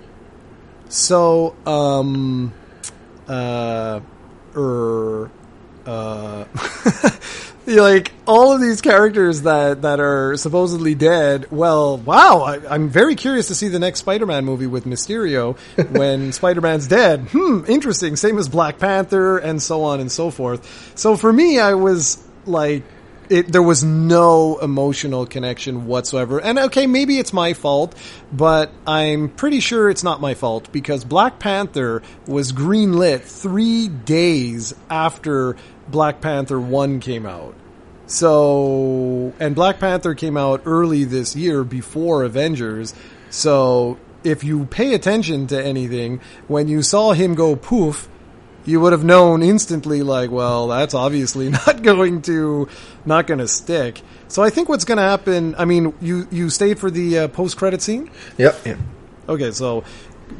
So, 0.89 1.55
um, 1.65 2.53
uh, 3.27 3.99
er, 4.55 5.31
uh, 5.85 6.45
like 7.65 8.11
all 8.27 8.53
of 8.53 8.61
these 8.61 8.81
characters 8.81 9.43
that 9.43 9.81
that 9.83 9.99
are 9.99 10.35
supposedly 10.37 10.95
dead. 10.95 11.47
Well, 11.51 11.97
wow, 11.97 12.41
I, 12.41 12.75
am 12.75 12.89
very 12.89 13.15
curious 13.15 13.47
to 13.47 13.55
see 13.55 13.67
the 13.67 13.79
next 13.79 13.99
Spider-Man 13.99 14.45
movie 14.45 14.67
with 14.67 14.85
Mysterio 14.85 15.57
when 15.91 16.31
Spider-Man's 16.31 16.87
dead. 16.87 17.21
Hmm, 17.31 17.63
interesting. 17.67 18.15
Same 18.15 18.37
as 18.37 18.49
Black 18.49 18.79
Panther 18.79 19.37
and 19.37 19.61
so 19.61 19.83
on 19.83 19.99
and 19.99 20.11
so 20.11 20.29
forth. 20.29 20.97
So 20.97 21.15
for 21.15 21.31
me, 21.31 21.59
I 21.59 21.73
was 21.73 22.23
like. 22.45 22.83
It, 23.29 23.51
there 23.51 23.63
was 23.63 23.83
no 23.83 24.57
emotional 24.59 25.25
connection 25.25 25.85
whatsoever. 25.87 26.39
And 26.41 26.59
okay, 26.59 26.87
maybe 26.87 27.19
it's 27.19 27.33
my 27.33 27.53
fault, 27.53 27.95
but 28.31 28.71
I'm 28.85 29.29
pretty 29.29 29.59
sure 29.59 29.89
it's 29.89 30.03
not 30.03 30.21
my 30.21 30.33
fault 30.33 30.71
because 30.71 31.03
Black 31.03 31.39
Panther 31.39 32.01
was 32.27 32.51
greenlit 32.51 33.21
three 33.21 33.87
days 33.87 34.73
after 34.89 35.55
Black 35.87 36.21
Panther 36.21 36.59
1 36.59 36.99
came 36.99 37.25
out. 37.25 37.55
So, 38.05 39.33
and 39.39 39.55
Black 39.55 39.79
Panther 39.79 40.13
came 40.13 40.37
out 40.37 40.63
early 40.65 41.03
this 41.03 41.35
year 41.35 41.63
before 41.63 42.23
Avengers. 42.23 42.93
So, 43.29 43.97
if 44.23 44.43
you 44.43 44.65
pay 44.65 44.93
attention 44.93 45.47
to 45.47 45.63
anything, 45.63 46.21
when 46.47 46.67
you 46.67 46.81
saw 46.81 47.13
him 47.13 47.35
go 47.35 47.55
poof, 47.55 48.09
you 48.65 48.79
would 48.79 48.91
have 48.91 49.03
known 49.03 49.43
instantly 49.43 50.03
like, 50.03 50.31
well, 50.31 50.67
that's 50.67 50.93
obviously 50.93 51.49
not 51.67 51.81
going 51.81 52.21
to, 52.23 52.67
not 53.05 53.27
going 53.27 53.39
to 53.39 53.47
stick. 53.47 54.01
So 54.27 54.43
I 54.43 54.49
think 54.49 54.69
what's 54.69 54.85
going 54.85 54.97
to 54.97 55.03
happen, 55.03 55.55
I 55.57 55.65
mean, 55.65 55.93
you, 56.01 56.27
you 56.31 56.49
stayed 56.49 56.79
for 56.79 56.89
the 56.89 57.19
uh, 57.19 57.27
post 57.27 57.57
credit 57.57 57.81
scene? 57.81 58.09
Yep. 58.37 58.65
yep. 58.65 58.77
Okay, 59.29 59.51
so 59.51 59.83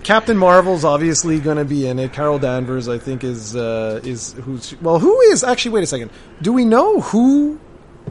Captain 0.04 0.38
Marvel's 0.38 0.84
obviously 0.84 1.40
going 1.40 1.58
to 1.58 1.66
be 1.66 1.88
in 1.88 2.00
it. 2.00 2.14
Carol 2.14 2.40
Danvers, 2.40 2.90
I 2.90 2.98
think, 2.98 3.24
is 3.24 3.56
uh, 3.56 4.02
is 4.04 4.34
who's 4.34 4.76
well. 4.82 5.00
Who 5.00 5.22
is 5.22 5.44
actually? 5.44 5.72
Wait 5.72 5.84
a 5.84 5.88
second. 5.88 6.12
Do 6.42 6.52
we 6.52 6.66
know 6.66 7.00
who 7.00 7.62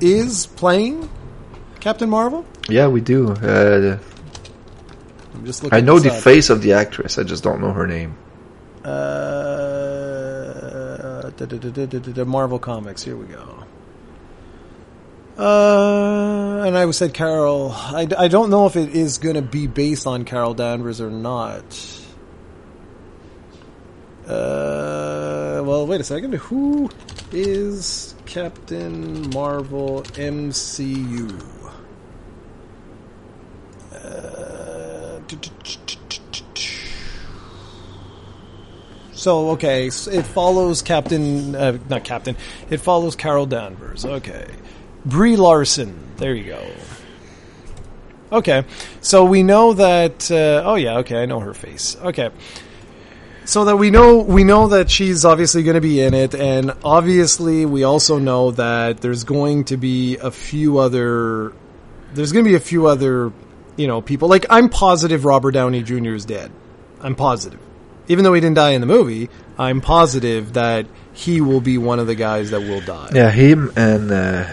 is 0.01 0.47
playing 0.47 1.09
Captain 1.81 2.09
Marvel. 2.09 2.45
Yeah, 2.69 2.87
we 2.87 3.01
do. 3.01 3.33
Uh, 3.33 3.99
I'm 5.35 5.45
just 5.45 5.63
looking. 5.63 5.77
I 5.77 5.81
know 5.81 5.99
the 5.99 6.11
face 6.11 6.49
of 6.49 6.63
the 6.63 6.75
actress. 6.75 7.19
I 7.19 7.25
just 7.25 7.43
don't 7.43 7.61
know 7.61 7.73
her 7.73 7.87
name. 7.87 8.17
Uh, 8.85 9.82
da, 11.47 11.87
da, 11.87 11.99
da, 11.99 12.25
Marvel 12.25 12.59
Comics. 12.59 13.03
Here 13.03 13.17
we 13.17 13.27
go. 13.27 13.65
Uh, 15.39 16.63
and 16.67 16.77
I 16.77 16.91
said 16.91 17.15
Carol. 17.15 17.73
I, 17.73 18.07
I 18.19 18.29
don't 18.29 18.51
know 18.51 18.67
if 18.67 18.77
it 18.77 18.91
is 18.91 19.19
going 19.19 19.37
to 19.37 19.43
be 19.43 19.67
based 19.67 20.07
on 20.07 20.25
Carol 20.25 20.55
Danvers 20.55 21.01
or 21.01 21.11
not. 21.11 21.65
Uh, 24.27 25.63
well, 25.65 25.87
wait 25.87 26.01
a 26.01 26.05
second. 26.05 26.35
Who 26.35 26.91
is 27.33 28.15
Captain 28.27 29.31
Marvel 29.31 30.03
MCU? 30.03 31.73
Uh, 33.93 35.21
so 39.23 39.51
okay, 39.51 39.87
it 39.87 40.27
follows 40.27 40.83
Captain, 40.83 41.55
uh, 41.55 41.79
not 41.89 42.03
Captain. 42.03 42.37
It 42.71 42.79
follows 42.79 43.15
Carol 43.15 43.47
Danvers. 43.47 44.05
Okay, 44.05 44.49
Brie 45.05 45.37
Larson. 45.37 45.97
There 46.17 46.35
you 46.35 46.47
go. 46.47 46.67
Okay, 48.33 48.65
so 49.01 49.25
we 49.25 49.45
know 49.45 49.75
that. 49.75 50.29
Uh, 50.29 50.65
oh 50.67 50.75
yeah, 50.75 50.99
okay, 50.99 51.23
I 51.23 51.27
know 51.27 51.39
her 51.39 51.55
face. 51.55 51.97
Okay, 52.03 52.31
so 53.45 53.65
that 53.67 53.77
we 53.77 53.91
know 53.91 54.19
we 54.19 54.43
know 54.43 54.67
that 54.67 54.91
she's 54.91 55.25
obviously 55.25 55.63
going 55.63 55.77
to 55.77 55.81
be 55.81 56.01
in 56.01 56.15
it, 56.15 56.35
and 56.35 56.73
obviously 56.83 57.65
we 57.65 57.85
also 57.85 58.19
know 58.19 58.51
that 58.51 59.03
there's 59.03 59.23
going 59.23 59.63
to 59.67 59.77
be 59.77 60.17
a 60.17 60.33
few 60.33 60.79
other. 60.79 61.53
There's 62.13 62.33
going 62.33 62.45
to 62.45 62.51
be 62.51 62.57
a 62.57 62.61
few 62.61 62.89
other, 62.89 63.33
you 63.77 63.87
know, 63.87 64.03
people. 64.03 64.29
Like 64.29 64.47
I'm 64.51 64.69
positive 64.69 65.25
Robert 65.25 65.53
Downey 65.53 65.85
Jr. 65.85 66.15
is 66.15 66.25
dead. 66.25 66.51
I'm 67.01 67.15
positive, 67.15 67.61
even 68.13 68.25
though 68.25 68.35
he 68.35 68.41
didn't 68.41 68.57
die 68.57 68.71
in 68.71 68.81
the 68.81 68.87
movie. 68.87 69.29
I'm 69.59 69.81
positive 69.81 70.53
that 70.55 70.87
he 71.13 71.41
will 71.41 71.61
be 71.61 71.77
one 71.79 71.99
of 71.99 72.07
the 72.07 72.15
guys 72.15 72.51
that 72.53 72.61
will 72.61 72.81
die. 72.81 73.11
Yeah, 73.15 73.31
him 73.31 73.73
and 73.77 74.11
uh, 74.11 74.47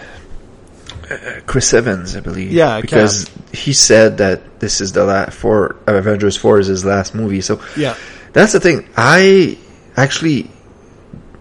uh, 1.10 1.16
Chris 1.46 1.72
Evans, 1.72 2.16
I 2.16 2.20
believe. 2.20 2.52
Yeah, 2.52 2.80
because 2.80 3.30
he 3.52 3.72
said 3.72 4.18
that 4.18 4.60
this 4.60 4.80
is 4.80 4.92
the 4.92 5.04
last 5.04 5.36
for 5.36 5.76
Avengers 5.86 6.36
Four 6.36 6.58
is 6.58 6.66
his 6.66 6.84
last 6.84 7.14
movie. 7.14 7.40
So 7.40 7.60
Yeah. 7.76 7.94
that's 8.32 8.52
the 8.52 8.60
thing. 8.60 8.88
I 8.96 9.58
actually 9.96 10.50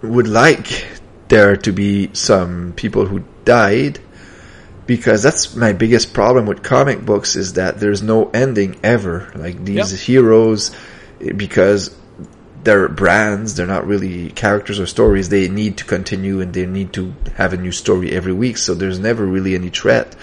would 0.02 0.28
like 0.28 0.86
there 1.28 1.58
to 1.58 1.72
be 1.72 2.10
some 2.14 2.74
people 2.76 3.06
who 3.06 3.24
died 3.46 4.00
because 4.88 5.22
that's 5.22 5.56
my 5.56 5.74
biggest 5.74 6.14
problem 6.14 6.48
with 6.48 6.64
comic 6.64 7.06
books 7.06 7.36
is 7.36 7.54
that 7.54 7.80
there's 7.80 8.02
no 8.02 8.30
ending 8.34 8.80
ever. 8.84 9.32
Like 9.36 9.64
these 9.64 9.92
Yep. 9.92 10.00
heroes, 10.02 10.72
because 11.36 11.92
they're 12.64 12.90
brands, 12.90 13.56
they're 13.56 13.68
not 13.68 13.88
really 13.88 14.32
characters 14.32 14.80
or 14.80 14.86
stories. 14.86 15.30
They 15.30 15.48
need 15.48 15.78
to 15.78 15.86
continue 15.86 16.42
and 16.42 16.54
they 16.54 16.66
need 16.66 16.94
to 16.94 17.14
have 17.36 17.54
a 17.54 17.58
new 17.58 17.72
story 17.72 18.12
every 18.12 18.34
week. 18.34 18.58
So 18.58 18.74
there's 18.74 19.00
never 19.00 19.26
really 19.26 19.56
any 19.56 19.70
threat. 19.70 20.16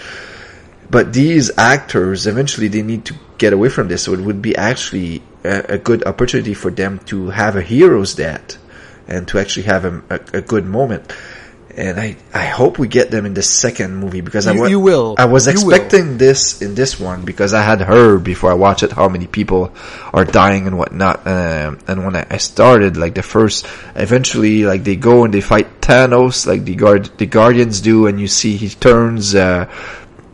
But 0.89 1.13
these 1.13 1.57
actors, 1.57 2.27
eventually 2.27 2.67
they 2.67 2.81
need 2.81 3.05
to 3.05 3.15
get 3.37 3.53
away 3.53 3.69
from 3.69 3.87
this. 3.87 4.03
So 4.03 4.13
it 4.13 4.21
would 4.21 4.41
be 4.41 4.55
actually 4.55 5.21
a, 5.43 5.73
a 5.73 5.77
good 5.77 6.05
opportunity 6.05 6.53
for 6.53 6.71
them 6.71 6.99
to 7.05 7.29
have 7.29 7.55
a 7.55 7.61
hero's 7.61 8.15
death 8.15 8.57
and 9.07 9.27
to 9.29 9.39
actually 9.39 9.63
have 9.63 9.85
a, 9.85 10.03
a, 10.09 10.37
a 10.37 10.41
good 10.41 10.65
moment. 10.65 11.11
And 11.77 11.99
I, 11.99 12.17
I 12.33 12.45
hope 12.45 12.79
we 12.79 12.87
get 12.87 13.11
them 13.11 13.27
in 13.27 13.35
the 13.35 13.43
second 13.43 13.97
movie 13.97 14.21
because 14.21 14.47
I 14.47 14.53
You- 14.53 14.67
you 14.67 14.79
will. 14.79 15.13
I 15.19 15.25
was 15.25 15.45
You 15.45 15.53
will. 15.53 15.73
expecting 15.75 16.17
this 16.17 16.59
in 16.61 16.73
this 16.73 16.99
one 16.99 17.21
because 17.21 17.53
I 17.53 17.61
had 17.61 17.81
heard 17.81 18.23
before 18.23 18.49
I 18.49 18.55
watched 18.55 18.81
it 18.81 18.91
how 18.91 19.07
many 19.09 19.27
people 19.27 19.71
are 20.11 20.25
dying 20.25 20.65
and 20.65 20.75
whatnot. 20.77 21.27
Um, 21.27 21.77
and 21.87 22.03
when 22.03 22.15
I, 22.15 22.25
I 22.31 22.37
started, 22.37 22.97
like 22.97 23.13
the 23.13 23.21
first, 23.21 23.67
eventually, 23.95 24.63
like 24.65 24.83
they 24.83 24.95
go 24.95 25.23
and 25.23 25.31
they 25.33 25.41
fight 25.41 25.81
Thanos, 25.81 26.47
like 26.47 26.65
the 26.65 26.73
guard, 26.75 27.11
the 27.17 27.27
Guardians 27.27 27.79
do, 27.81 28.07
and 28.07 28.19
you 28.19 28.27
see 28.27 28.57
he 28.57 28.69
turns 28.69 29.35
uh, 29.35 29.67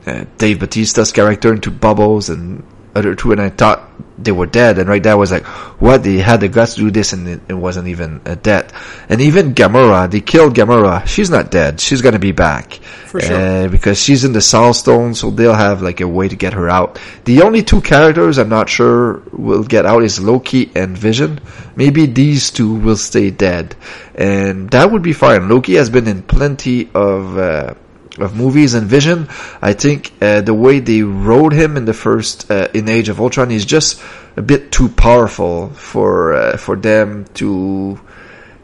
uh, 0.08 0.24
Dave 0.38 0.60
Bautista's 0.60 1.12
character 1.12 1.54
into 1.54 1.72
bubbles 1.72 2.30
and 2.30 2.64
other 2.96 3.16
two, 3.16 3.32
and 3.32 3.42
I 3.42 3.50
thought 3.50 3.90
they 4.18 4.32
were 4.32 4.46
dead. 4.46 4.78
And 4.78 4.88
right 4.88 5.02
there 5.02 5.14
I 5.14 5.16
was 5.16 5.32
like, 5.32 5.46
what? 5.82 6.04
They 6.04 6.18
had 6.18 6.42
the 6.42 6.48
guts 6.48 6.76
to 6.76 6.82
do 6.82 6.92
this, 6.92 7.14
and 7.14 7.28
it, 7.28 7.42
it 7.48 7.54
wasn't 7.54 7.88
even 7.88 8.22
a 8.26 8.36
death. 8.36 8.72
And 9.10 9.22
even 9.22 9.56
Gamora, 9.56 10.10
they 10.10 10.22
killed 10.22 10.56
Gamora. 10.56 11.06
She's 11.08 11.30
not 11.30 11.52
dead. 11.52 11.80
She's 11.80 12.02
gonna 12.02 12.20
be 12.20 12.32
back 12.32 12.74
For 13.08 13.20
sure. 13.20 13.36
Uh, 13.36 13.68
because 13.68 14.00
she's 14.00 14.24
in 14.24 14.34
the 14.34 14.42
Soul 14.42 14.74
Stone, 14.74 15.16
so 15.16 15.32
they'll 15.32 15.54
have 15.54 15.82
like 15.82 16.02
a 16.02 16.08
way 16.08 16.28
to 16.28 16.36
get 16.36 16.54
her 16.54 16.70
out. 16.70 17.00
The 17.26 17.42
only 17.42 17.64
two 17.64 17.82
characters 17.82 18.38
I'm 18.38 18.50
not 18.50 18.70
sure 18.70 19.24
will 19.32 19.64
get 19.64 19.86
out 19.86 20.04
is 20.04 20.20
Loki 20.20 20.72
and 20.76 20.98
Vision. 20.98 21.40
Maybe 21.76 22.06
these 22.06 22.52
two 22.52 22.76
will 22.76 22.98
stay 22.98 23.32
dead, 23.32 23.76
and 24.16 24.70
that 24.72 24.92
would 24.92 25.02
be 25.02 25.14
fine. 25.14 25.50
Loki 25.50 25.76
has 25.76 25.90
been 25.90 26.08
in 26.08 26.22
plenty 26.24 26.90
of. 26.94 27.38
Uh, 27.38 27.74
of 28.20 28.36
movies 28.36 28.74
and 28.74 28.88
Vision, 28.88 29.28
I 29.62 29.74
think 29.74 30.12
uh, 30.22 30.42
the 30.42 30.54
way 30.54 30.80
they 30.80 31.02
wrote 31.02 31.54
him 31.54 31.78
in 31.78 31.86
the 31.86 31.94
first 31.94 32.50
uh, 32.52 32.68
in 32.74 32.88
Age 32.90 33.10
of 33.10 33.20
Ultron 33.20 33.52
is 33.52 33.66
just 33.66 34.02
a 34.38 34.42
bit 34.42 34.72
too 34.72 34.90
powerful 34.90 35.70
for 35.70 36.34
uh, 36.34 36.58
for 36.58 36.76
them 36.76 37.26
to 37.36 38.00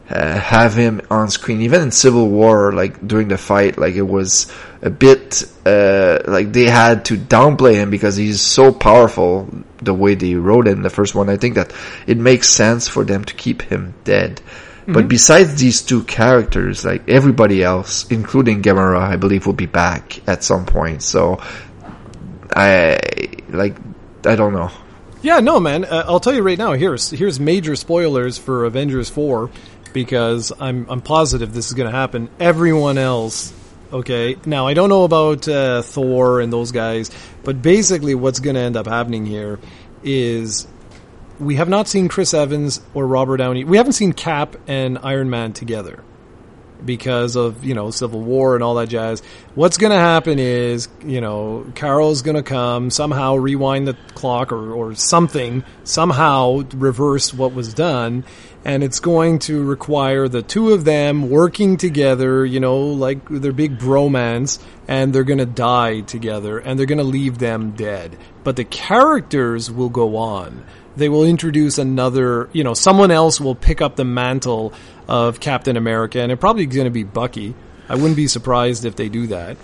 uh, 0.08 0.38
have 0.38 0.74
him 0.74 1.00
on 1.10 1.30
screen. 1.30 1.62
Even 1.62 1.82
in 1.82 1.90
Civil 1.90 2.28
War, 2.28 2.72
like 2.72 3.06
during 3.06 3.28
the 3.28 3.38
fight, 3.38 3.78
like 3.78 3.94
it 3.94 4.02
was 4.02 4.52
a 4.82 4.90
bit 4.90 5.44
uh, 5.66 6.18
like 6.26 6.52
they 6.52 6.64
had 6.64 7.04
to 7.06 7.16
downplay 7.16 7.74
him 7.74 7.90
because 7.90 8.16
he's 8.16 8.40
so 8.40 8.72
powerful. 8.72 9.48
The 9.82 9.94
way 9.94 10.14
they 10.14 10.34
wrote 10.34 10.68
him, 10.68 10.82
the 10.82 10.90
first 10.90 11.14
one, 11.14 11.30
I 11.30 11.36
think 11.36 11.54
that 11.54 11.72
it 12.06 12.18
makes 12.18 12.48
sense 12.48 12.86
for 12.86 13.04
them 13.04 13.24
to 13.24 13.34
keep 13.34 13.62
him 13.62 13.94
dead. 14.04 14.42
But 14.86 15.08
besides 15.08 15.60
these 15.60 15.82
two 15.82 16.02
characters, 16.04 16.84
like 16.84 17.08
everybody 17.08 17.62
else, 17.62 18.10
including 18.10 18.62
Gamora, 18.62 19.00
I 19.00 19.16
believe 19.16 19.46
will 19.46 19.52
be 19.52 19.66
back 19.66 20.26
at 20.28 20.42
some 20.42 20.66
point. 20.66 21.02
So, 21.02 21.40
I 22.54 22.98
like, 23.48 23.76
I 24.24 24.36
don't 24.36 24.52
know. 24.52 24.70
Yeah, 25.22 25.40
no, 25.40 25.60
man. 25.60 25.84
Uh, 25.84 26.04
I'll 26.06 26.20
tell 26.20 26.34
you 26.34 26.42
right 26.42 26.56
now. 26.58 26.72
Here's 26.72 27.10
here's 27.10 27.38
major 27.38 27.76
spoilers 27.76 28.38
for 28.38 28.64
Avengers 28.64 29.10
Four 29.10 29.50
because 29.92 30.52
I'm 30.58 30.88
I'm 30.88 31.02
positive 31.02 31.52
this 31.52 31.66
is 31.68 31.74
going 31.74 31.90
to 31.90 31.96
happen. 31.96 32.30
Everyone 32.38 32.96
else, 32.96 33.52
okay. 33.92 34.36
Now 34.46 34.66
I 34.66 34.74
don't 34.74 34.88
know 34.88 35.04
about 35.04 35.46
uh, 35.46 35.82
Thor 35.82 36.40
and 36.40 36.52
those 36.52 36.72
guys, 36.72 37.10
but 37.44 37.60
basically 37.60 38.14
what's 38.14 38.40
going 38.40 38.54
to 38.56 38.62
end 38.62 38.76
up 38.76 38.86
happening 38.86 39.26
here 39.26 39.58
is 40.02 40.66
we 41.40 41.56
have 41.56 41.68
not 41.68 41.88
seen 41.88 42.08
Chris 42.08 42.34
Evans 42.34 42.80
or 42.94 43.06
Robert 43.06 43.38
Downey. 43.38 43.64
We 43.64 43.78
haven't 43.78 43.94
seen 43.94 44.12
Cap 44.12 44.56
and 44.68 44.98
Iron 45.02 45.30
Man 45.30 45.52
together 45.52 46.04
because 46.84 47.36
of 47.36 47.64
you 47.64 47.74
know 47.74 47.90
Civil 47.90 48.22
War 48.22 48.54
and 48.54 48.62
all 48.62 48.74
that 48.76 48.88
jazz. 48.88 49.22
What's 49.54 49.78
going 49.78 49.92
to 49.92 49.98
happen 49.98 50.38
is 50.38 50.88
you 51.04 51.20
know 51.20 51.70
Carol's 51.74 52.22
going 52.22 52.36
to 52.36 52.42
come 52.42 52.90
somehow 52.90 53.36
rewind 53.36 53.88
the 53.88 53.96
clock 54.14 54.52
or 54.52 54.72
or 54.72 54.94
something 54.94 55.64
somehow 55.84 56.62
reverse 56.74 57.34
what 57.34 57.54
was 57.54 57.74
done. 57.74 58.24
And 58.62 58.82
it's 58.82 59.00
going 59.00 59.38
to 59.40 59.64
require 59.64 60.28
the 60.28 60.42
two 60.42 60.72
of 60.74 60.84
them 60.84 61.30
working 61.30 61.78
together, 61.78 62.44
you 62.44 62.60
know, 62.60 62.78
like 62.88 63.26
their 63.30 63.54
big 63.54 63.78
bromance, 63.78 64.62
and 64.86 65.14
they're 65.14 65.24
going 65.24 65.38
to 65.38 65.46
die 65.46 66.00
together, 66.02 66.58
and 66.58 66.78
they're 66.78 66.84
going 66.84 66.98
to 66.98 67.04
leave 67.04 67.38
them 67.38 67.70
dead. 67.70 68.18
But 68.44 68.56
the 68.56 68.64
characters 68.64 69.70
will 69.70 69.88
go 69.88 70.18
on 70.18 70.66
they 70.96 71.08
will 71.08 71.24
introduce 71.24 71.78
another, 71.78 72.48
you 72.52 72.64
know, 72.64 72.74
someone 72.74 73.10
else 73.10 73.40
will 73.40 73.54
pick 73.54 73.80
up 73.80 73.96
the 73.96 74.04
mantle 74.04 74.72
of 75.08 75.40
Captain 75.40 75.76
America, 75.76 76.20
and 76.20 76.30
it 76.32 76.36
probably 76.38 76.66
going 76.66 76.84
to 76.84 76.90
be 76.90 77.04
Bucky. 77.04 77.54
I 77.88 77.94
wouldn't 77.94 78.16
be 78.16 78.28
surprised 78.28 78.84
if 78.84 78.96
they 78.96 79.08
do 79.08 79.28
that. 79.28 79.56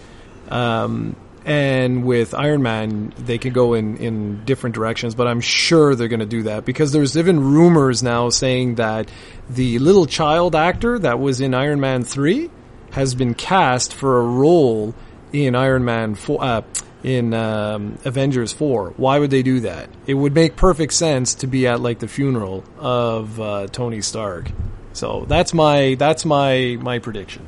Um, 0.49 1.16
and 1.45 2.05
with 2.05 2.35
Iron 2.35 2.62
Man, 2.62 3.12
they 3.18 3.39
could 3.39 3.55
go 3.55 3.74
in, 3.74 3.99
in 3.99 4.45
different 4.45 4.74
directions, 4.74 5.14
but 5.14 5.29
I'm 5.29 5.41
sure 5.41 5.95
they're 5.95 6.09
going 6.09 6.20
to 6.20 6.27
do 6.27 6.43
that 6.45 6.64
because 6.64 6.91
there's 6.91 7.16
even 7.16 7.41
rumors 7.41 8.03
now 8.03 8.31
saying 8.31 8.74
that 8.77 9.09
the 9.49 9.79
little 9.79 10.07
child 10.07 10.57
actor 10.57 10.99
that 10.99 11.20
was 11.20 11.41
in 11.41 11.55
Iron 11.55 11.79
Man 11.79 12.03
3 12.03 12.51
has 12.91 13.14
been 13.14 13.35
cast 13.35 13.95
for 13.95 14.18
a 14.18 14.24
role 14.24 14.93
in 15.33 15.55
Iron 15.55 15.85
Man 15.85 16.16
4, 16.16 16.43
uh, 16.43 16.62
in 17.07 17.32
um, 17.32 17.96
Avengers 18.04 18.52
4. 18.52 18.94
Why 18.96 19.20
would 19.20 19.30
they 19.30 19.44
do 19.44 19.61
that? 19.61 19.88
It 20.09 20.14
would 20.14 20.34
make 20.34 20.57
perfect 20.57 20.92
sense 20.92 21.36
to 21.36 21.46
be 21.46 21.66
at 21.68 21.80
like 21.80 22.00
the 22.00 22.09
funeral 22.09 22.64
of 22.78 23.40
uh, 23.40 23.68
Tony 23.68 24.02
Stark. 24.02 24.50
So 24.92 25.24
that's 25.28 25.54
my 25.54 25.94
that's 25.98 26.24
my 26.24 26.76
my 26.80 26.98
prediction. 26.98 27.46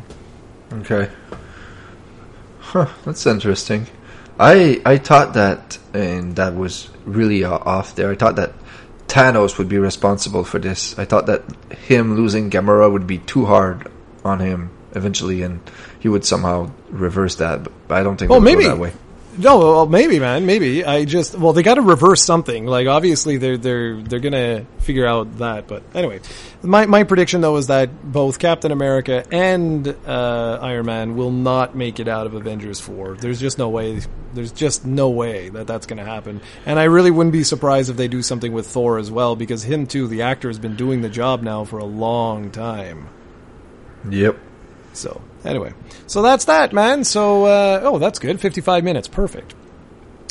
Okay. 0.72 1.10
Huh, 2.60 2.88
that's 3.04 3.26
interesting. 3.26 3.88
I 4.38 4.80
I 4.86 4.96
thought 4.98 5.34
that, 5.34 5.78
and 5.92 6.36
that 6.36 6.54
was 6.54 6.88
really 7.04 7.42
uh, 7.42 7.58
off 7.58 7.96
there. 7.96 8.12
I 8.12 8.14
thought 8.14 8.36
that 8.36 8.52
Thanos 9.08 9.58
would 9.58 9.68
be 9.68 9.78
responsible 9.78 10.44
for 10.44 10.60
this. 10.60 10.96
I 10.98 11.04
thought 11.04 11.26
that 11.26 11.42
him 11.72 12.14
losing 12.14 12.48
Gamora 12.48 12.92
would 12.92 13.08
be 13.08 13.18
too 13.18 13.44
hard 13.44 13.90
on 14.24 14.38
him. 14.38 14.70
eventually, 14.94 15.42
and 15.42 15.60
he 15.98 16.08
would 16.08 16.24
somehow 16.24 16.70
reverse 16.90 17.36
that. 17.36 17.64
But 17.88 17.98
I 17.98 18.02
don't 18.04 18.16
think. 18.16 18.30
Well, 18.30 18.40
maybe. 18.40 18.64
that 18.64 18.78
way. 18.78 18.92
No, 19.38 19.58
well, 19.58 19.86
maybe, 19.86 20.18
man, 20.18 20.46
maybe. 20.46 20.84
I 20.84 21.04
just 21.04 21.36
well, 21.36 21.52
they 21.52 21.62
got 21.62 21.74
to 21.74 21.80
reverse 21.80 22.24
something. 22.24 22.66
Like 22.66 22.88
obviously, 22.88 23.36
they're 23.36 23.56
they're 23.56 24.02
they're 24.02 24.18
gonna 24.18 24.66
figure 24.80 25.06
out 25.06 25.38
that. 25.38 25.68
But 25.68 25.84
anyway, 25.94 26.20
my 26.60 26.86
my 26.86 27.04
prediction 27.04 27.40
though 27.40 27.56
is 27.56 27.68
that 27.68 28.12
both 28.12 28.40
Captain 28.40 28.72
America 28.72 29.24
and 29.30 29.86
uh, 30.06 30.58
Iron 30.60 30.86
Man 30.86 31.16
will 31.16 31.30
not 31.30 31.76
make 31.76 32.00
it 32.00 32.08
out 32.08 32.26
of 32.26 32.34
Avengers 32.34 32.80
four. 32.80 33.14
There's 33.14 33.38
just 33.38 33.58
no 33.58 33.68
way. 33.68 34.00
There's 34.34 34.50
just 34.50 34.84
no 34.84 35.08
way 35.10 35.50
that 35.50 35.68
that's 35.68 35.86
gonna 35.86 36.04
happen. 36.04 36.40
And 36.66 36.76
I 36.80 36.84
really 36.84 37.12
wouldn't 37.12 37.32
be 37.32 37.44
surprised 37.44 37.90
if 37.90 37.96
they 37.96 38.08
do 38.08 38.22
something 38.22 38.52
with 38.52 38.66
Thor 38.66 38.98
as 38.98 39.08
well, 39.08 39.36
because 39.36 39.62
him 39.62 39.86
too, 39.86 40.08
the 40.08 40.22
actor 40.22 40.48
has 40.48 40.58
been 40.58 40.74
doing 40.74 41.00
the 41.02 41.08
job 41.08 41.42
now 41.42 41.62
for 41.64 41.78
a 41.78 41.84
long 41.84 42.50
time. 42.50 43.08
Yep. 44.10 44.36
So 44.94 45.20
anyway, 45.44 45.72
so 46.06 46.22
that's 46.22 46.46
that, 46.46 46.72
man. 46.72 47.04
So 47.04 47.44
uh, 47.44 47.80
oh, 47.82 47.98
that's 47.98 48.18
good. 48.18 48.40
Fifty-five 48.40 48.84
minutes, 48.84 49.08
perfect. 49.08 49.54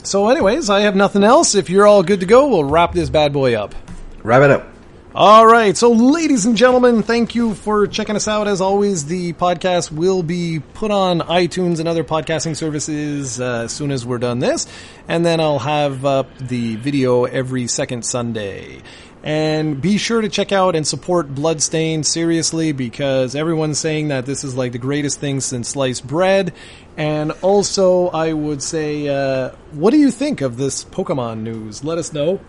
So, 0.03 0.29
anyways, 0.29 0.69
I 0.69 0.81
have 0.81 0.95
nothing 0.95 1.23
else. 1.23 1.53
If 1.53 1.69
you're 1.69 1.85
all 1.85 2.01
good 2.01 2.21
to 2.21 2.25
go, 2.25 2.47
we'll 2.47 2.63
wrap 2.63 2.93
this 2.93 3.09
bad 3.09 3.33
boy 3.33 3.55
up. 3.55 3.75
Wrap 4.23 4.41
it 4.41 4.51
up. 4.51 4.69
All 5.13 5.45
right. 5.45 5.75
So, 5.75 5.91
ladies 5.91 6.45
and 6.45 6.55
gentlemen, 6.55 7.03
thank 7.03 7.35
you 7.35 7.55
for 7.55 7.87
checking 7.87 8.15
us 8.15 8.25
out. 8.25 8.47
As 8.47 8.61
always, 8.61 9.05
the 9.05 9.33
podcast 9.33 9.91
will 9.91 10.23
be 10.23 10.61
put 10.75 10.91
on 10.91 11.19
iTunes 11.19 11.79
and 11.79 11.89
other 11.89 12.05
podcasting 12.05 12.55
services 12.55 13.41
uh, 13.41 13.63
as 13.65 13.73
soon 13.73 13.91
as 13.91 14.05
we're 14.05 14.19
done 14.19 14.39
this. 14.39 14.65
And 15.09 15.25
then 15.25 15.41
I'll 15.41 15.59
have 15.59 16.05
up 16.05 16.29
the 16.37 16.77
video 16.77 17.25
every 17.25 17.67
second 17.67 18.05
Sunday. 18.05 18.83
And 19.27 19.81
be 19.81 19.97
sure 19.97 20.21
to 20.21 20.29
check 20.29 20.53
out 20.53 20.73
and 20.73 20.87
support 20.87 21.35
Bloodstained 21.35 22.05
seriously 22.05 22.71
because 22.71 23.35
everyone's 23.35 23.77
saying 23.77 24.07
that 24.07 24.25
this 24.25 24.45
is 24.45 24.55
like 24.55 24.71
the 24.71 24.77
greatest 24.77 25.19
thing 25.19 25.41
since 25.41 25.67
sliced 25.67 26.07
bread. 26.07 26.53
And 26.95 27.33
also, 27.41 28.07
I 28.07 28.31
would 28.31 28.63
say, 28.63 29.09
uh, 29.09 29.49
what 29.73 29.91
do 29.91 29.97
you 29.97 30.11
think 30.11 30.39
of 30.39 30.55
this 30.55 30.85
Pokemon 30.85 31.41
news? 31.41 31.83
Let 31.83 31.97
us 31.97 32.13
know. 32.13 32.39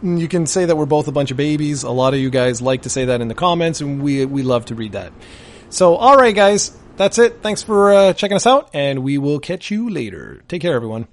You 0.00 0.28
can 0.28 0.46
say 0.46 0.64
that 0.64 0.76
we're 0.76 0.86
both 0.86 1.08
a 1.08 1.12
bunch 1.12 1.32
of 1.32 1.36
babies. 1.36 1.82
A 1.82 1.90
lot 1.90 2.14
of 2.14 2.20
you 2.20 2.30
guys 2.30 2.62
like 2.62 2.82
to 2.82 2.88
say 2.88 3.06
that 3.06 3.20
in 3.20 3.26
the 3.26 3.34
comments, 3.34 3.80
and 3.80 4.00
we 4.00 4.24
we 4.24 4.44
love 4.44 4.66
to 4.66 4.76
read 4.76 4.92
that. 4.92 5.12
So, 5.70 5.96
all 5.96 6.16
right, 6.16 6.36
guys, 6.36 6.70
that's 6.96 7.18
it. 7.18 7.42
Thanks 7.42 7.64
for 7.64 7.92
uh, 7.92 8.12
checking 8.12 8.36
us 8.36 8.46
out, 8.46 8.70
and 8.72 9.00
we 9.00 9.18
will 9.18 9.40
catch 9.40 9.72
you 9.72 9.90
later. 9.90 10.44
Take 10.46 10.62
care, 10.62 10.76
everyone. 10.76 11.08